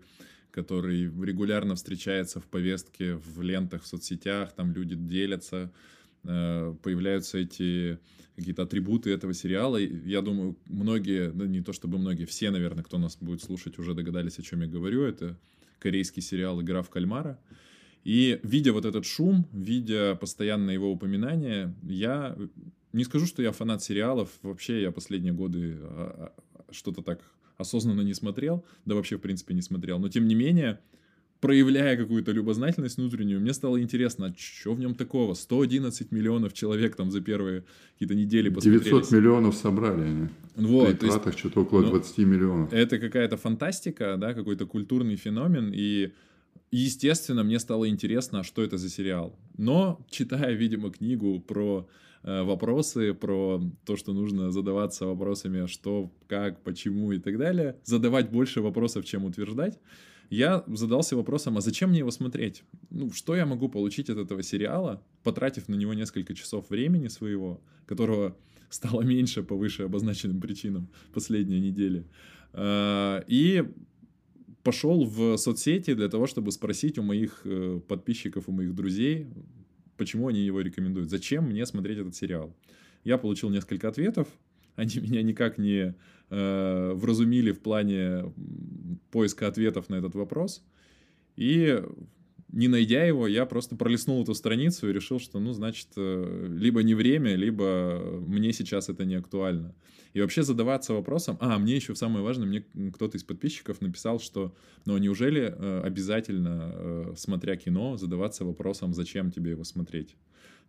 который 0.50 1.02
регулярно 1.02 1.74
встречается 1.74 2.40
в 2.40 2.46
повестке, 2.46 3.16
в 3.16 3.42
лентах, 3.42 3.82
в 3.82 3.86
соцсетях, 3.86 4.52
там 4.52 4.72
люди 4.72 4.94
делятся, 4.94 5.70
появляются 6.22 7.38
эти 7.38 7.98
какие-то 8.36 8.62
атрибуты 8.62 9.10
этого 9.10 9.34
сериала. 9.34 9.76
Я 9.76 10.22
думаю, 10.22 10.56
многие, 10.64 11.30
ну 11.30 11.44
не 11.44 11.60
то 11.60 11.74
чтобы 11.74 11.98
многие, 11.98 12.24
все, 12.24 12.50
наверное, 12.50 12.82
кто 12.82 12.96
нас 12.96 13.18
будет 13.20 13.42
слушать, 13.42 13.78
уже 13.78 13.92
догадались, 13.92 14.38
о 14.38 14.42
чем 14.42 14.62
я 14.62 14.66
говорю. 14.66 15.02
Это 15.02 15.38
корейский 15.78 16.22
сериал 16.22 16.62
«Игра 16.62 16.80
в 16.80 16.88
кальмара». 16.88 17.38
И 18.06 18.38
видя 18.44 18.72
вот 18.72 18.84
этот 18.84 19.04
шум, 19.04 19.48
видя 19.52 20.14
постоянно 20.14 20.70
его 20.70 20.92
упоминания, 20.92 21.74
я 21.82 22.36
не 22.92 23.02
скажу, 23.02 23.26
что 23.26 23.42
я 23.42 23.50
фанат 23.50 23.82
сериалов. 23.82 24.30
Вообще 24.42 24.80
я 24.82 24.92
последние 24.92 25.32
годы 25.32 25.74
а, 25.80 26.32
а, 26.54 26.72
что-то 26.72 27.02
так 27.02 27.18
осознанно 27.56 28.02
не 28.02 28.14
смотрел, 28.14 28.64
да 28.84 28.94
вообще 28.94 29.16
в 29.16 29.20
принципе 29.22 29.54
не 29.54 29.60
смотрел. 29.60 29.98
Но 29.98 30.08
тем 30.08 30.28
не 30.28 30.36
менее, 30.36 30.78
проявляя 31.40 31.96
какую-то 31.96 32.30
любознательность 32.30 32.96
внутреннюю, 32.96 33.40
мне 33.40 33.52
стало 33.52 33.82
интересно, 33.82 34.26
а 34.26 34.34
что 34.38 34.74
в 34.74 34.78
нем 34.78 34.94
такого? 34.94 35.34
111 35.34 36.12
миллионов 36.12 36.52
человек 36.52 36.94
там 36.94 37.10
за 37.10 37.20
первые 37.20 37.64
какие-то 37.94 38.14
недели 38.14 38.50
посмотрели. 38.50 38.84
900 38.84 39.10
миллионов 39.10 39.56
собрали 39.56 40.02
они. 40.02 40.28
Вот, 40.54 40.96
При 40.96 41.08
тратах 41.08 41.36
что-то 41.36 41.62
около 41.62 41.80
ну, 41.80 41.90
20 41.90 42.18
миллионов. 42.18 42.72
Это 42.72 43.00
какая-то 43.00 43.36
фантастика, 43.36 44.16
да, 44.16 44.32
какой-то 44.32 44.64
культурный 44.64 45.16
феномен, 45.16 45.72
и 45.74 46.12
естественно, 46.70 47.44
мне 47.44 47.58
стало 47.58 47.88
интересно, 47.88 48.42
что 48.42 48.62
это 48.62 48.78
за 48.78 48.88
сериал. 48.88 49.38
Но, 49.56 50.04
читая, 50.10 50.52
видимо, 50.52 50.90
книгу 50.90 51.40
про 51.40 51.88
э, 52.22 52.42
вопросы, 52.42 53.14
про 53.14 53.60
то, 53.84 53.96
что 53.96 54.12
нужно 54.12 54.50
задаваться 54.50 55.06
вопросами, 55.06 55.66
что, 55.66 56.12
как, 56.28 56.62
почему 56.62 57.12
и 57.12 57.18
так 57.18 57.38
далее, 57.38 57.76
задавать 57.84 58.30
больше 58.30 58.60
вопросов, 58.60 59.04
чем 59.04 59.24
утверждать, 59.24 59.78
я 60.30 60.64
задался 60.66 61.16
вопросом, 61.16 61.56
а 61.56 61.60
зачем 61.60 61.90
мне 61.90 62.00
его 62.00 62.10
смотреть? 62.10 62.64
Ну, 62.90 63.12
что 63.12 63.36
я 63.36 63.46
могу 63.46 63.68
получить 63.68 64.10
от 64.10 64.18
этого 64.18 64.42
сериала, 64.42 65.02
потратив 65.22 65.68
на 65.68 65.76
него 65.76 65.94
несколько 65.94 66.34
часов 66.34 66.68
времени 66.70 67.08
своего, 67.08 67.60
которого 67.86 68.36
стало 68.68 69.02
меньше 69.02 69.42
по 69.42 69.54
выше 69.54 69.84
обозначенным 69.84 70.40
причинам 70.40 70.88
последние 71.12 71.60
недели. 71.60 72.06
А, 72.52 73.22
и 73.28 73.64
пошел 74.66 75.04
в 75.04 75.36
соцсети 75.36 75.94
для 75.94 76.08
того, 76.08 76.26
чтобы 76.26 76.50
спросить 76.50 76.98
у 76.98 77.02
моих 77.02 77.42
э, 77.44 77.80
подписчиков, 77.86 78.48
у 78.48 78.52
моих 78.52 78.74
друзей, 78.74 79.28
почему 79.96 80.26
они 80.26 80.40
его 80.40 80.60
рекомендуют, 80.60 81.08
зачем 81.08 81.44
мне 81.44 81.64
смотреть 81.66 81.98
этот 81.98 82.16
сериал. 82.16 82.52
Я 83.04 83.16
получил 83.16 83.50
несколько 83.50 83.88
ответов, 83.88 84.26
они 84.74 84.98
меня 85.00 85.22
никак 85.22 85.58
не 85.58 85.94
э, 86.30 86.92
вразумили 86.94 87.52
в 87.52 87.60
плане 87.60 88.32
поиска 89.12 89.46
ответов 89.46 89.88
на 89.88 89.94
этот 89.94 90.16
вопрос. 90.16 90.64
И 91.36 91.80
не 92.48 92.68
найдя 92.68 93.04
его, 93.04 93.26
я 93.26 93.44
просто 93.44 93.76
пролистнул 93.76 94.22
эту 94.22 94.34
страницу 94.34 94.88
и 94.88 94.92
решил, 94.92 95.18
что, 95.18 95.40
ну, 95.40 95.52
значит, 95.52 95.88
э, 95.96 96.46
либо 96.48 96.82
не 96.82 96.94
время, 96.94 97.34
либо 97.34 98.22
мне 98.26 98.52
сейчас 98.52 98.88
это 98.88 99.04
не 99.04 99.16
актуально. 99.16 99.74
И 100.12 100.20
вообще 100.20 100.42
задаваться 100.42 100.94
вопросом, 100.94 101.36
а, 101.40 101.58
мне 101.58 101.76
еще 101.76 101.94
самое 101.94 102.24
важное, 102.24 102.46
мне 102.46 102.90
кто-то 102.92 103.18
из 103.18 103.24
подписчиков 103.24 103.80
написал, 103.80 104.20
что, 104.20 104.54
ну, 104.84 104.96
неужели 104.96 105.42
э, 105.42 105.80
обязательно, 105.82 106.72
э, 106.74 107.14
смотря 107.16 107.56
кино, 107.56 107.96
задаваться 107.96 108.44
вопросом, 108.44 108.94
зачем 108.94 109.30
тебе 109.30 109.50
его 109.50 109.64
смотреть? 109.64 110.16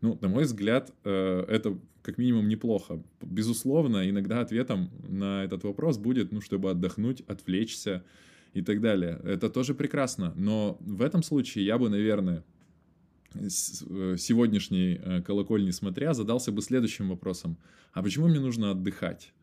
Ну, 0.01 0.17
на 0.21 0.27
мой 0.27 0.43
взгляд, 0.43 0.93
это 1.03 1.79
как 2.03 2.19
минимум 2.19 2.47
неплохо. 2.47 3.01
Безусловно, 3.19 4.07
иногда 4.07 4.41
ответом 4.41 4.91
на 5.09 5.43
этот 5.43 5.63
вопрос 5.63 5.97
будет, 5.97 6.31
ну, 6.31 6.39
чтобы 6.39 6.69
отдохнуть, 6.69 7.21
отвлечься, 7.21 8.03
и 8.57 8.61
так 8.63 8.81
далее. 8.81 9.19
Это 9.23 9.49
тоже 9.49 9.73
прекрасно. 9.75 10.33
Но 10.35 10.77
в 10.79 11.03
этом 11.03 11.21
случае 11.21 11.65
я 11.65 11.77
бы, 11.77 11.89
наверное, 11.89 12.43
э, 13.35 13.47
сегодняшней 14.17 14.99
э, 15.03 15.21
колокольни 15.21 15.71
смотря, 15.71 16.13
задался 16.13 16.51
бы 16.51 16.61
следующим 16.61 17.09
вопросом. 17.09 17.57
А 17.93 18.01
почему 18.01 18.27
мне 18.27 18.39
нужно 18.39 18.71
отдыхать? 18.71 19.33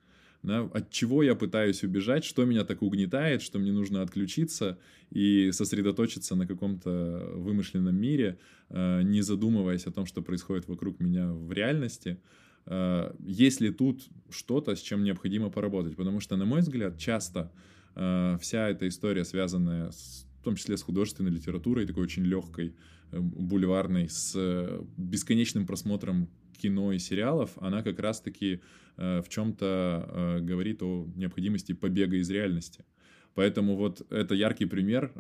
Да, 0.42 0.68
от 0.74 0.90
чего 0.90 1.22
я 1.22 1.34
пытаюсь 1.34 1.84
убежать, 1.84 2.24
что 2.24 2.44
меня 2.44 2.64
так 2.64 2.82
угнетает, 2.82 3.40
что 3.40 3.58
мне 3.58 3.72
нужно 3.72 4.02
отключиться 4.02 4.78
и 5.10 5.52
сосредоточиться 5.52 6.34
на 6.34 6.46
каком-то 6.46 7.30
вымышленном 7.36 7.96
мире, 7.96 8.38
э, 8.68 9.02
не 9.02 9.22
задумываясь 9.22 9.86
о 9.86 9.92
том, 9.92 10.06
что 10.06 10.22
происходит 10.22 10.68
вокруг 10.68 11.00
меня 11.00 11.32
в 11.32 11.52
реальности. 11.52 12.18
Есть 13.20 13.60
ли 13.60 13.70
тут 13.70 14.08
что-то, 14.30 14.74
с 14.74 14.80
чем 14.80 15.04
необходимо 15.04 15.50
поработать? 15.50 15.96
Потому 15.96 16.20
что, 16.20 16.36
на 16.36 16.46
мой 16.46 16.60
взгляд, 16.60 16.98
часто 16.98 17.52
Э, 17.97 18.36
вся 18.40 18.68
эта 18.68 18.88
история, 18.88 19.24
связанная 19.24 19.90
с, 19.90 20.26
в 20.40 20.45
том 20.45 20.57
числе 20.57 20.76
с 20.76 20.82
художественной 20.82 21.30
литературой, 21.30 21.86
такой 21.86 22.05
очень 22.05 22.24
легкой, 22.24 22.74
э, 23.12 23.20
бульварной, 23.20 24.09
с 24.09 24.32
э, 24.36 24.82
бесконечным 24.97 25.66
просмотром 25.66 26.28
кино 26.57 26.92
и 26.92 26.99
сериалов, 26.99 27.51
она 27.57 27.82
как 27.82 27.99
раз-таки 27.99 28.61
в 28.97 29.24
чем-то 29.28 30.38
говорит 30.42 30.80
о 30.84 31.09
необходимости 31.16 31.72
побега 31.72 32.16
из 32.16 32.30
реальности. 32.30 32.84
Поэтому 33.34 33.74
вот 33.74 34.07
это 34.09 34.36
яркий 34.36 34.66
пример, 34.66 35.11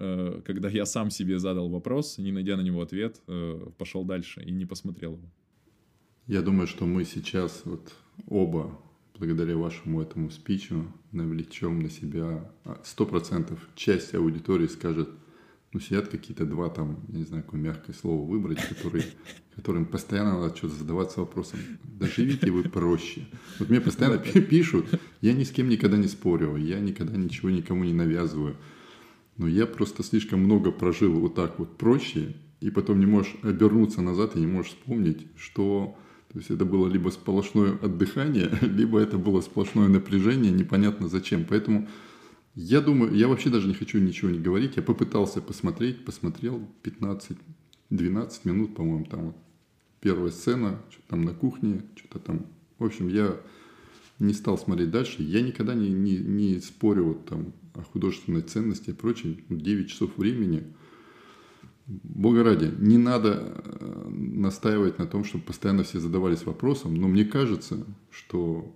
когда 0.46 0.68
я 0.68 0.86
сам 0.86 1.10
себе 1.10 1.40
задал 1.40 1.68
вопрос, 1.68 2.18
не 2.18 2.30
найдя 2.30 2.56
на 2.56 2.60
него 2.60 2.80
ответ, 2.82 3.20
пошел 3.76 4.04
дальше 4.04 4.44
и 4.44 4.52
не 4.52 4.64
посмотрел 4.64 5.14
его. 5.14 5.28
Я 6.28 6.40
думаю, 6.40 6.68
что 6.68 6.86
мы 6.86 7.04
сейчас 7.04 7.62
вот 7.64 7.92
оба 8.28 8.78
благодаря 9.18 9.56
вашему 9.56 10.02
этому 10.02 10.30
спичу 10.30 10.86
навлечем 11.12 11.80
на 11.80 11.90
себя 11.90 12.50
а, 12.64 12.80
сто 12.84 13.06
процентов 13.06 13.58
часть 13.76 14.14
аудитории 14.14 14.66
скажет, 14.66 15.08
ну, 15.72 15.80
сидят 15.80 16.08
какие-то 16.08 16.46
два 16.46 16.68
там, 16.68 17.04
я 17.08 17.18
не 17.18 17.24
знаю, 17.24 17.42
какое 17.42 17.60
мягкое 17.60 17.92
слово 17.92 18.24
выбрать, 18.28 18.60
которые, 18.68 19.04
которым 19.56 19.86
постоянно 19.86 20.40
надо 20.40 20.56
что-то 20.56 20.74
задаваться 20.74 21.20
вопросом, 21.20 21.58
да 21.82 22.06
живите 22.06 22.50
вы 22.50 22.62
проще. 22.62 23.26
Вот 23.58 23.70
мне 23.70 23.80
постоянно 23.80 24.18
пишут, 24.18 24.86
я 25.20 25.32
ни 25.32 25.44
с 25.44 25.50
кем 25.50 25.68
никогда 25.68 25.96
не 25.96 26.08
спорю, 26.08 26.56
я 26.56 26.78
никогда 26.80 27.16
ничего 27.16 27.50
никому 27.50 27.84
не 27.84 27.92
навязываю, 27.92 28.56
но 29.36 29.48
я 29.48 29.66
просто 29.66 30.02
слишком 30.02 30.40
много 30.40 30.70
прожил 30.70 31.12
вот 31.12 31.34
так 31.34 31.58
вот 31.58 31.76
проще, 31.76 32.36
и 32.60 32.70
потом 32.70 33.00
не 33.00 33.06
можешь 33.06 33.34
обернуться 33.42 34.00
назад 34.00 34.36
и 34.36 34.40
не 34.40 34.46
можешь 34.46 34.72
вспомнить, 34.72 35.26
что 35.36 35.98
то 36.34 36.40
есть 36.40 36.50
это 36.50 36.64
было 36.64 36.88
либо 36.88 37.10
сплошное 37.10 37.78
отдыхание, 37.80 38.50
либо 38.60 38.98
это 38.98 39.18
было 39.18 39.40
сплошное 39.40 39.86
напряжение, 39.86 40.50
непонятно 40.50 41.06
зачем. 41.06 41.44
Поэтому 41.48 41.88
я 42.56 42.80
думаю, 42.80 43.14
я 43.14 43.28
вообще 43.28 43.50
даже 43.50 43.68
не 43.68 43.74
хочу 43.74 44.00
ничего 44.00 44.32
не 44.32 44.40
говорить. 44.40 44.72
Я 44.74 44.82
попытался 44.82 45.40
посмотреть, 45.40 46.04
посмотрел 46.04 46.68
15-12 46.82 47.38
минут, 48.42 48.74
по-моему, 48.74 49.04
там 49.04 49.26
вот 49.26 49.36
первая 50.00 50.32
сцена, 50.32 50.82
что-то 50.90 51.08
там 51.10 51.22
на 51.22 51.34
кухне, 51.34 51.82
что-то 51.94 52.18
там. 52.18 52.46
В 52.80 52.84
общем, 52.84 53.06
я 53.06 53.40
не 54.18 54.32
стал 54.32 54.58
смотреть 54.58 54.90
дальше. 54.90 55.22
Я 55.22 55.40
никогда 55.40 55.74
не, 55.74 55.90
не, 55.90 56.16
не 56.16 56.58
спорю 56.58 57.04
вот 57.04 57.26
там 57.26 57.52
о 57.74 57.82
художественной 57.82 58.42
ценности 58.42 58.90
и 58.90 58.92
прочее. 58.92 59.36
9 59.48 59.88
часов 59.88 60.18
времени– 60.18 60.64
Бога 61.86 62.42
ради, 62.42 62.72
не 62.78 62.96
надо 62.96 63.62
э, 63.62 64.08
настаивать 64.08 64.98
на 64.98 65.06
том, 65.06 65.24
чтобы 65.24 65.44
постоянно 65.44 65.84
все 65.84 66.00
задавались 66.00 66.46
вопросом, 66.46 66.94
но 66.94 67.08
мне 67.08 67.24
кажется, 67.24 67.84
что 68.10 68.74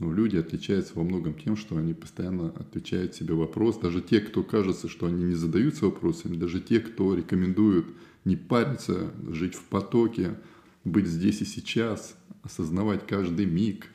ну, 0.00 0.12
люди 0.12 0.36
отличаются 0.36 0.94
во 0.96 1.04
многом 1.04 1.34
тем, 1.34 1.56
что 1.56 1.76
они 1.76 1.94
постоянно 1.94 2.48
отвечают 2.50 3.14
себе 3.14 3.34
вопрос. 3.34 3.78
Даже 3.78 4.00
те, 4.00 4.20
кто 4.20 4.42
кажется, 4.42 4.88
что 4.88 5.06
они 5.06 5.22
не 5.22 5.34
задаются 5.34 5.84
вопросами, 5.84 6.36
даже 6.36 6.60
те, 6.60 6.80
кто 6.80 7.14
рекомендуют 7.14 7.86
не 8.24 8.34
париться, 8.34 9.12
жить 9.28 9.54
в 9.54 9.62
потоке, 9.64 10.36
быть 10.84 11.06
здесь 11.06 11.42
и 11.42 11.44
сейчас, 11.44 12.16
осознавать 12.42 13.06
каждый 13.06 13.46
миг. 13.46 13.86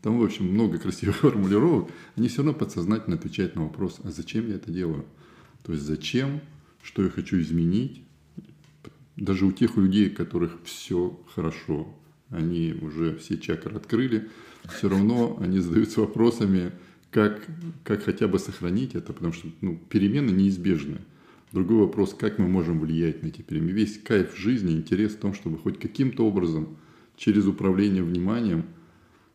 Там, 0.00 0.18
в 0.18 0.24
общем, 0.24 0.46
много 0.46 0.78
красивых 0.78 1.16
формулировок. 1.20 1.90
Они 2.16 2.28
все 2.28 2.38
равно 2.38 2.54
подсознательно 2.54 3.16
отвечают 3.16 3.54
на 3.56 3.64
вопрос, 3.64 4.00
а 4.02 4.10
зачем 4.10 4.48
я 4.48 4.54
это 4.54 4.70
делаю? 4.70 5.04
То 5.62 5.72
есть 5.72 5.84
зачем, 5.84 6.40
что 6.82 7.02
я 7.02 7.10
хочу 7.10 7.40
изменить. 7.40 8.02
Даже 9.16 9.44
у 9.44 9.52
тех 9.52 9.76
людей, 9.76 10.08
у 10.08 10.14
которых 10.14 10.58
все 10.64 11.20
хорошо, 11.34 11.94
они 12.30 12.74
уже 12.80 13.16
все 13.16 13.36
чакры 13.36 13.76
открыли, 13.76 14.28
все 14.76 14.88
равно 14.88 15.38
они 15.40 15.58
задаются 15.58 16.00
вопросами, 16.00 16.72
как, 17.10 17.46
как 17.84 18.04
хотя 18.04 18.28
бы 18.28 18.38
сохранить 18.38 18.94
это, 18.94 19.12
потому 19.12 19.32
что 19.32 19.48
ну, 19.60 19.78
перемены 19.88 20.30
неизбежны. 20.30 20.98
Другой 21.52 21.78
вопрос, 21.78 22.14
как 22.14 22.38
мы 22.38 22.46
можем 22.46 22.78
влиять 22.78 23.22
на 23.22 23.28
эти 23.28 23.42
перемены. 23.42 23.70
Весь 23.70 23.98
кайф 23.98 24.36
жизни, 24.36 24.74
интерес 24.74 25.12
в 25.14 25.18
том, 25.18 25.34
чтобы 25.34 25.58
хоть 25.58 25.80
каким-то 25.80 26.24
образом 26.24 26.76
через 27.16 27.46
управление 27.46 28.04
вниманием 28.04 28.64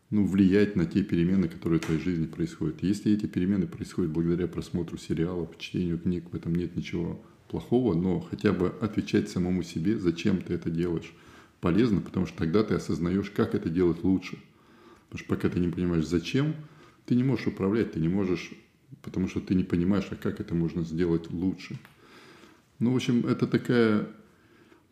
ну, 0.08 0.24
влиять 0.24 0.76
на 0.76 0.86
те 0.86 1.02
перемены, 1.02 1.48
которые 1.48 1.78
в 1.78 1.84
твоей 1.84 2.00
жизни 2.00 2.26
происходят. 2.26 2.82
Если 2.82 3.12
эти 3.12 3.26
перемены 3.26 3.66
происходят 3.66 4.10
благодаря 4.12 4.46
просмотру 4.46 4.96
сериалов, 4.96 5.58
чтению 5.58 5.98
книг, 5.98 6.30
в 6.32 6.34
этом 6.34 6.54
нет 6.54 6.74
ничего 6.74 7.22
плохого, 7.48 7.94
но 7.94 8.20
хотя 8.20 8.52
бы 8.52 8.74
отвечать 8.80 9.28
самому 9.28 9.62
себе, 9.62 9.98
зачем 9.98 10.42
ты 10.42 10.54
это 10.54 10.70
делаешь, 10.70 11.12
полезно, 11.60 12.00
потому 12.00 12.26
что 12.26 12.38
тогда 12.38 12.62
ты 12.62 12.74
осознаешь, 12.74 13.30
как 13.30 13.54
это 13.54 13.68
делать 13.68 14.04
лучше. 14.04 14.38
Потому 15.08 15.24
что 15.24 15.34
пока 15.34 15.48
ты 15.48 15.60
не 15.60 15.68
понимаешь, 15.68 16.06
зачем, 16.06 16.54
ты 17.06 17.14
не 17.14 17.22
можешь 17.22 17.46
управлять, 17.46 17.92
ты 17.92 18.00
не 18.00 18.08
можешь, 18.08 18.52
потому 19.02 19.28
что 19.28 19.40
ты 19.40 19.54
не 19.54 19.64
понимаешь, 19.64 20.06
а 20.10 20.16
как 20.16 20.40
это 20.40 20.54
можно 20.54 20.82
сделать 20.82 21.30
лучше. 21.30 21.78
Ну, 22.78 22.92
в 22.92 22.96
общем, 22.96 23.26
это 23.26 23.46
такая, 23.46 24.08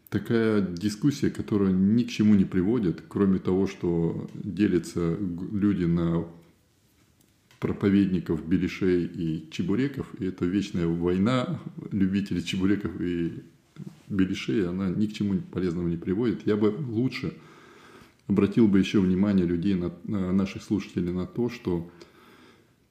такая 0.09 0.63
дискуссия, 0.63 1.31
которая 1.31 1.73
ни 1.73 2.05
к 2.05 2.11
чему 2.11 2.35
не 2.35 2.45
приводит, 2.45 3.03
кроме 3.09 3.39
того, 3.39 3.67
что 3.67 4.29
делятся 4.35 5.19
люди 5.53 5.85
на 5.85 6.27
проповедников, 7.65 8.47
белишей 8.47 9.07
и 9.07 9.49
чебуреков, 9.51 10.15
и 10.21 10.27
это 10.27 10.45
вечная 10.45 10.87
война 10.87 11.63
любителей 11.93 12.45
чебуреков 12.45 13.01
и 13.01 13.43
белишей, 14.07 14.69
она 14.69 14.91
ни 14.91 15.07
к 15.07 15.15
чему 15.15 15.41
полезному 15.51 15.89
не 15.89 15.97
приводит. 15.97 16.47
Я 16.47 16.59
бы 16.59 16.77
лучше 16.91 17.33
обратил 18.27 18.69
бы 18.69 18.79
еще 18.79 19.01
внимание 19.01 19.47
людей, 19.47 19.77
на, 19.77 19.95
на 20.05 20.31
наших 20.33 20.63
слушателей 20.63 21.11
на 21.11 21.27
то, 21.27 21.49
что 21.49 21.91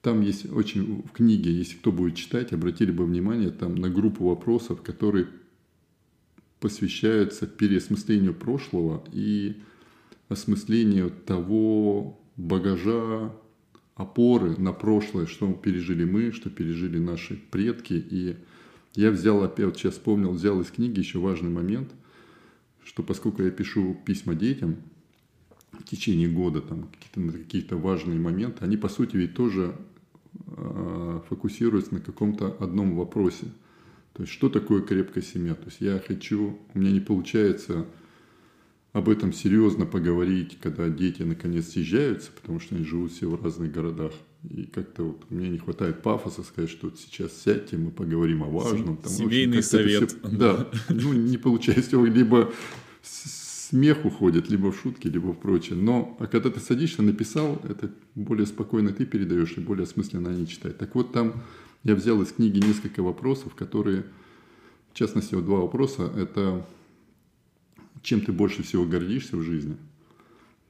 там 0.02 0.22
есть 0.22 0.52
очень 0.52 1.02
в 1.02 1.12
книге, 1.12 1.52
если 1.52 1.76
кто 1.76 1.92
будет 1.92 2.16
читать, 2.16 2.52
обратили 2.52 2.90
бы 2.90 3.04
внимание 3.04 3.50
там 3.50 3.76
на 3.76 3.88
группу 3.88 4.24
вопросов, 4.24 4.82
которые 4.82 5.28
посвящаются 6.58 7.46
переосмыслению 7.46 8.34
прошлого 8.34 9.04
и 9.12 9.54
осмыслению 10.28 11.12
того 11.12 12.18
багажа, 12.36 13.30
опоры 13.94 14.56
на 14.56 14.72
прошлое, 14.72 15.26
что 15.26 15.52
пережили 15.52 16.04
мы, 16.04 16.32
что 16.32 16.50
пережили 16.50 16.98
наши 16.98 17.36
предки. 17.36 17.94
И 17.94 18.36
я 18.94 19.10
взял, 19.10 19.42
опять 19.42 19.66
вот 19.66 19.76
сейчас 19.76 19.94
вспомнил, 19.94 20.32
взял 20.32 20.60
из 20.60 20.70
книги 20.70 20.98
еще 20.98 21.18
важный 21.18 21.50
момент, 21.50 21.90
что 22.84 23.02
поскольку 23.02 23.42
я 23.42 23.50
пишу 23.50 23.96
письма 24.04 24.34
детям 24.34 24.76
в 25.72 25.84
течение 25.84 26.28
года, 26.28 26.60
там 26.60 26.88
какие-то 26.88 27.38
какие 27.38 27.66
важные 27.74 28.18
моменты, 28.18 28.64
они 28.64 28.76
по 28.76 28.88
сути 28.88 29.16
ведь 29.16 29.34
тоже 29.34 29.74
Э, 30.46 31.20
фокусируется 31.28 31.94
на 31.94 32.00
каком-то 32.00 32.56
одном 32.60 32.96
вопросе. 32.96 33.46
То 34.12 34.22
есть, 34.22 34.32
что 34.32 34.48
такое 34.48 34.82
крепкая 34.82 35.22
семья? 35.22 35.54
То 35.54 35.66
есть, 35.66 35.80
я 35.80 35.98
хочу, 35.98 36.58
у 36.74 36.78
меня 36.78 36.90
не 36.90 37.00
получается 37.00 37.86
об 38.94 39.08
этом 39.08 39.32
серьезно 39.32 39.86
поговорить, 39.86 40.56
когда 40.62 40.88
дети 40.88 41.22
наконец 41.22 41.70
съезжаются, 41.70 42.30
потому 42.30 42.60
что 42.60 42.76
они 42.76 42.84
живут 42.84 43.10
все 43.10 43.28
в 43.28 43.42
разных 43.42 43.72
городах. 43.72 44.12
И 44.48 44.66
как-то 44.66 45.02
вот 45.02 45.30
мне 45.30 45.48
не 45.48 45.58
хватает 45.58 46.00
пафоса 46.00 46.44
сказать, 46.44 46.70
что 46.70 46.86
вот 46.86 46.98
сейчас 47.00 47.32
сядьте, 47.42 47.76
мы 47.76 47.90
поговорим 47.90 48.44
о 48.44 48.46
важном. 48.46 48.96
Там, 48.98 49.12
Семейный 49.12 49.58
общем, 49.58 49.68
совет. 49.68 50.10
Все, 50.12 50.18
да, 50.30 50.70
ну 50.90 51.12
не 51.12 51.36
получается, 51.38 52.00
либо 52.00 52.52
смех 53.02 54.04
уходит, 54.04 54.48
либо 54.48 54.70
в 54.70 54.78
шутки, 54.80 55.08
либо 55.08 55.32
в 55.32 55.38
прочее. 55.40 55.76
Но 55.76 56.16
а 56.20 56.28
когда 56.28 56.48
ты 56.50 56.60
садишься, 56.60 57.02
написал, 57.02 57.60
это 57.64 57.90
более 58.14 58.46
спокойно 58.46 58.92
ты 58.92 59.06
передаешь, 59.06 59.54
и 59.56 59.60
более 59.60 59.84
осмысленно 59.84 60.30
они 60.30 60.46
читают. 60.46 60.78
Так 60.78 60.94
вот, 60.94 61.12
там 61.12 61.42
я 61.82 61.96
взял 61.96 62.22
из 62.22 62.30
книги 62.30 62.64
несколько 62.64 63.02
вопросов, 63.02 63.56
которые, 63.56 64.04
в 64.92 64.96
частности, 64.96 65.34
вот 65.34 65.46
два 65.46 65.58
вопроса. 65.62 66.12
Это 66.16 66.64
чем 68.04 68.20
ты 68.20 68.30
больше 68.32 68.62
всего 68.62 68.84
гордишься 68.84 69.36
в 69.36 69.42
жизни? 69.42 69.76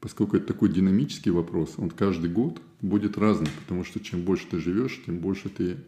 Поскольку 0.01 0.37
это 0.37 0.47
такой 0.47 0.71
динамический 0.71 1.31
вопрос, 1.31 1.75
он 1.77 1.91
каждый 1.91 2.31
год 2.31 2.63
будет 2.81 3.19
разный, 3.19 3.49
потому 3.61 3.85
что 3.85 4.01
чем 4.01 4.23
больше 4.23 4.47
ты 4.51 4.59
живешь, 4.59 5.03
тем 5.05 5.19
больше 5.19 5.49
ты 5.49 5.79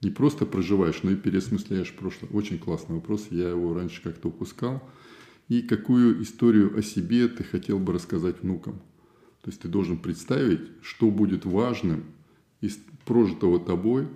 не 0.00 0.10
просто 0.10 0.46
проживаешь, 0.46 1.02
но 1.02 1.10
и 1.10 1.16
переосмысляешь 1.16 1.92
прошлое. 1.92 2.30
Очень 2.32 2.58
классный 2.58 2.96
вопрос, 2.96 3.26
я 3.30 3.50
его 3.50 3.74
раньше 3.74 4.02
как-то 4.02 4.28
упускал 4.28 4.82
и 5.48 5.60
какую 5.60 6.22
историю 6.22 6.76
о 6.76 6.82
себе 6.82 7.28
ты 7.28 7.44
хотел 7.44 7.78
бы 7.78 7.92
рассказать 7.92 8.42
внукам. 8.42 8.80
То 9.42 9.50
есть 9.50 9.60
ты 9.60 9.68
должен 9.68 9.98
представить, 9.98 10.62
что 10.80 11.10
будет 11.10 11.44
важным 11.44 12.04
из 12.62 12.78
прожитого 13.04 13.60
тобой 13.60 14.08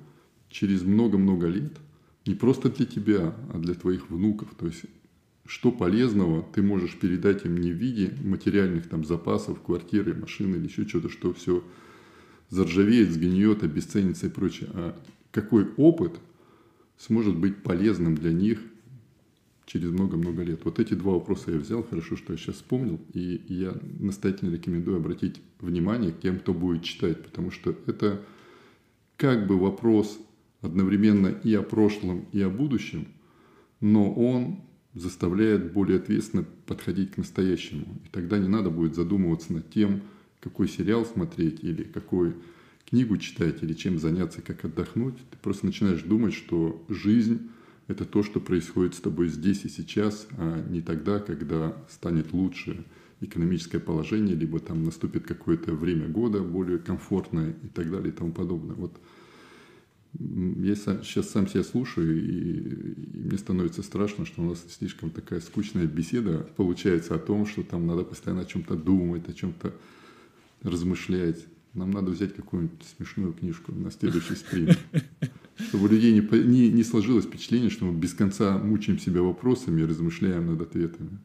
через 0.49 0.83
много-много 0.83 1.49
лет, 1.49 1.77
не 2.25 2.35
просто 2.35 2.71
для 2.71 2.87
тебя, 2.87 3.35
а 3.53 3.59
для 3.59 3.75
твоих 3.75 4.09
внуков. 4.09 4.49
То 4.59 4.67
есть 4.67 4.85
что 5.49 5.73
полезного 5.73 6.43
ты 6.43 6.63
можешь 6.63 6.95
передать 6.99 7.47
им 7.47 7.57
не 7.57 7.73
в 7.73 7.77
виде 7.77 8.13
материальных 8.23 8.87
там 8.87 9.03
запасов, 9.03 9.63
квартиры, 9.63 10.15
машины 10.15 10.57
или 10.57 10.67
еще 10.67 10.87
что-то, 10.87 11.09
что 11.09 11.33
все 11.33 11.65
заржавеет, 12.51 13.11
сгниет, 13.11 13.63
обесценится 13.63 14.27
и 14.27 14.31
прочее, 14.31 14.69
а 14.75 15.01
какой 15.31 15.67
опыт 15.79 16.21
сможет 16.99 17.35
быть 17.37 17.63
полезным 17.63 18.15
для 18.15 18.31
них 18.31 18.61
через 19.65 19.91
много-много 19.91 20.43
лет. 20.43 20.67
Вот 20.67 20.79
эти 20.81 20.93
два 20.93 21.15
вопроса 21.15 21.51
я 21.51 21.59
взял, 21.59 21.83
хорошо, 21.83 22.17
что 22.17 22.35
я 22.35 22.39
сейчас 22.39 22.57
вспомнил, 22.57 23.01
и 23.15 23.41
я 23.49 23.75
настоятельно 23.99 24.55
рекомендую 24.55 24.99
обратить 24.99 25.41
внимание 25.61 26.13
тем, 26.13 26.41
кто 26.41 26.53
будет 26.53 26.83
читать, 26.83 27.25
потому 27.25 27.51
что 27.51 27.75
это 27.87 28.23
как 29.17 29.47
бы 29.47 29.59
вопрос 29.59 30.21
одновременно 30.61 31.29
и 31.29 31.55
о 31.55 31.63
прошлом, 31.63 32.27
и 32.33 32.43
о 32.43 32.51
будущем, 32.51 33.09
но 33.81 34.13
он 34.13 34.68
заставляет 35.01 35.73
более 35.73 35.99
ответственно 35.99 36.45
подходить 36.67 37.13
к 37.13 37.17
настоящему. 37.19 37.87
И 38.05 38.09
тогда 38.11 38.39
не 38.39 38.49
надо 38.49 38.71
будет 38.71 38.95
задумываться 38.95 39.53
над 39.53 39.71
тем, 39.71 40.03
какой 40.41 40.69
сериал 40.69 41.05
смотреть 41.05 41.63
или 41.63 41.83
какую 41.83 42.37
книгу 42.89 43.17
читать, 43.19 43.63
или 43.63 43.75
чем 43.75 43.99
заняться, 43.99 44.41
как 44.43 44.65
отдохнуть. 44.65 45.17
Ты 45.31 45.37
просто 45.43 45.67
начинаешь 45.67 46.03
думать, 46.03 46.35
что 46.35 46.85
жизнь 46.89 47.49
это 47.87 48.05
то, 48.05 48.23
что 48.23 48.41
происходит 48.41 48.95
с 48.95 49.01
тобой 49.01 49.29
здесь 49.29 49.65
и 49.65 49.69
сейчас, 49.69 50.29
а 50.37 50.65
не 50.69 50.81
тогда, 50.83 51.21
когда 51.21 51.77
станет 51.91 52.33
лучше 52.33 52.85
экономическое 53.21 53.81
положение, 53.81 54.37
либо 54.37 54.61
там 54.61 54.85
наступит 54.85 55.27
какое-то 55.27 55.73
время 55.73 56.07
года 56.07 56.41
более 56.41 56.79
комфортное 56.79 57.57
и 57.63 57.69
так 57.69 57.91
далее 57.91 58.11
и 58.11 58.17
тому 58.17 58.33
подобное. 58.33 58.77
Вот 58.77 58.99
я 60.15 60.75
сейчас 60.75 61.31
сам 61.31 61.47
себя 61.49 61.63
слушаю, 61.63 62.19
и, 62.19 63.15
и 63.15 63.19
мне 63.27 63.39
становится 63.39 63.83
страшно, 63.83 64.25
что 64.27 64.43
у 64.43 64.51
нас 64.51 64.65
слишком 64.69 65.11
такая 65.11 65.41
скучная 65.41 65.87
беседа 65.87 66.49
получается 66.57 67.15
о 67.15 67.19
том, 67.19 67.47
что 67.47 67.63
там 67.63 67.87
надо 67.87 68.05
постоянно 68.05 68.43
о 68.43 68.47
чем-то 68.47 68.77
думать, 68.77 69.29
о 69.29 69.33
чем-то 69.33 69.75
размышлять. 70.63 71.45
Нам 71.75 71.91
надо 71.91 72.11
взять 72.11 72.35
какую-нибудь 72.35 72.85
смешную 72.97 73.33
книжку 73.33 73.73
на 73.73 73.91
следующий 73.91 74.35
стрим 74.35 74.69
чтобы 75.59 75.85
у 75.85 75.89
людей 75.89 76.13
не, 76.13 76.21
не, 76.45 76.71
не 76.71 76.85
сложилось 76.85 77.25
впечатление, 77.25 77.71
что 77.71 77.85
мы 77.85 77.99
без 77.99 78.15
конца 78.15 78.59
мучаем 78.59 78.99
себя 78.99 79.23
вопросами 79.23 79.81
и 79.81 79.85
размышляем 79.85 80.47
над 80.47 80.61
ответами. 80.61 81.19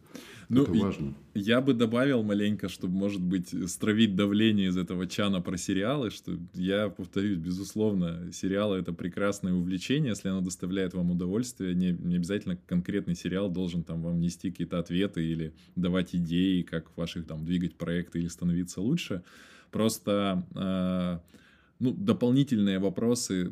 Ну, 0.54 0.64
это 0.64 0.74
важно. 0.74 1.14
Я 1.34 1.62
бы 1.62 1.74
добавил 1.74 2.24
маленько, 2.24 2.70
чтобы, 2.70 2.93
может 2.95 3.22
быть, 3.22 3.54
стравить 3.70 4.16
давление 4.16 4.68
из 4.68 4.78
этого 4.78 5.08
чана 5.08 5.41
про 5.41 5.58
сериалы, 5.58 6.10
что 6.10 6.38
я 6.54 6.89
повторюсь, 6.89 7.38
безусловно, 7.38 8.32
сериалы— 8.32 8.78
это 8.80 8.93
прекрасное 8.93 9.54
увлечение, 9.54 10.10
если 10.10 10.30
оно 10.30 10.41
доставляет 10.41 10.93
вам 10.93 11.12
удовольствие, 11.12 11.76
не, 11.76 11.91
не 11.91 12.16
обязательно 12.16 12.58
конкретный 12.68 13.16
сериал 13.16 13.49
должен 13.49 13.84
там 13.84 14.01
вам 14.01 14.20
нести 14.20 14.51
какие-то 14.51 14.80
ответы 14.80 15.26
или 15.26 15.54
давать 15.76 16.16
идеи, 16.16 16.62
как 16.62 16.95
ваших 16.97 17.26
там 17.26 17.45
двигать 17.45 17.76
проекты 17.76 18.20
или 18.20 18.28
становиться 18.28 18.82
лучше. 18.82 19.24
Просто 19.72 20.45
э, 20.56 21.20
ну, 21.80 21.91
дополнительные 21.91 22.80
вопросы 22.80 23.51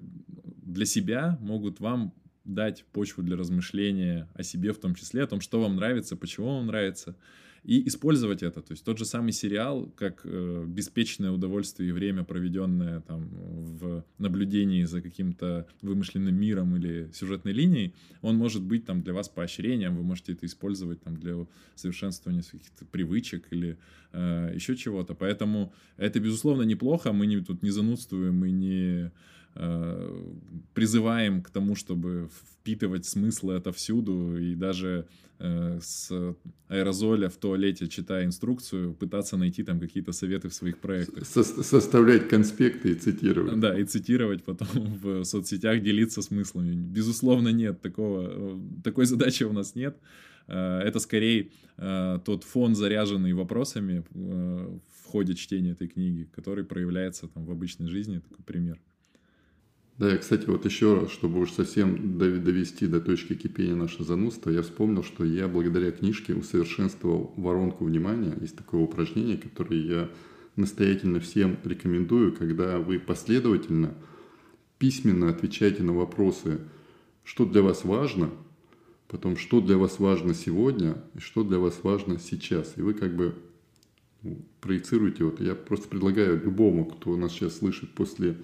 для 0.64 0.86
себя 0.86 1.38
могут 1.41 1.80
вам 1.80 2.14
дать 2.54 2.86
почву 2.91 3.24
для 3.24 3.38
размышления 3.38 4.28
о 4.34 4.43
себе 4.43 4.74
в 4.74 4.78
том 4.78 4.95
числе, 4.95 5.24
о 5.24 5.28
том, 5.28 5.41
что 5.41 5.62
вам 5.62 5.76
нравится, 5.76 6.16
почему 6.16 6.56
вам 6.58 6.68
нравится, 6.68 7.16
и 7.64 7.88
использовать 7.88 8.41
это. 8.41 8.62
То 8.62 8.72
есть 8.72 8.84
тот 8.84 8.97
же 8.97 9.06
самый 9.06 9.32
сериал, 9.32 9.91
как 9.95 10.22
э, 10.24 10.66
беспечное 10.68 11.32
удовольствие 11.32 11.89
и 11.89 11.91
время, 11.91 12.24
проведенное 12.24 13.02
там 13.02 13.30
в 13.30 14.04
наблюдении 14.18 14.84
за 14.86 15.02
каким-то 15.02 15.68
вымышленным 15.82 16.34
миром 16.34 16.76
или 16.76 17.10
сюжетной 17.14 17.54
линией, 17.54 17.93
он 18.22 18.36
может 18.36 18.64
быть 18.64 18.86
там 18.86 19.04
для 19.04 19.14
вас 19.14 19.30
поощрением, 19.30 19.95
вы 19.95 20.04
можете 20.04 20.34
это 20.34 20.45
использовать 20.47 21.02
там 21.04 21.18
для 21.18 21.45
совершенствования 21.76 22.41
каких-то 22.41 22.86
привычек 22.86 23.45
или 23.52 23.78
э, 24.12 24.52
еще 24.56 24.76
чего-то. 24.76 25.14
Поэтому 25.14 25.72
это, 25.97 26.20
безусловно, 26.20 26.64
неплохо, 26.64 27.14
мы 27.14 27.28
не, 27.28 27.41
тут 27.41 27.62
не 27.62 27.70
занудствуем, 27.70 28.36
мы 28.36 28.49
не 28.49 29.12
призываем 30.74 31.41
к 31.41 31.49
тому, 31.49 31.76
чтобы 31.76 32.30
впитывать 32.62 33.06
смыслы 33.06 33.56
отовсюду 33.56 34.38
и 34.38 34.56
даже 34.56 35.08
э, 35.39 35.80
с 35.82 36.12
аэрозоля 36.68 37.30
в 37.30 37.38
туалете, 37.38 37.88
читая 37.88 38.26
инструкцию, 38.26 38.93
пытаться 38.93 39.38
найти 39.38 39.64
там 39.64 39.80
какие-то 39.80 40.12
советы 40.12 40.47
в 40.47 40.54
своих 40.54 40.78
проектах. 40.78 41.26
Со 41.26 41.43
составлять 41.43 42.30
конспекты 42.30 42.91
и 42.91 42.95
цитировать. 42.95 43.60
Да, 43.60 43.78
и 43.78 43.84
цитировать 43.84 44.43
потом 44.43 44.68
в 45.02 45.24
соцсетях, 45.24 45.82
делиться 45.82 46.22
смыслами. 46.22 46.76
Безусловно, 46.76 47.49
нет 47.49 47.82
такого, 47.82 48.30
э, 48.32 48.60
такой 48.84 49.06
задачи 49.06 49.43
у 49.43 49.54
нас 49.54 49.76
нет. 49.76 49.97
Это 50.47 50.99
скорее 50.99 51.49
тот 52.26 52.43
фон, 52.43 52.76
заряженный 52.76 53.32
вопросами 53.32 54.04
в 54.12 55.06
ходе 55.06 55.34
чтения 55.34 55.72
этой 55.72 55.88
книги, 55.88 56.28
который 56.36 56.66
проявляется 56.66 57.28
там 57.28 57.45
в 57.45 57.52
обычной 57.52 57.88
жизни, 57.88 58.20
такой 58.20 58.43
пример. 58.43 58.80
Да, 60.02 60.16
и, 60.16 60.18
кстати, 60.18 60.47
вот 60.47 60.66
еще 60.66 60.99
раз, 60.99 61.12
чтобы 61.12 61.39
уж 61.41 61.52
совсем 61.52 62.18
довести 62.18 62.88
до 62.88 62.99
точки 62.99 63.36
кипения 63.36 63.76
наше 63.76 64.04
занудство, 64.04 64.49
я 64.49 64.64
вспомнил, 64.64 65.04
что 65.04 65.24
я 65.24 65.47
благодаря 65.47 65.91
книжке 65.91 66.34
усовершенствовал 66.34 67.36
воронку 67.38 67.86
внимания. 67.86 68.36
Есть 68.41 68.58
такое 68.58 68.82
упражнение, 68.82 69.38
которое 69.38 69.80
я 69.80 70.10
настоятельно 70.56 71.20
всем 71.20 71.60
рекомендую, 71.64 72.34
когда 72.34 72.80
вы 72.80 72.97
последовательно, 72.97 73.93
письменно 74.80 75.30
отвечаете 75.30 75.84
на 75.84 75.93
вопросы, 75.93 76.62
что 77.24 77.45
для 77.45 77.62
вас 77.62 77.86
важно, 77.86 78.32
потом, 79.08 79.38
что 79.38 79.62
для 79.62 79.78
вас 79.78 79.99
важно 79.99 80.34
сегодня 80.34 80.97
и 81.14 81.20
что 81.20 81.43
для 81.43 81.60
вас 81.60 81.82
важно 81.84 82.18
сейчас. 82.18 82.74
И 82.76 82.82
вы 82.82 82.95
как 82.95 83.16
бы 83.16 83.36
ну, 84.24 84.43
проецируете. 84.62 85.26
Вот 85.26 85.39
я 85.41 85.54
просто 85.54 85.88
предлагаю 85.88 86.43
любому, 86.43 86.86
кто 86.86 87.16
нас 87.16 87.34
сейчас 87.34 87.60
слышит 87.60 87.91
после 87.91 88.38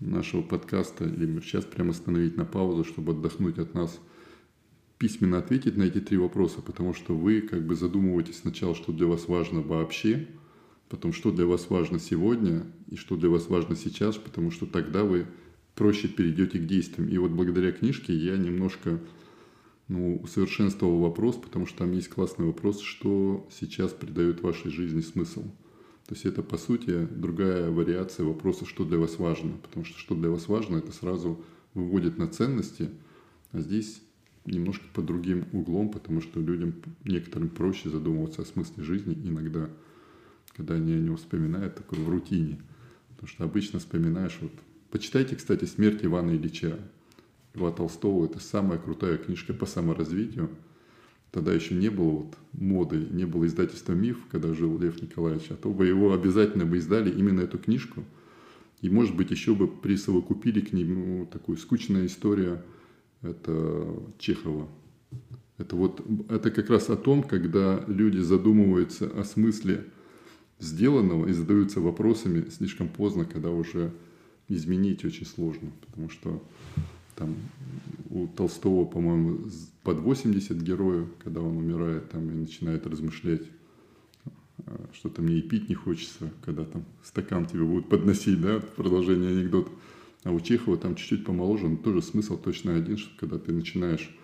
нашего 0.00 0.42
подкаста, 0.42 1.04
или 1.04 1.40
сейчас 1.40 1.64
прямо 1.64 1.90
остановить 1.90 2.36
на 2.36 2.44
паузу, 2.44 2.84
чтобы 2.84 3.12
отдохнуть 3.12 3.58
от 3.58 3.74
нас, 3.74 3.98
письменно 4.98 5.38
ответить 5.38 5.76
на 5.76 5.84
эти 5.84 6.00
три 6.00 6.16
вопроса, 6.16 6.60
потому 6.60 6.94
что 6.94 7.16
вы 7.16 7.40
как 7.40 7.66
бы 7.66 7.74
задумываетесь 7.74 8.38
сначала, 8.38 8.74
что 8.74 8.92
для 8.92 9.06
вас 9.06 9.28
важно 9.28 9.60
вообще, 9.60 10.28
потом, 10.88 11.12
что 11.12 11.30
для 11.30 11.46
вас 11.46 11.70
важно 11.70 11.98
сегодня 11.98 12.66
и 12.88 12.96
что 12.96 13.16
для 13.16 13.28
вас 13.28 13.48
важно 13.48 13.76
сейчас, 13.76 14.16
потому 14.16 14.50
что 14.50 14.66
тогда 14.66 15.04
вы 15.04 15.26
проще 15.74 16.08
перейдете 16.08 16.58
к 16.58 16.66
действиям. 16.66 17.08
И 17.08 17.16
вот 17.18 17.30
благодаря 17.30 17.70
книжке 17.70 18.12
я 18.12 18.36
немножко 18.36 19.00
ну, 19.86 20.16
усовершенствовал 20.16 20.98
вопрос, 20.98 21.36
потому 21.36 21.66
что 21.66 21.78
там 21.78 21.92
есть 21.92 22.08
классный 22.08 22.46
вопрос, 22.46 22.80
что 22.80 23.48
сейчас 23.50 23.92
придает 23.92 24.42
вашей 24.42 24.70
жизни 24.70 25.00
смысл. 25.00 25.44
То 26.08 26.14
есть 26.14 26.24
это, 26.24 26.42
по 26.42 26.56
сути, 26.56 27.06
другая 27.10 27.70
вариация 27.70 28.24
вопроса, 28.24 28.64
что 28.64 28.86
для 28.86 28.96
вас 28.96 29.18
важно. 29.18 29.58
Потому 29.58 29.84
что 29.84 29.98
что 29.98 30.14
для 30.14 30.30
вас 30.30 30.48
важно, 30.48 30.78
это 30.78 30.90
сразу 30.90 31.44
выводит 31.74 32.16
на 32.16 32.28
ценности, 32.28 32.88
а 33.52 33.60
здесь 33.60 34.00
немножко 34.46 34.86
под 34.94 35.04
другим 35.04 35.44
углом, 35.52 35.90
потому 35.90 36.22
что 36.22 36.40
людям, 36.40 36.76
некоторым 37.04 37.50
проще 37.50 37.90
задумываться 37.90 38.40
о 38.40 38.46
смысле 38.46 38.84
жизни 38.84 39.20
иногда, 39.22 39.68
когда 40.56 40.76
они 40.76 40.94
о 40.94 40.98
нем 40.98 41.18
вспоминают, 41.18 41.74
такой 41.74 41.98
в 41.98 42.08
рутине. 42.08 42.58
Потому 43.10 43.28
что 43.28 43.44
обычно 43.44 43.78
вспоминаешь, 43.78 44.38
вот, 44.40 44.52
почитайте, 44.90 45.36
кстати, 45.36 45.66
«Смерть 45.66 46.02
Ивана 46.02 46.30
Ильича». 46.30 46.78
Льва 47.52 47.70
Толстого– 47.70 48.24
это 48.26 48.40
самая 48.40 48.78
крутая 48.78 49.18
книжка 49.18 49.52
по 49.52 49.66
саморазвитию– 49.66 50.48
тогда 51.30 51.52
еще 51.52 51.74
не 51.74 51.90
было 51.90 52.10
вот 52.10 52.36
моды, 52.52 53.06
не 53.10 53.24
было 53.24 53.46
издательства 53.46 53.92
«Миф», 53.92 54.18
когда 54.30 54.54
жил 54.54 54.78
Лев 54.78 55.00
Николаевич, 55.02 55.46
а 55.50 55.56
то 55.56 55.70
бы 55.70 55.86
его 55.86 56.12
обязательно 56.12 56.64
бы 56.64 56.78
издали 56.78 57.10
именно 57.10 57.40
эту 57.40 57.58
книжку. 57.58 58.04
И, 58.80 58.88
может 58.88 59.16
быть, 59.16 59.30
еще 59.30 59.54
бы 59.54 59.66
присовокупили 59.66 60.60
к 60.60 60.72
нему 60.72 61.26
такую 61.26 61.58
скучная 61.58 62.06
история, 62.06 62.62
это 63.22 64.02
Чехова. 64.18 64.68
Это 65.58 65.74
вот, 65.74 66.04
это 66.28 66.52
как 66.52 66.70
раз 66.70 66.88
о 66.88 66.96
том, 66.96 67.24
когда 67.24 67.84
люди 67.88 68.18
задумываются 68.18 69.08
о 69.08 69.24
смысле 69.24 69.86
сделанного 70.60 71.26
и 71.26 71.32
задаются 71.32 71.80
вопросами 71.80 72.48
слишком 72.50 72.88
поздно, 72.88 73.24
когда 73.24 73.50
уже 73.50 73.92
изменить 74.48 75.04
очень 75.04 75.26
сложно, 75.26 75.72
потому 75.86 76.08
что 76.08 76.42
там 77.18 77.36
у 78.10 78.26
Толстого, 78.28 78.86
по-моему, 78.86 79.50
под 79.82 79.98
80 79.98 80.56
героев, 80.62 81.08
когда 81.22 81.40
он 81.40 81.56
умирает 81.56 82.10
там 82.10 82.30
и 82.30 82.34
начинает 82.34 82.86
размышлять, 82.86 83.42
а, 84.66 84.88
что-то 84.94 85.20
мне 85.20 85.38
и 85.38 85.42
пить 85.42 85.68
не 85.68 85.74
хочется, 85.74 86.32
когда 86.44 86.64
там 86.64 86.84
стакан 87.02 87.46
тебе 87.46 87.64
будут 87.64 87.88
подносить, 87.88 88.40
да, 88.40 88.60
продолжение 88.60 89.30
анекдота. 89.30 89.70
А 90.24 90.30
у 90.30 90.40
Чехова 90.40 90.76
там 90.76 90.94
чуть-чуть 90.94 91.24
помоложе, 91.24 91.68
но 91.68 91.76
тоже 91.76 92.02
смысл 92.02 92.38
точно 92.38 92.76
один, 92.76 92.96
что 92.96 93.10
когда 93.18 93.38
ты 93.38 93.52
начинаешь 93.52 94.16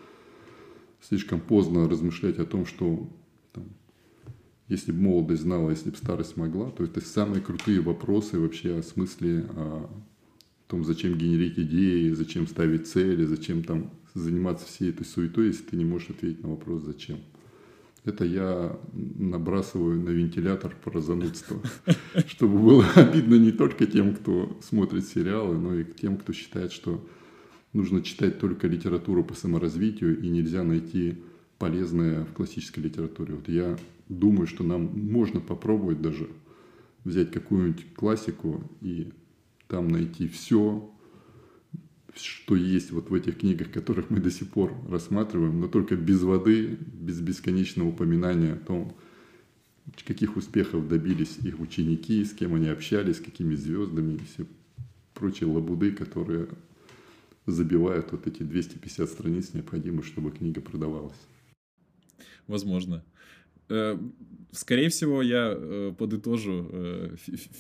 слишком 1.01 1.41
поздно 1.41 1.89
размышлять 1.89 2.39
о 2.39 2.47
том, 2.47 2.67
что 2.67 3.09
там, 3.53 3.65
если 4.69 4.93
бы 4.93 5.01
молодость 5.01 5.43
знала, 5.43 5.71
если 5.71 5.91
бы 5.91 5.97
старость 5.97 6.37
могла, 6.37 6.71
то 6.71 6.85
это 6.85 7.01
самые 7.01 7.43
крутые 7.43 7.81
вопросы 7.81 8.39
вообще 8.39 8.79
о 8.79 8.83
смысле, 8.83 9.47
о 9.51 9.91
том, 10.69 10.85
зачем 10.85 11.17
генерить 11.17 11.59
идеи, 11.59 12.11
зачем 12.11 12.47
ставить 12.47 12.87
цели, 12.87 13.25
зачем 13.25 13.63
там 13.63 13.91
заниматься 14.15 14.67
всей 14.67 14.91
этой 14.91 15.05
суетой, 15.05 15.49
если 15.49 15.65
ты 15.65 15.77
не 15.77 15.85
можешь 15.85 16.11
ответить 16.11 16.43
на 16.43 16.51
вопрос 16.51 16.83
«зачем?». 16.83 17.19
Это 18.05 18.27
я 18.27 18.79
набрасываю 18.93 19.99
на 19.99 20.11
вентилятор 20.11 20.77
про 20.85 21.01
занудство, 21.01 21.61
чтобы 22.27 22.59
было 22.59 22.87
обидно 22.95 23.37
не 23.37 23.51
только 23.51 23.87
тем, 23.87 24.15
кто 24.15 24.59
смотрит 24.63 25.07
сериалы, 25.07 25.57
но 25.57 25.75
и 25.75 25.85
тем, 25.85 26.19
кто 26.19 26.33
считает, 26.33 26.71
что 26.73 27.07
нужно 27.73 28.03
читать 28.03 28.39
только 28.39 28.69
литературу 28.69 29.25
по 29.25 29.35
саморазвитию 29.35 30.21
и 30.21 30.29
нельзя 30.29 30.63
найти 30.63 31.23
полезное 31.59 32.25
в 32.25 32.33
классической 32.35 32.81
литературе. 32.81 33.35
Вот 33.35 33.49
я 33.49 33.79
думаю, 34.09 34.47
что 34.47 34.65
нам 34.65 34.83
можно 34.83 35.41
попробовать 35.41 36.03
даже 36.03 36.29
взять 37.05 37.33
какую-нибудь 37.33 37.95
классику 37.95 38.63
и 38.83 39.13
там 39.75 39.89
найти 39.89 40.29
все, 40.29 40.89
что 42.15 42.55
есть 42.55 42.93
вот 42.93 43.11
в 43.11 43.15
этих 43.15 43.39
книгах, 43.39 43.73
которых 43.73 44.09
мы 44.09 44.21
до 44.21 44.31
сих 44.31 44.49
пор 44.51 44.73
рассматриваем, 44.89 45.59
но 45.59 45.67
только 45.67 45.97
без 45.97 46.23
воды, 46.23 46.79
без 46.79 47.21
бесконечного 47.21 47.89
упоминания 47.89 48.53
о 48.53 48.57
том, 48.57 48.97
каких 50.07 50.37
успехов 50.37 50.87
добились 50.87 51.39
их 51.39 51.59
ученики, 51.59 52.25
с 52.25 52.33
кем 52.33 52.55
они 52.55 52.69
общались, 52.69 53.17
с 53.17 53.21
какими 53.21 53.57
звездами 53.57 54.15
и 54.15 54.25
все 54.25 54.47
прочие 55.13 55.51
лабуды, 55.51 55.91
которые 55.91 56.47
забивают 57.47 58.13
вот 58.13 58.29
эти 58.29 58.45
250 58.45 59.11
страниц, 59.11 59.55
необходимых, 59.55 60.07
чтобы 60.07 60.31
книга 60.31 60.61
продавалась. 60.61 61.19
Возможно. 62.47 63.05
Э, 63.69 63.99
скорее 64.53 64.89
всего, 64.89 65.23
я 65.23 65.55
э, 65.57 65.93
подытожу, 65.97 66.69
э, 66.71 67.17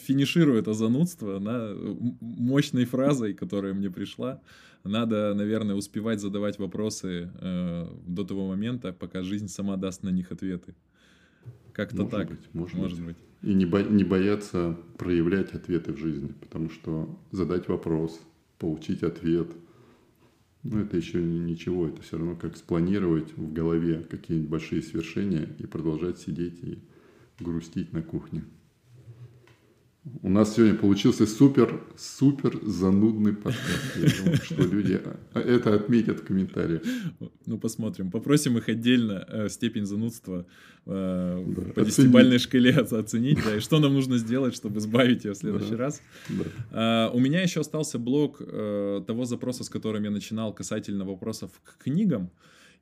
финиширую 0.06 0.58
это 0.58 0.74
занудство 0.74 1.38
на 1.38 1.74
мощной 2.20 2.84
фразой, 2.84 3.34
которая 3.34 3.74
мне 3.74 3.90
пришла. 3.90 4.40
Надо, 4.84 5.32
наверное, 5.34 5.76
успевать 5.76 6.20
задавать 6.20 6.58
вопросы 6.58 7.30
до 8.06 8.24
того 8.24 8.46
момента, 8.48 8.92
пока 8.92 9.22
жизнь 9.22 9.48
сама 9.48 9.76
даст 9.76 10.02
на 10.02 10.10
них 10.10 10.30
ответы. 10.30 10.74
Как-то 11.72 12.04
так. 12.04 12.28
Быть, 12.28 12.40
может, 12.52 12.76
может 12.76 12.98
быть. 12.98 13.06
быть. 13.06 13.50
И 13.50 13.54
не, 13.54 13.64
бо- 13.64 13.82
не 13.82 14.04
бояться 14.04 14.76
проявлять 14.98 15.54
ответы 15.54 15.94
в 15.94 15.98
жизни, 15.98 16.34
потому 16.38 16.68
что 16.68 17.18
задать 17.32 17.66
вопрос, 17.68 18.20
получить 18.58 19.02
ответ– 19.02 19.48
ну, 20.64 20.80
это 20.80 20.96
еще 20.96 21.22
ничего, 21.22 21.86
это 21.86 22.00
все 22.02 22.16
равно 22.16 22.36
как 22.36 22.56
спланировать 22.56 23.36
в 23.36 23.52
голове 23.52 24.02
какие-нибудь 24.10 24.50
большие 24.50 24.82
свершения 24.82 25.48
и 25.58 25.66
продолжать 25.66 26.18
сидеть 26.18 26.58
и 26.62 26.78
грустить 27.38 27.92
на 27.92 28.02
кухне. 28.02 28.44
У 30.22 30.28
нас 30.28 30.54
сегодня 30.54 30.74
получился 30.74 31.26
супер, 31.26 31.80
супер 31.96 32.58
занудный 32.62 33.32
подкаст. 33.32 33.96
Я 33.96 34.08
думаю, 34.18 34.36
что 34.36 34.62
люди 34.62 35.00
это 35.32 35.74
отметят 35.74 36.20
в 36.20 36.24
комментариях. 36.24 36.82
Ну, 37.46 37.58
посмотрим. 37.58 38.10
Попросим 38.10 38.58
их 38.58 38.68
отдельно 38.68 39.24
э, 39.26 39.48
степень 39.48 39.86
занудства 39.86 40.44
э, 40.84 41.44
да, 41.46 41.62
по 41.72 41.84
десятибальной 41.86 42.38
шкале 42.38 42.70
оценить, 42.74 43.38
да, 43.42 43.56
и 43.56 43.60
что 43.60 43.80
нам 43.80 43.94
нужно 43.94 44.18
сделать, 44.18 44.54
чтобы 44.54 44.80
сбавить 44.80 45.24
ее 45.24 45.32
в 45.32 45.36
следующий 45.38 45.70
да, 45.70 45.76
раз. 45.76 46.02
Да. 46.28 46.44
А, 46.70 47.10
у 47.10 47.18
меня 47.18 47.40
еще 47.40 47.60
остался 47.60 47.98
блок 47.98 48.42
э, 48.42 49.02
того 49.06 49.24
запроса, 49.24 49.64
с 49.64 49.70
которым 49.70 50.04
я 50.04 50.10
начинал 50.10 50.52
касательно 50.52 51.06
вопросов 51.06 51.50
к 51.62 51.82
книгам. 51.82 52.30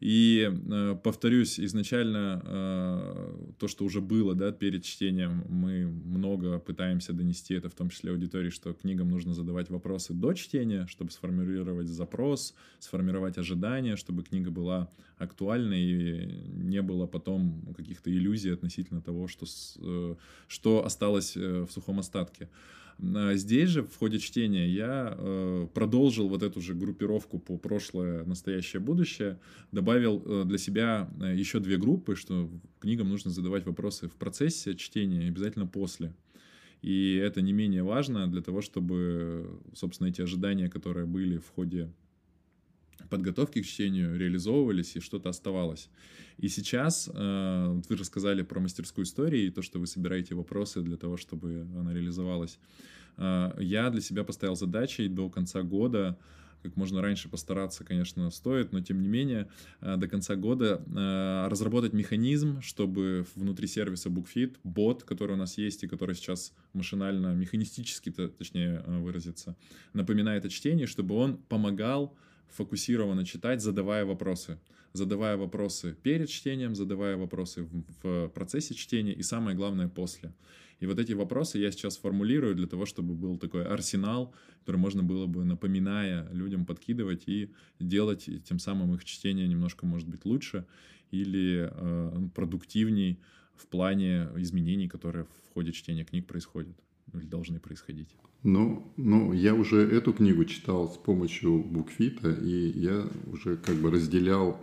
И 0.02 0.50
э, 0.50 0.96
повторюсь, 1.00 1.60
изначально 1.60 2.42
э, 2.44 3.52
то, 3.60 3.68
что 3.68 3.84
уже 3.84 4.00
было 4.00 4.34
да, 4.34 4.50
перед 4.50 4.82
чтением, 4.82 5.44
мы 5.48 5.86
много 5.86 6.58
пытаемся 6.58 7.12
донести 7.12 7.54
это, 7.54 7.68
в 7.68 7.74
том 7.74 7.88
числе 7.88 8.10
аудитории, 8.10 8.50
что 8.50 8.72
книгам 8.72 9.10
нужно 9.10 9.32
задавать 9.32 9.70
вопросы 9.70 10.12
до 10.12 10.34
чтения, 10.34 10.88
чтобы 10.88 11.12
сформулировать 11.12 11.86
запрос, 11.86 12.52
сформировать 12.80 13.38
ожидания, 13.38 13.94
чтобы 13.94 14.24
книга 14.24 14.50
была 14.50 14.90
актуальной 15.18 15.82
и 15.82 16.26
не 16.48 16.82
было 16.82 17.06
потом 17.06 17.72
каких-то 17.76 18.10
иллюзий 18.10 18.52
относительно 18.52 19.02
того, 19.02 19.28
что, 19.28 19.46
э, 19.78 20.16
что 20.48 20.84
осталось 20.84 21.36
в 21.36 21.68
сухом 21.70 22.00
остатке. 22.00 22.48
А 23.02 23.34
здесь 23.34 23.70
же 23.70 23.82
в 23.82 23.96
ходе 23.96 24.18
чтения 24.18 24.68
я 24.68 25.16
э, 25.16 25.66
продолжил 25.74 26.28
вот 26.28 26.42
эту 26.42 26.60
же 26.60 26.74
группировку 26.74 27.38
по 27.38 27.56
прошлое, 27.56 28.24
настоящее, 28.24 28.80
будущее, 28.80 29.40
добавил 29.72 30.22
э, 30.24 30.44
для 30.44 30.58
себя 30.58 31.10
э, 31.20 31.34
еще 31.36 31.58
две 31.58 31.78
группы, 31.78 32.14
что 32.14 32.48
книгам 32.78 33.08
нужно 33.08 33.32
задавать 33.32 33.66
вопросы 33.66 34.08
в 34.08 34.14
процессе 34.14 34.76
чтения 34.76 35.26
обязательно 35.26 35.66
после. 35.66 36.14
И 36.80 37.14
это 37.16 37.42
не 37.42 37.52
менее 37.52 37.82
важно 37.82 38.28
для 38.28 38.40
того, 38.42 38.60
чтобы, 38.60 39.60
собственно, 39.74 40.08
эти 40.08 40.20
ожидания, 40.22 40.68
которые 40.68 41.06
были 41.06 41.38
в 41.38 41.48
ходе 41.48 41.92
подготовки 43.10 43.62
к 43.62 43.66
чтению 43.66 44.16
реализовывались 44.16 44.96
и 44.96 45.00
что-то 45.00 45.28
оставалось. 45.28 45.88
И 46.38 46.48
сейчас 46.48 47.10
э, 47.12 47.80
вы 47.88 47.96
рассказали 47.96 48.42
про 48.42 48.60
мастерскую 48.60 49.04
историю 49.04 49.46
и 49.46 49.50
то, 49.50 49.62
что 49.62 49.78
вы 49.78 49.86
собираете 49.86 50.34
вопросы 50.34 50.80
для 50.82 50.96
того, 50.96 51.16
чтобы 51.16 51.66
она 51.78 51.92
реализовалась. 51.92 52.58
Э, 53.16 53.52
я 53.58 53.90
для 53.90 54.00
себя 54.00 54.24
поставил 54.24 54.56
задачей 54.56 55.08
до 55.08 55.28
конца 55.28 55.62
года 55.62 56.18
как 56.62 56.76
можно 56.76 57.02
раньше 57.02 57.28
постараться, 57.28 57.84
конечно, 57.84 58.30
стоит, 58.30 58.72
но 58.72 58.80
тем 58.80 59.02
не 59.02 59.08
менее 59.08 59.48
э, 59.80 59.96
до 59.96 60.08
конца 60.08 60.36
года 60.36 60.82
э, 60.86 61.48
разработать 61.48 61.92
механизм, 61.92 62.60
чтобы 62.62 63.26
внутри 63.34 63.66
сервиса 63.66 64.08
BookFit 64.08 64.56
бот, 64.62 65.02
который 65.02 65.32
у 65.32 65.36
нас 65.36 65.58
есть 65.58 65.82
и 65.82 65.88
который 65.88 66.14
сейчас 66.14 66.52
машинально, 66.72 67.34
механистически, 67.34 68.10
точнее 68.10 68.82
э, 68.86 68.98
выразиться, 68.98 69.56
напоминает 69.92 70.44
о 70.44 70.48
чтении, 70.48 70.86
чтобы 70.86 71.16
он 71.16 71.36
помогал 71.36 72.16
фокусированно 72.52 73.24
читать, 73.24 73.60
задавая 73.60 74.04
вопросы. 74.04 74.58
Задавая 74.92 75.36
вопросы 75.36 75.96
перед 76.02 76.28
чтением, 76.28 76.74
задавая 76.74 77.16
вопросы 77.16 77.62
в, 77.62 77.84
в 78.02 78.28
процессе 78.28 78.74
чтения 78.74 79.14
и 79.14 79.22
самое 79.22 79.56
главное 79.56 79.88
после. 79.88 80.32
И 80.80 80.86
вот 80.86 80.98
эти 80.98 81.12
вопросы 81.12 81.58
я 81.58 81.70
сейчас 81.70 81.96
формулирую 81.96 82.54
для 82.54 82.66
того, 82.66 82.86
чтобы 82.86 83.14
был 83.14 83.38
такой 83.38 83.64
арсенал, 83.64 84.34
который 84.60 84.76
можно 84.76 85.02
было 85.02 85.26
бы, 85.26 85.44
напоминая 85.44 86.28
людям, 86.32 86.66
подкидывать 86.66 87.22
и 87.26 87.54
делать 87.78 88.28
тем 88.44 88.58
самым 88.58 88.94
их 88.94 89.04
чтение 89.04 89.46
немножко, 89.46 89.86
может 89.86 90.08
быть, 90.08 90.24
лучше 90.24 90.66
или 91.12 91.70
э, 91.70 92.28
продуктивней 92.34 93.20
в 93.54 93.66
плане 93.68 94.28
изменений, 94.36 94.88
которые 94.88 95.24
в 95.24 95.54
ходе 95.54 95.72
чтения 95.72 96.04
книг 96.04 96.26
происходят 96.26 96.76
или 97.14 97.26
должны 97.26 97.60
происходить. 97.60 98.08
Ну, 98.42 98.92
ну, 98.96 99.32
я 99.32 99.54
уже 99.54 99.78
эту 99.78 100.12
книгу 100.12 100.44
читал 100.44 100.92
с 100.92 100.96
помощью 100.96 101.62
букфита, 101.62 102.30
и 102.30 102.72
я 102.76 103.06
уже 103.26 103.56
как 103.56 103.76
бы 103.76 103.90
разделял 103.90 104.60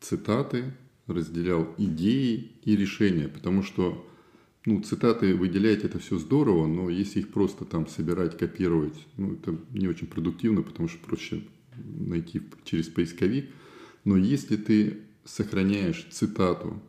цитаты, 0.00 0.72
разделял 1.06 1.74
идеи 1.76 2.52
и 2.64 2.76
решения, 2.76 3.28
потому 3.28 3.62
что 3.62 4.06
ну, 4.64 4.80
цитаты 4.82 5.34
выделять 5.34 5.84
это 5.84 5.98
все 5.98 6.18
здорово, 6.18 6.66
но 6.66 6.88
если 6.88 7.20
их 7.20 7.28
просто 7.28 7.64
там 7.64 7.86
собирать, 7.86 8.38
копировать, 8.38 9.06
ну, 9.16 9.34
это 9.34 9.56
не 9.72 9.88
очень 9.88 10.06
продуктивно, 10.06 10.62
потому 10.62 10.88
что 10.88 10.98
проще 11.04 11.42
найти 11.76 12.42
через 12.64 12.88
поисковик. 12.88 13.50
Но 14.04 14.16
если 14.16 14.56
ты 14.56 15.00
сохраняешь 15.24 16.06
цитату 16.10 16.80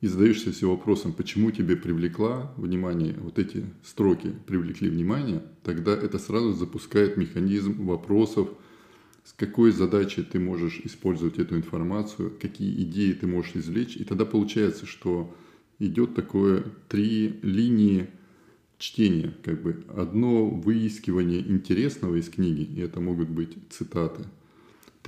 и 0.00 0.06
задаешься 0.06 0.52
себе 0.52 0.68
вопросом, 0.68 1.12
почему 1.12 1.50
тебе 1.50 1.76
привлекла 1.76 2.52
внимание, 2.56 3.14
вот 3.18 3.38
эти 3.38 3.66
строки 3.84 4.32
привлекли 4.46 4.88
внимание, 4.88 5.42
тогда 5.64 5.92
это 5.92 6.18
сразу 6.18 6.52
запускает 6.52 7.16
механизм 7.16 7.84
вопросов, 7.84 8.48
с 9.24 9.32
какой 9.32 9.72
задачей 9.72 10.22
ты 10.22 10.38
можешь 10.38 10.80
использовать 10.84 11.38
эту 11.38 11.56
информацию, 11.56 12.32
какие 12.40 12.82
идеи 12.84 13.12
ты 13.12 13.26
можешь 13.26 13.56
извлечь. 13.56 13.96
И 13.96 14.04
тогда 14.04 14.24
получается, 14.24 14.86
что 14.86 15.34
идет 15.78 16.14
такое 16.14 16.64
три 16.88 17.38
линии 17.42 18.08
чтения. 18.78 19.34
Как 19.44 19.60
бы 19.60 19.84
одно 19.94 20.48
выискивание 20.48 21.40
интересного 21.40 22.16
из 22.16 22.30
книги, 22.30 22.62
и 22.62 22.80
это 22.80 23.00
могут 23.00 23.28
быть 23.28 23.58
цитаты– 23.68 24.24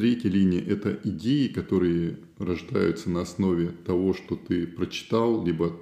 Третья 0.01 0.31
линия– 0.31 0.65
это 0.67 0.99
идеи, 1.05 1.49
которые 1.49 2.17
рождаются 2.39 3.11
на 3.11 3.21
основе 3.21 3.69
того, 3.85 4.15
что 4.15 4.35
ты 4.35 4.67
прочитал, 4.67 5.45
либо 5.45 5.77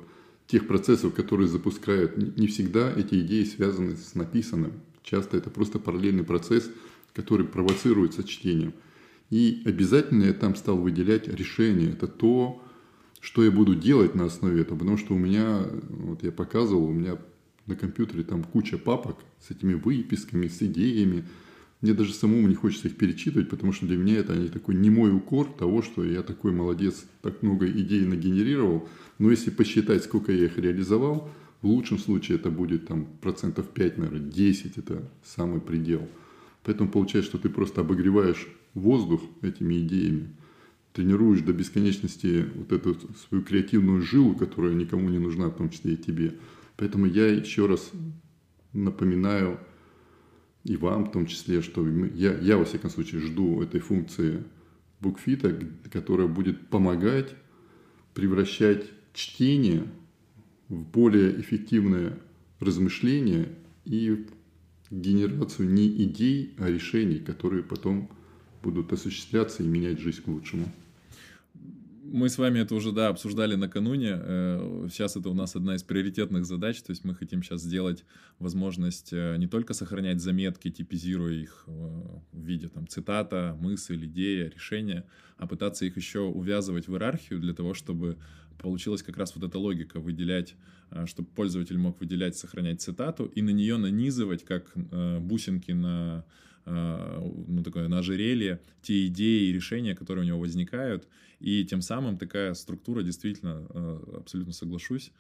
тех 0.49 0.66
процессов, 0.66 1.14
которые 1.14 1.47
запускают. 1.47 2.37
Не 2.37 2.49
всегда 2.49 2.93
эти 2.93 3.21
идеи 3.21 3.45
связаны 3.45 3.95
с 3.95 4.16
написанным. 4.16 4.73
Часто 5.05 5.37
это 5.37 5.51
просто 5.51 5.79
параллельный 5.79 6.25
процесс, 6.25 6.69
который 7.12 7.47
провоцируется 7.47 8.25
чтением. 8.25 8.75
И 9.31 9.62
обязательно 9.64 10.25
я 10.25 10.33
там 10.33 10.57
стал 10.57 10.79
выделять 10.79 11.29
решение. 11.29 11.91
Это 11.91 12.09
то, 12.09 12.61
что 13.21 13.45
я 13.45 13.53
буду 13.53 13.77
делать 13.77 14.16
на 14.16 14.25
основе 14.25 14.62
этого. 14.62 14.79
Потому 14.81 14.97
что 14.97 15.14
у 15.14 15.19
меня, 15.19 15.64
вот 15.91 16.25
я 16.25 16.33
показывал, 16.33 16.87
у 16.87 16.93
меня 16.93 17.19
на 17.66 17.77
компьютере 17.77 18.25
там 18.25 18.43
куча 18.43 18.79
папок 18.79 19.19
с 19.39 19.53
этими 19.53 19.75
выписками, 19.75 20.49
с 20.49 20.61
идеями, 20.61 21.25
мне 21.81 21.95
даже 21.95 22.12
самому 22.12 22.49
не 22.49 22.57
хочется 22.57 22.89
их 22.89 22.97
перечитывать, 22.97 23.49
потому 23.49 23.72
что 23.72 23.87
для 23.87 23.97
меня 23.97 24.16
это 24.16 24.35
не 24.35 24.49
такой 24.49 24.74
не 24.74 24.91
мой 24.91 25.14
укор 25.14 25.47
того, 25.47 25.83
что 25.83 26.05
я 26.05 26.22
такой 26.22 26.51
молодец, 26.51 27.05
так 27.22 27.43
много 27.43 27.70
идей 27.70 28.05
нагенерировал. 28.05 28.89
Но 29.18 29.31
если 29.31 29.51
посчитать, 29.51 30.03
сколько 30.03 30.33
я 30.33 30.47
их 30.47 30.59
реализовал, 30.59 31.31
в 31.62 31.68
лучшем 31.68 31.99
случае 31.99 32.39
это 32.39 32.51
будет 32.51 32.87
там 32.87 33.07
процентов 33.20 33.68
5, 33.68 33.99
наверное, 33.99 34.29
10, 34.29 34.79
это 34.79 35.09
самый 35.24 35.61
предел. 35.61 36.09
Поэтому 36.64 36.91
получается, 36.91 37.31
что 37.31 37.39
ты 37.39 37.49
просто 37.49 37.81
обогреваешь 37.83 38.49
воздух 38.74 39.22
этими 39.43 39.81
идеями, 39.81 40.35
тренируешь 40.93 41.41
до 41.41 41.53
бесконечности 41.53 42.47
вот 42.57 42.72
эту 42.72 42.97
свою 43.29 43.45
креативную 43.45 44.03
жилу, 44.03 44.35
которая 44.35 44.74
никому 44.74 45.09
не 45.09 45.18
нужна, 45.18 45.47
в 45.49 45.57
том 45.57 45.70
числе 45.70 45.95
и 45.95 45.97
тебе. 45.97 46.35
Поэтому 46.76 47.07
я 47.07 47.29
еще 47.29 47.66
раз 47.66 47.91
напоминаю 48.72 49.61
и 50.65 50.77
вам 50.77 51.07
в 51.07 51.13
том 51.13 51.27
числе, 51.27 51.63
что 51.63 51.87
я, 51.89 52.39
я, 52.39 52.57
во 52.57 52.65
всяком 52.65 52.91
случае, 52.91 53.21
жду 53.21 53.63
этой 53.63 53.81
функции 53.81 54.45
букфита, 55.01 55.59
которая 55.91 56.29
будет 56.29 56.69
помогать 56.69 57.35
превращать 58.15 58.85
чтение 59.15 59.87
в 60.69 60.83
более 60.83 61.41
эффективное 61.41 62.19
размышление 62.59 63.49
и 63.85 64.27
генерацию 64.91 65.73
не 65.73 65.87
идей, 66.03 66.55
а 66.59 66.69
решений, 66.69 67.21
которые 67.21 67.63
потом 67.63 68.11
будут 68.63 68.93
осуществляться 68.93 69.63
и 69.63 69.67
менять 69.67 70.01
жизнь 70.01 70.23
к 70.23 70.27
лучшему 70.27 70.65
мы 72.11 72.29
с 72.29 72.39
вами 72.39 72.61
это 72.61 72.75
уже, 72.75 72.93
да, 72.93 73.09
обсуждали 73.09 73.55
накануне. 73.55 74.13
Э, 74.15 74.89
сейчас 74.91 75.17
это 75.17 75.29
у 75.29 75.35
нас 75.35 75.57
одна 75.57 75.75
из 75.75 75.83
приоритетных 75.83 76.45
задач. 76.45 76.81
То 76.83 76.91
есть 76.91 77.05
мы 77.05 77.15
хотим 77.15 77.43
сейчас 77.43 77.63
сделать 77.63 78.05
возможность 78.39 79.13
э, 79.13 79.37
не 79.39 79.47
только 79.47 79.75
сохранять 79.75 80.21
заметки, 80.21 80.71
типизируя 80.71 81.35
их 81.35 81.65
э, 81.67 81.71
в 82.33 82.45
виде 82.45 82.69
там, 82.69 82.87
цитата, 82.89 83.57
мысль, 83.61 84.07
идея, 84.07 84.49
решение, 84.49 85.05
а 85.37 85.47
пытаться 85.47 85.85
их 85.85 85.97
еще 85.97 86.21
увязывать 86.21 86.89
в 86.89 86.93
иерархию 86.93 87.41
для 87.41 87.53
того, 87.53 87.75
чтобы 87.75 88.17
получилась 88.59 89.03
как 89.03 89.17
раз 89.17 89.37
вот 89.37 89.49
эта 89.49 89.59
логика 89.59 90.01
выделять, 90.01 90.57
чтобы 91.07 91.29
пользователь 91.29 91.79
мог 91.79 92.01
выделять, 92.01 92.37
сохранять 92.37 92.81
цитату 92.81 93.27
и 93.27 93.41
на 93.41 93.51
нее 93.51 93.77
нанизывать 93.77 94.45
как 94.45 94.73
бусинки 94.75 95.71
на 95.71 96.25
ну, 96.71 97.62
такое 97.64 97.89
на 97.89 97.99
ожерелье 97.99 98.61
те 98.83 99.07
идеи 99.07 99.49
и 99.49 99.53
решения, 99.53 99.95
которые 99.95 100.25
у 100.25 100.27
него 100.27 100.39
возникают, 100.39 101.09
и 101.41 101.64
тем 101.64 101.81
самым 101.83 102.19
такая 102.19 102.55
структура 102.55 103.03
действительно, 103.03 103.66
э, 103.71 103.99
абсолютно 104.19 104.53
соглашусь, 104.53 105.12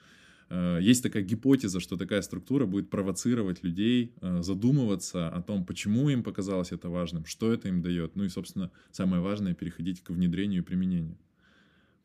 э, 0.50 0.78
есть 0.82 1.02
такая 1.02 1.22
гипотеза, 1.22 1.80
что 1.80 1.96
такая 1.96 2.22
структура 2.22 2.66
будет 2.66 2.90
провоцировать 2.90 3.62
людей 3.62 4.12
задумываться 4.40 5.28
о 5.28 5.42
том, 5.42 5.64
почему 5.64 6.08
им 6.08 6.22
показалось 6.22 6.72
это 6.72 6.88
важным, 6.88 7.24
что 7.24 7.52
это 7.52 7.68
им 7.68 7.82
дает, 7.82 8.16
ну 8.16 8.24
и, 8.24 8.28
собственно, 8.28 8.70
самое 8.90 9.22
важное— 9.22 9.54
переходить 9.54 10.02
к 10.02 10.10
внедрению 10.10 10.62
и 10.62 10.64
применению. 10.64 11.16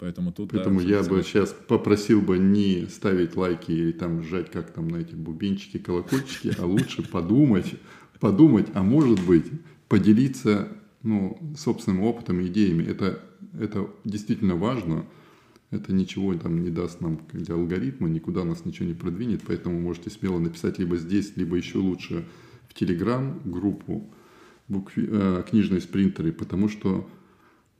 Поэтому 0.04 0.34
тут... 0.34 0.52
Поэтому 0.52 0.82
да, 0.82 0.88
я 0.88 1.04
бы 1.04 1.24
сейчас 1.24 1.56
попросил 1.68 2.22
бы 2.22 2.38
не 2.38 2.88
ставить 2.88 3.38
лайки 3.38 3.72
или 3.72 3.94
там 3.94 4.22
жать 4.22 4.52
как 4.52 4.74
там 4.74 4.90
на 4.90 4.98
эти 4.98 5.16
бубенчики, 5.16 5.78
колокольчики, 5.78 6.54
а 6.58 6.66
лучше 6.66 7.04
подумать, 7.04 7.76
подумать, 8.24 8.68
а 8.74 8.84
может 8.84 9.22
быть 9.26 9.48
поделиться 9.90 10.70
ну, 11.02 11.38
собственным 11.58 12.04
опытом 12.04 12.42
идеями. 12.48 12.82
Это, 12.82 13.22
это 13.60 13.90
действительно 14.06 14.56
важно. 14.56 15.06
Это 15.72 15.92
ничего 15.92 16.34
там 16.36 16.64
не 16.64 16.70
даст 16.70 17.02
нам 17.02 17.20
для 17.34 17.56
алгоритма, 17.56 18.08
никуда 18.08 18.46
нас 18.46 18.64
ничего 18.64 18.88
не 18.88 18.94
продвинет, 18.94 19.42
поэтому 19.46 19.78
можете 19.78 20.10
смело 20.10 20.40
написать 20.40 20.80
либо 20.80 20.96
здесь, 20.96 21.36
либо 21.36 21.58
еще 21.58 21.80
лучше 21.80 22.24
в 22.70 22.74
Телеграм-группу 22.74 24.10
букви, 24.70 25.10
э, 25.12 25.44
книжные 25.50 25.82
спринтеры, 25.82 26.32
потому 26.32 26.70
что 26.70 27.10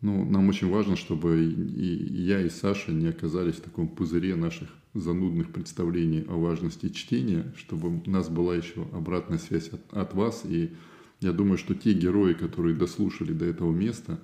ну, 0.04 0.26
нам 0.26 0.50
очень 0.50 0.70
важно, 0.70 0.98
чтобы 0.98 1.46
и, 1.46 2.24
я, 2.24 2.42
и 2.42 2.50
Саша 2.50 2.92
не 2.92 3.08
оказались 3.08 3.56
в 3.56 3.62
таком 3.62 3.88
пузыре 3.88 4.36
наших 4.36 4.68
занудных 4.94 5.50
представлений 5.54 6.26
о 6.28 6.38
важности 6.38 6.90
чтения, 6.90 7.54
чтобы 7.56 8.02
у 8.06 8.10
нас 8.10 8.28
была 8.28 8.54
еще 8.54 8.86
обратная 8.92 9.38
связь 9.38 9.70
от, 9.70 9.82
от 9.94 10.14
вас. 10.14 10.44
И 10.44 10.74
я 11.22 11.32
думаю, 11.32 11.58
что 11.58 11.74
те 11.74 11.94
герои, 11.94 12.34
которые 12.34 12.76
дослушали 12.76 13.32
до 13.32 13.46
этого 13.46 13.72
места, 13.72 14.20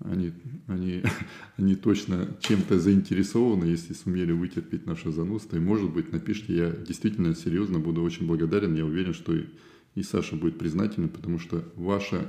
они, 0.00 0.32
они, 0.66 1.04
они 1.56 1.76
точно 1.76 2.36
чем-то 2.40 2.80
заинтересованы, 2.80 3.66
если 3.66 3.94
сумели 3.94 4.32
вытерпеть 4.32 4.86
наше 4.86 5.12
занудство. 5.12 5.56
И, 5.56 5.60
может 5.60 5.92
быть, 5.92 6.10
напишите, 6.10 6.56
я 6.56 6.70
действительно 6.70 7.32
серьезно 7.36 7.78
буду 7.78 8.02
очень 8.02 8.26
благодарен. 8.26 8.74
Я 8.74 8.84
уверен, 8.84 9.14
что 9.14 9.36
и, 9.36 9.44
и 9.94 10.02
Саша 10.02 10.34
будет 10.34 10.58
признательна, 10.58 11.06
потому 11.06 11.38
что 11.38 11.62
ваша, 11.76 12.26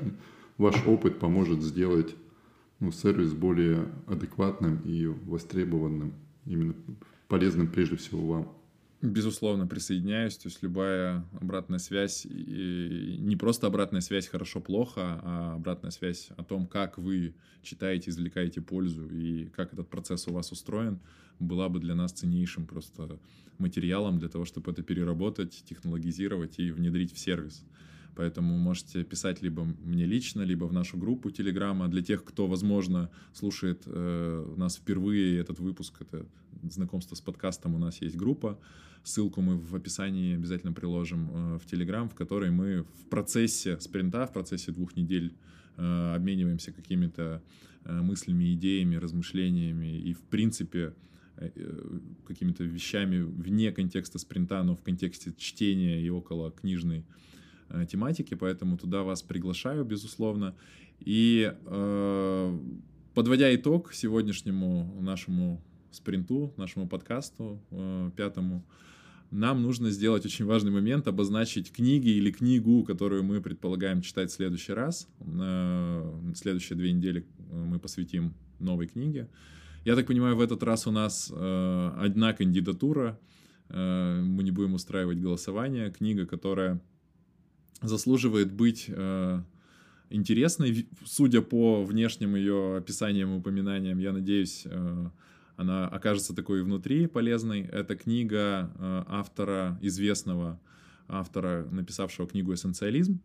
ваш 0.60 0.76
опыт 0.86 1.18
поможет 1.18 1.64
сделать 1.64 2.16
ну, 2.80 2.92
сервис 2.92 3.34
более 3.34 3.88
адекватным 4.08 4.82
и 4.84 5.06
востребованным, 5.06 6.14
именно 6.46 6.76
полезным 7.28 7.68
прежде 7.68 7.96
всего 7.96 8.26
вам. 8.28 8.58
Безусловно, 9.02 9.68
присоединяюсь. 9.68 10.38
То 10.38 10.48
есть 10.48 10.64
любая 10.64 11.24
обратная 11.40 11.78
связь, 11.78 12.26
и 12.26 13.18
не 13.20 13.36
просто 13.36 13.68
обратная 13.68 14.02
связь 14.02 14.28
хорошо-плохо, 14.28 15.20
а 15.24 15.56
обратная 15.56 15.92
связь 15.92 16.30
о 16.36 16.44
том, 16.44 16.66
как 16.66 16.98
вы 16.98 17.36
читаете, 17.62 18.10
извлекаете 18.10 18.62
пользу 18.62 19.08
и 19.08 19.46
как 19.56 19.74
этот 19.74 19.88
процесс 19.88 20.28
у 20.28 20.34
вас 20.34 20.52
устроен, 20.52 21.00
была 21.40 21.70
бы 21.70 21.80
для 21.80 21.94
нас 21.94 22.12
ценнейшим 22.12 22.66
просто 22.66 23.20
материалом 23.60 24.18
для 24.18 24.30
того, 24.30 24.46
чтобы 24.46 24.72
это 24.72 24.82
переработать, 24.82 25.64
технологизировать 25.66 26.58
и 26.58 26.72
внедрить 26.72 27.14
в 27.14 27.20
сервис. 27.20 27.64
Поэтому 28.18 28.58
можете 28.58 29.04
писать 29.04 29.44
либо 29.44 29.64
мне 29.64 30.08
лично, 30.08 30.42
либо 30.42 30.66
в 30.66 30.74
нашу 30.74 30.98
группу 30.98 31.30
Телеграма. 31.30 31.88
Для 31.88 32.02
тех, 32.02 32.24
кто, 32.24 32.48
возможно, 32.48 33.12
слушает 33.32 33.84
э, 33.86 34.54
нас 34.58 34.78
впервые, 34.78 35.40
этот 35.40 35.60
выпуск, 35.60 36.02
это 36.02 36.26
знакомство 36.64 37.14
с 37.14 37.22
подкастом, 37.22 37.76
у 37.76 37.78
нас 37.78 38.02
есть 38.02 38.18
группа. 38.18 38.60
Ссылку 39.04 39.42
мы 39.42 39.56
в 39.56 39.76
описании 39.76 40.34
обязательно 40.34 40.74
приложим 40.74 41.30
э, 41.30 41.60
в 41.60 41.68
Телеграм, 41.68 42.10
в 42.10 42.16
которой 42.16 42.50
мы 42.50 42.82
в 42.82 43.06
процессе 43.08 43.80
спринта, 43.80 44.26
в 44.26 44.34
процессе 44.34 44.72
двух 44.72 44.96
недель 44.96 45.36
э, 45.78 46.16
обмениваемся 46.16 46.72
какими-то 46.72 47.44
э, 47.86 48.02
мыслями, 48.02 48.52
идеями, 48.54 48.96
размышлениями 48.96 49.96
и, 49.96 50.14
в 50.14 50.22
принципе, 50.22 50.96
э, 51.36 51.52
э, 51.54 52.00
какими-то 52.26 52.64
вещами 52.64 53.20
вне 53.20 53.72
контекста 53.72 54.18
спринта, 54.18 54.64
но 54.64 54.76
в 54.76 54.82
контексте 54.82 55.36
чтения 55.38 56.02
и 56.02 56.10
около 56.10 56.50
книжной 56.50 57.06
тематики, 57.90 58.34
поэтому 58.34 58.78
туда 58.78 59.04
вас 59.04 59.22
приглашаю, 59.22 59.86
безусловно. 59.86 60.56
И 61.00 61.54
э, 61.66 62.60
подводя 63.14 63.54
итог 63.56 63.94
сегодняшнему 63.94 64.96
нашему 65.02 65.62
спринту, 65.92 66.54
нашему 66.58 66.88
подкасту 66.88 67.62
э, 67.72 68.12
пятому, 68.16 68.66
нам 69.30 69.62
нужно 69.62 69.90
сделать 69.90 70.26
очень 70.26 70.46
важный 70.46 70.72
момент, 70.72 71.08
обозначить 71.08 71.72
книги 71.72 72.10
или 72.10 72.32
книгу, 72.32 72.84
которую 72.84 73.24
мы 73.24 73.42
предполагаем 73.42 74.02
читать 74.02 74.32
в 74.32 74.34
следующий 74.34 74.74
раз. 74.74 75.08
Э, 75.20 76.32
следующие 76.36 76.78
две 76.78 76.94
недели 76.94 77.26
мы 77.52 77.80
посвятим 77.80 78.34
новой 78.60 78.88
книге. 78.88 79.30
Я 79.84 79.96
так 79.96 80.08
понимаю, 80.08 80.36
в 80.36 80.42
этот 80.42 80.64
раз 80.64 80.88
у 80.88 80.92
нас 80.92 81.32
э, 81.34 81.92
одна 81.98 82.34
кандидатура. 82.34 83.20
Э, 83.70 84.22
мы 84.22 84.44
не 84.44 84.52
будем 84.52 84.74
устраивать 84.74 85.20
голосование. 85.20 85.92
Книга, 85.92 86.26
которая 86.26 86.82
заслуживает 87.82 88.52
быть 88.52 88.86
э, 88.88 89.42
интересной. 90.10 90.88
Судя 91.06 91.42
по 91.42 91.84
внешним 91.84 92.36
ее 92.36 92.78
описаниям 92.78 93.34
и 93.34 93.38
упоминаниям, 93.38 94.00
я 94.00 94.12
надеюсь, 94.12 94.64
э, 94.66 95.10
она 95.56 95.88
окажется 95.88 96.36
такой 96.36 96.64
внутри 96.64 97.08
полезной. 97.08 97.62
Это 97.62 97.96
книга 97.96 98.72
э, 98.76 99.04
автора, 99.08 99.78
известного 99.82 100.60
автора, 101.08 101.68
написавшего 101.72 102.28
книгу 102.28 102.54
«Эссенциализм». 102.54 103.22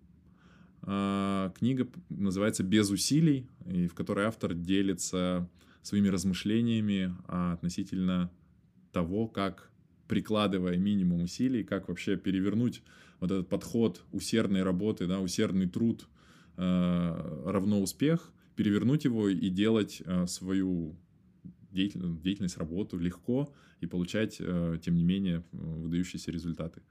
Э, 0.83 1.51
книга 1.59 1.89
называется 2.09 2.63
«Без 2.63 2.91
усилий», 2.91 3.47
и 3.67 3.87
в 3.87 3.95
которой 3.95 4.27
автор 4.27 4.55
делится 4.55 5.49
своими 5.83 6.09
размышлениями 6.09 7.15
относительно 7.27 8.31
того, 8.93 9.27
как 9.27 9.71
прикладывая 10.07 10.77
минимум 10.77 11.23
усилий, 11.23 11.65
как 11.65 11.89
вообще 11.89 12.17
перевернуть 12.17 12.83
вот 13.23 13.31
этот 13.31 13.49
подход 13.49 14.03
усердной 14.11 14.65
работы, 14.65 15.07
да, 15.07 15.21
усердный 15.21 15.69
труд 15.69 16.09
э, 16.57 17.43
равно 17.47 17.81
успех, 17.81 18.33
перевернуть 18.57 19.05
его 19.05 19.29
и 19.29 19.49
делать 19.49 20.03
э, 20.05 20.27
свою 20.27 20.97
деятельность, 21.71 22.21
деятельность, 22.21 22.57
работу 22.57 22.99
легко 22.99 23.55
и 23.81 23.87
получать, 23.87 24.39
э, 24.41 24.79
тем 24.85 24.97
не 24.97 25.05
менее, 25.05 25.45
выдающиеся 25.53 26.33
результаты. 26.33 26.83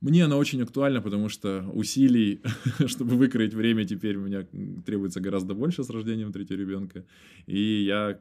Мне 0.00 0.24
она 0.24 0.38
очень 0.38 0.62
актуальна, 0.62 1.02
потому 1.02 1.28
что 1.28 1.70
усилий, 1.74 2.40
чтобы 2.86 3.16
выкроить 3.16 3.52
время, 3.52 3.84
теперь 3.84 4.16
у 4.16 4.22
меня 4.22 4.46
требуется 4.86 5.20
гораздо 5.20 5.52
больше 5.52 5.84
с 5.84 5.90
рождением 5.90 6.32
третьего 6.32 6.58
ребенка. 6.58 7.04
И 7.46 7.84
я 7.84 8.18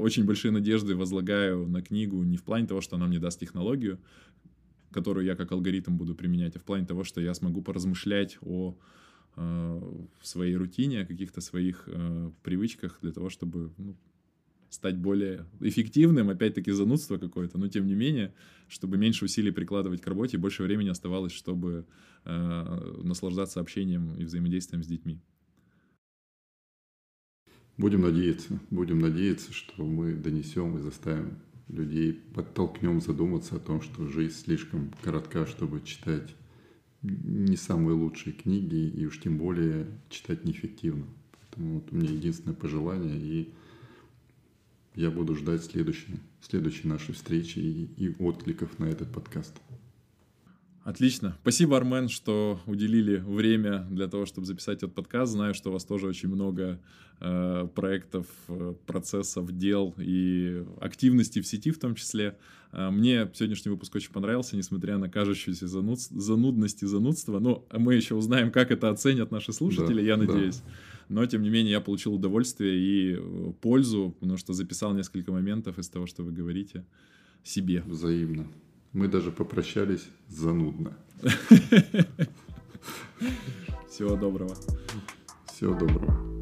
очень 0.00 0.24
большие 0.24 0.52
надежды 0.52 0.94
возлагаю 0.94 1.66
на 1.66 1.82
книгу 1.82 2.22
не 2.22 2.36
в 2.36 2.44
плане 2.44 2.68
того, 2.68 2.80
что 2.80 2.94
она 2.94 3.08
мне 3.08 3.18
даст 3.18 3.40
технологию, 3.40 3.98
которую 4.90 5.26
я 5.26 5.36
как 5.36 5.52
алгоритм 5.52 5.96
буду 5.96 6.14
применять, 6.14 6.56
а 6.56 6.58
в 6.58 6.64
плане 6.64 6.86
того, 6.86 7.04
что 7.04 7.20
я 7.20 7.34
смогу 7.34 7.62
поразмышлять 7.62 8.38
о 8.40 8.76
э, 9.36 10.04
своей 10.22 10.56
рутине, 10.56 11.02
о 11.02 11.06
каких-то 11.06 11.40
своих 11.40 11.84
э, 11.86 12.30
привычках 12.42 12.98
для 13.02 13.12
того, 13.12 13.30
чтобы 13.30 13.72
ну, 13.78 13.96
стать 14.70 14.96
более 14.96 15.46
эффективным, 15.60 16.30
опять-таки 16.30 16.72
занудство 16.72 17.18
какое-то, 17.18 17.58
но 17.58 17.68
тем 17.68 17.86
не 17.86 17.94
менее, 17.94 18.34
чтобы 18.68 18.98
меньше 18.98 19.24
усилий 19.24 19.50
прикладывать 19.50 20.00
к 20.00 20.06
работе 20.06 20.38
больше 20.38 20.62
времени 20.62 20.88
оставалось, 20.88 21.32
чтобы 21.32 21.86
э, 22.24 23.00
наслаждаться 23.02 23.60
общением 23.60 24.14
и 24.14 24.24
взаимодействием 24.24 24.82
с 24.82 24.86
детьми. 24.86 25.20
Будем 27.76 28.00
надеяться, 28.00 28.58
будем 28.70 28.98
надеяться, 28.98 29.52
что 29.52 29.84
мы 29.84 30.14
донесем 30.14 30.76
и 30.78 30.82
заставим 30.82 31.38
людей 31.68 32.12
подтолкнем 32.12 33.00
задуматься 33.00 33.56
о 33.56 33.60
том, 33.60 33.82
что 33.82 34.06
жизнь 34.06 34.34
слишком 34.34 34.92
коротка, 35.02 35.46
чтобы 35.46 35.80
читать 35.82 36.34
не 37.02 37.56
самые 37.56 37.94
лучшие 37.94 38.32
книги 38.32 38.88
и 38.88 39.06
уж 39.06 39.20
тем 39.20 39.38
более 39.38 39.86
читать 40.10 40.44
неэффективно. 40.44 41.06
Поэтому 41.32 41.74
вот 41.76 41.92
у 41.92 41.96
меня 41.96 42.10
единственное 42.10 42.56
пожелание, 42.56 43.16
и 43.16 43.52
я 44.94 45.10
буду 45.10 45.36
ждать 45.36 45.62
следующей, 45.62 46.18
следующей 46.40 46.88
нашей 46.88 47.14
встречи 47.14 47.58
и, 47.58 47.84
и 47.96 48.16
откликов 48.18 48.78
на 48.78 48.86
этот 48.86 49.12
подкаст. 49.12 49.54
Отлично. 50.88 51.36
Спасибо, 51.42 51.76
Армен, 51.76 52.08
что 52.08 52.60
уделили 52.64 53.16
время 53.18 53.86
для 53.90 54.08
того, 54.08 54.24
чтобы 54.24 54.46
записать 54.46 54.78
этот 54.78 54.94
подкаст. 54.94 55.32
Знаю, 55.32 55.52
что 55.52 55.68
у 55.68 55.72
вас 55.74 55.84
тоже 55.84 56.06
очень 56.06 56.30
много 56.30 56.80
э, 57.20 57.68
проектов, 57.74 58.24
э, 58.48 58.74
процессов, 58.86 59.54
дел 59.54 59.94
и 59.98 60.64
активностей 60.80 61.42
в 61.42 61.46
сети 61.46 61.72
в 61.72 61.78
том 61.78 61.94
числе. 61.94 62.38
Э, 62.72 62.88
мне 62.88 63.30
сегодняшний 63.34 63.70
выпуск 63.70 63.96
очень 63.96 64.12
понравился, 64.12 64.56
несмотря 64.56 64.96
на 64.96 65.10
кажущуюся 65.10 65.68
зануд... 65.68 66.00
занудность 66.00 66.82
и 66.82 66.86
занудство. 66.86 67.38
Но 67.38 67.66
мы 67.70 67.94
еще 67.94 68.14
узнаем, 68.14 68.50
как 68.50 68.70
это 68.70 68.88
оценят 68.88 69.30
наши 69.30 69.52
слушатели, 69.52 70.00
да, 70.00 70.06
я 70.06 70.16
надеюсь. 70.16 70.60
Да. 70.60 70.72
Но, 71.10 71.26
тем 71.26 71.42
не 71.42 71.50
менее, 71.50 71.72
я 71.72 71.80
получил 71.82 72.14
удовольствие 72.14 72.78
и 72.78 73.14
э, 73.14 73.52
пользу, 73.60 74.16
потому 74.20 74.38
что 74.38 74.54
записал 74.54 74.94
несколько 74.94 75.32
моментов 75.32 75.78
из 75.78 75.90
того, 75.90 76.06
что 76.06 76.22
вы 76.22 76.32
говорите 76.32 76.86
себе. 77.44 77.82
Взаимно. 77.86 78.46
Мы 78.92 79.08
даже 79.08 79.30
попрощались 79.30 80.08
занудно. 80.28 80.96
Всего 83.88 84.16
доброго. 84.16 84.56
Всего 85.46 85.74
доброго. 85.74 86.37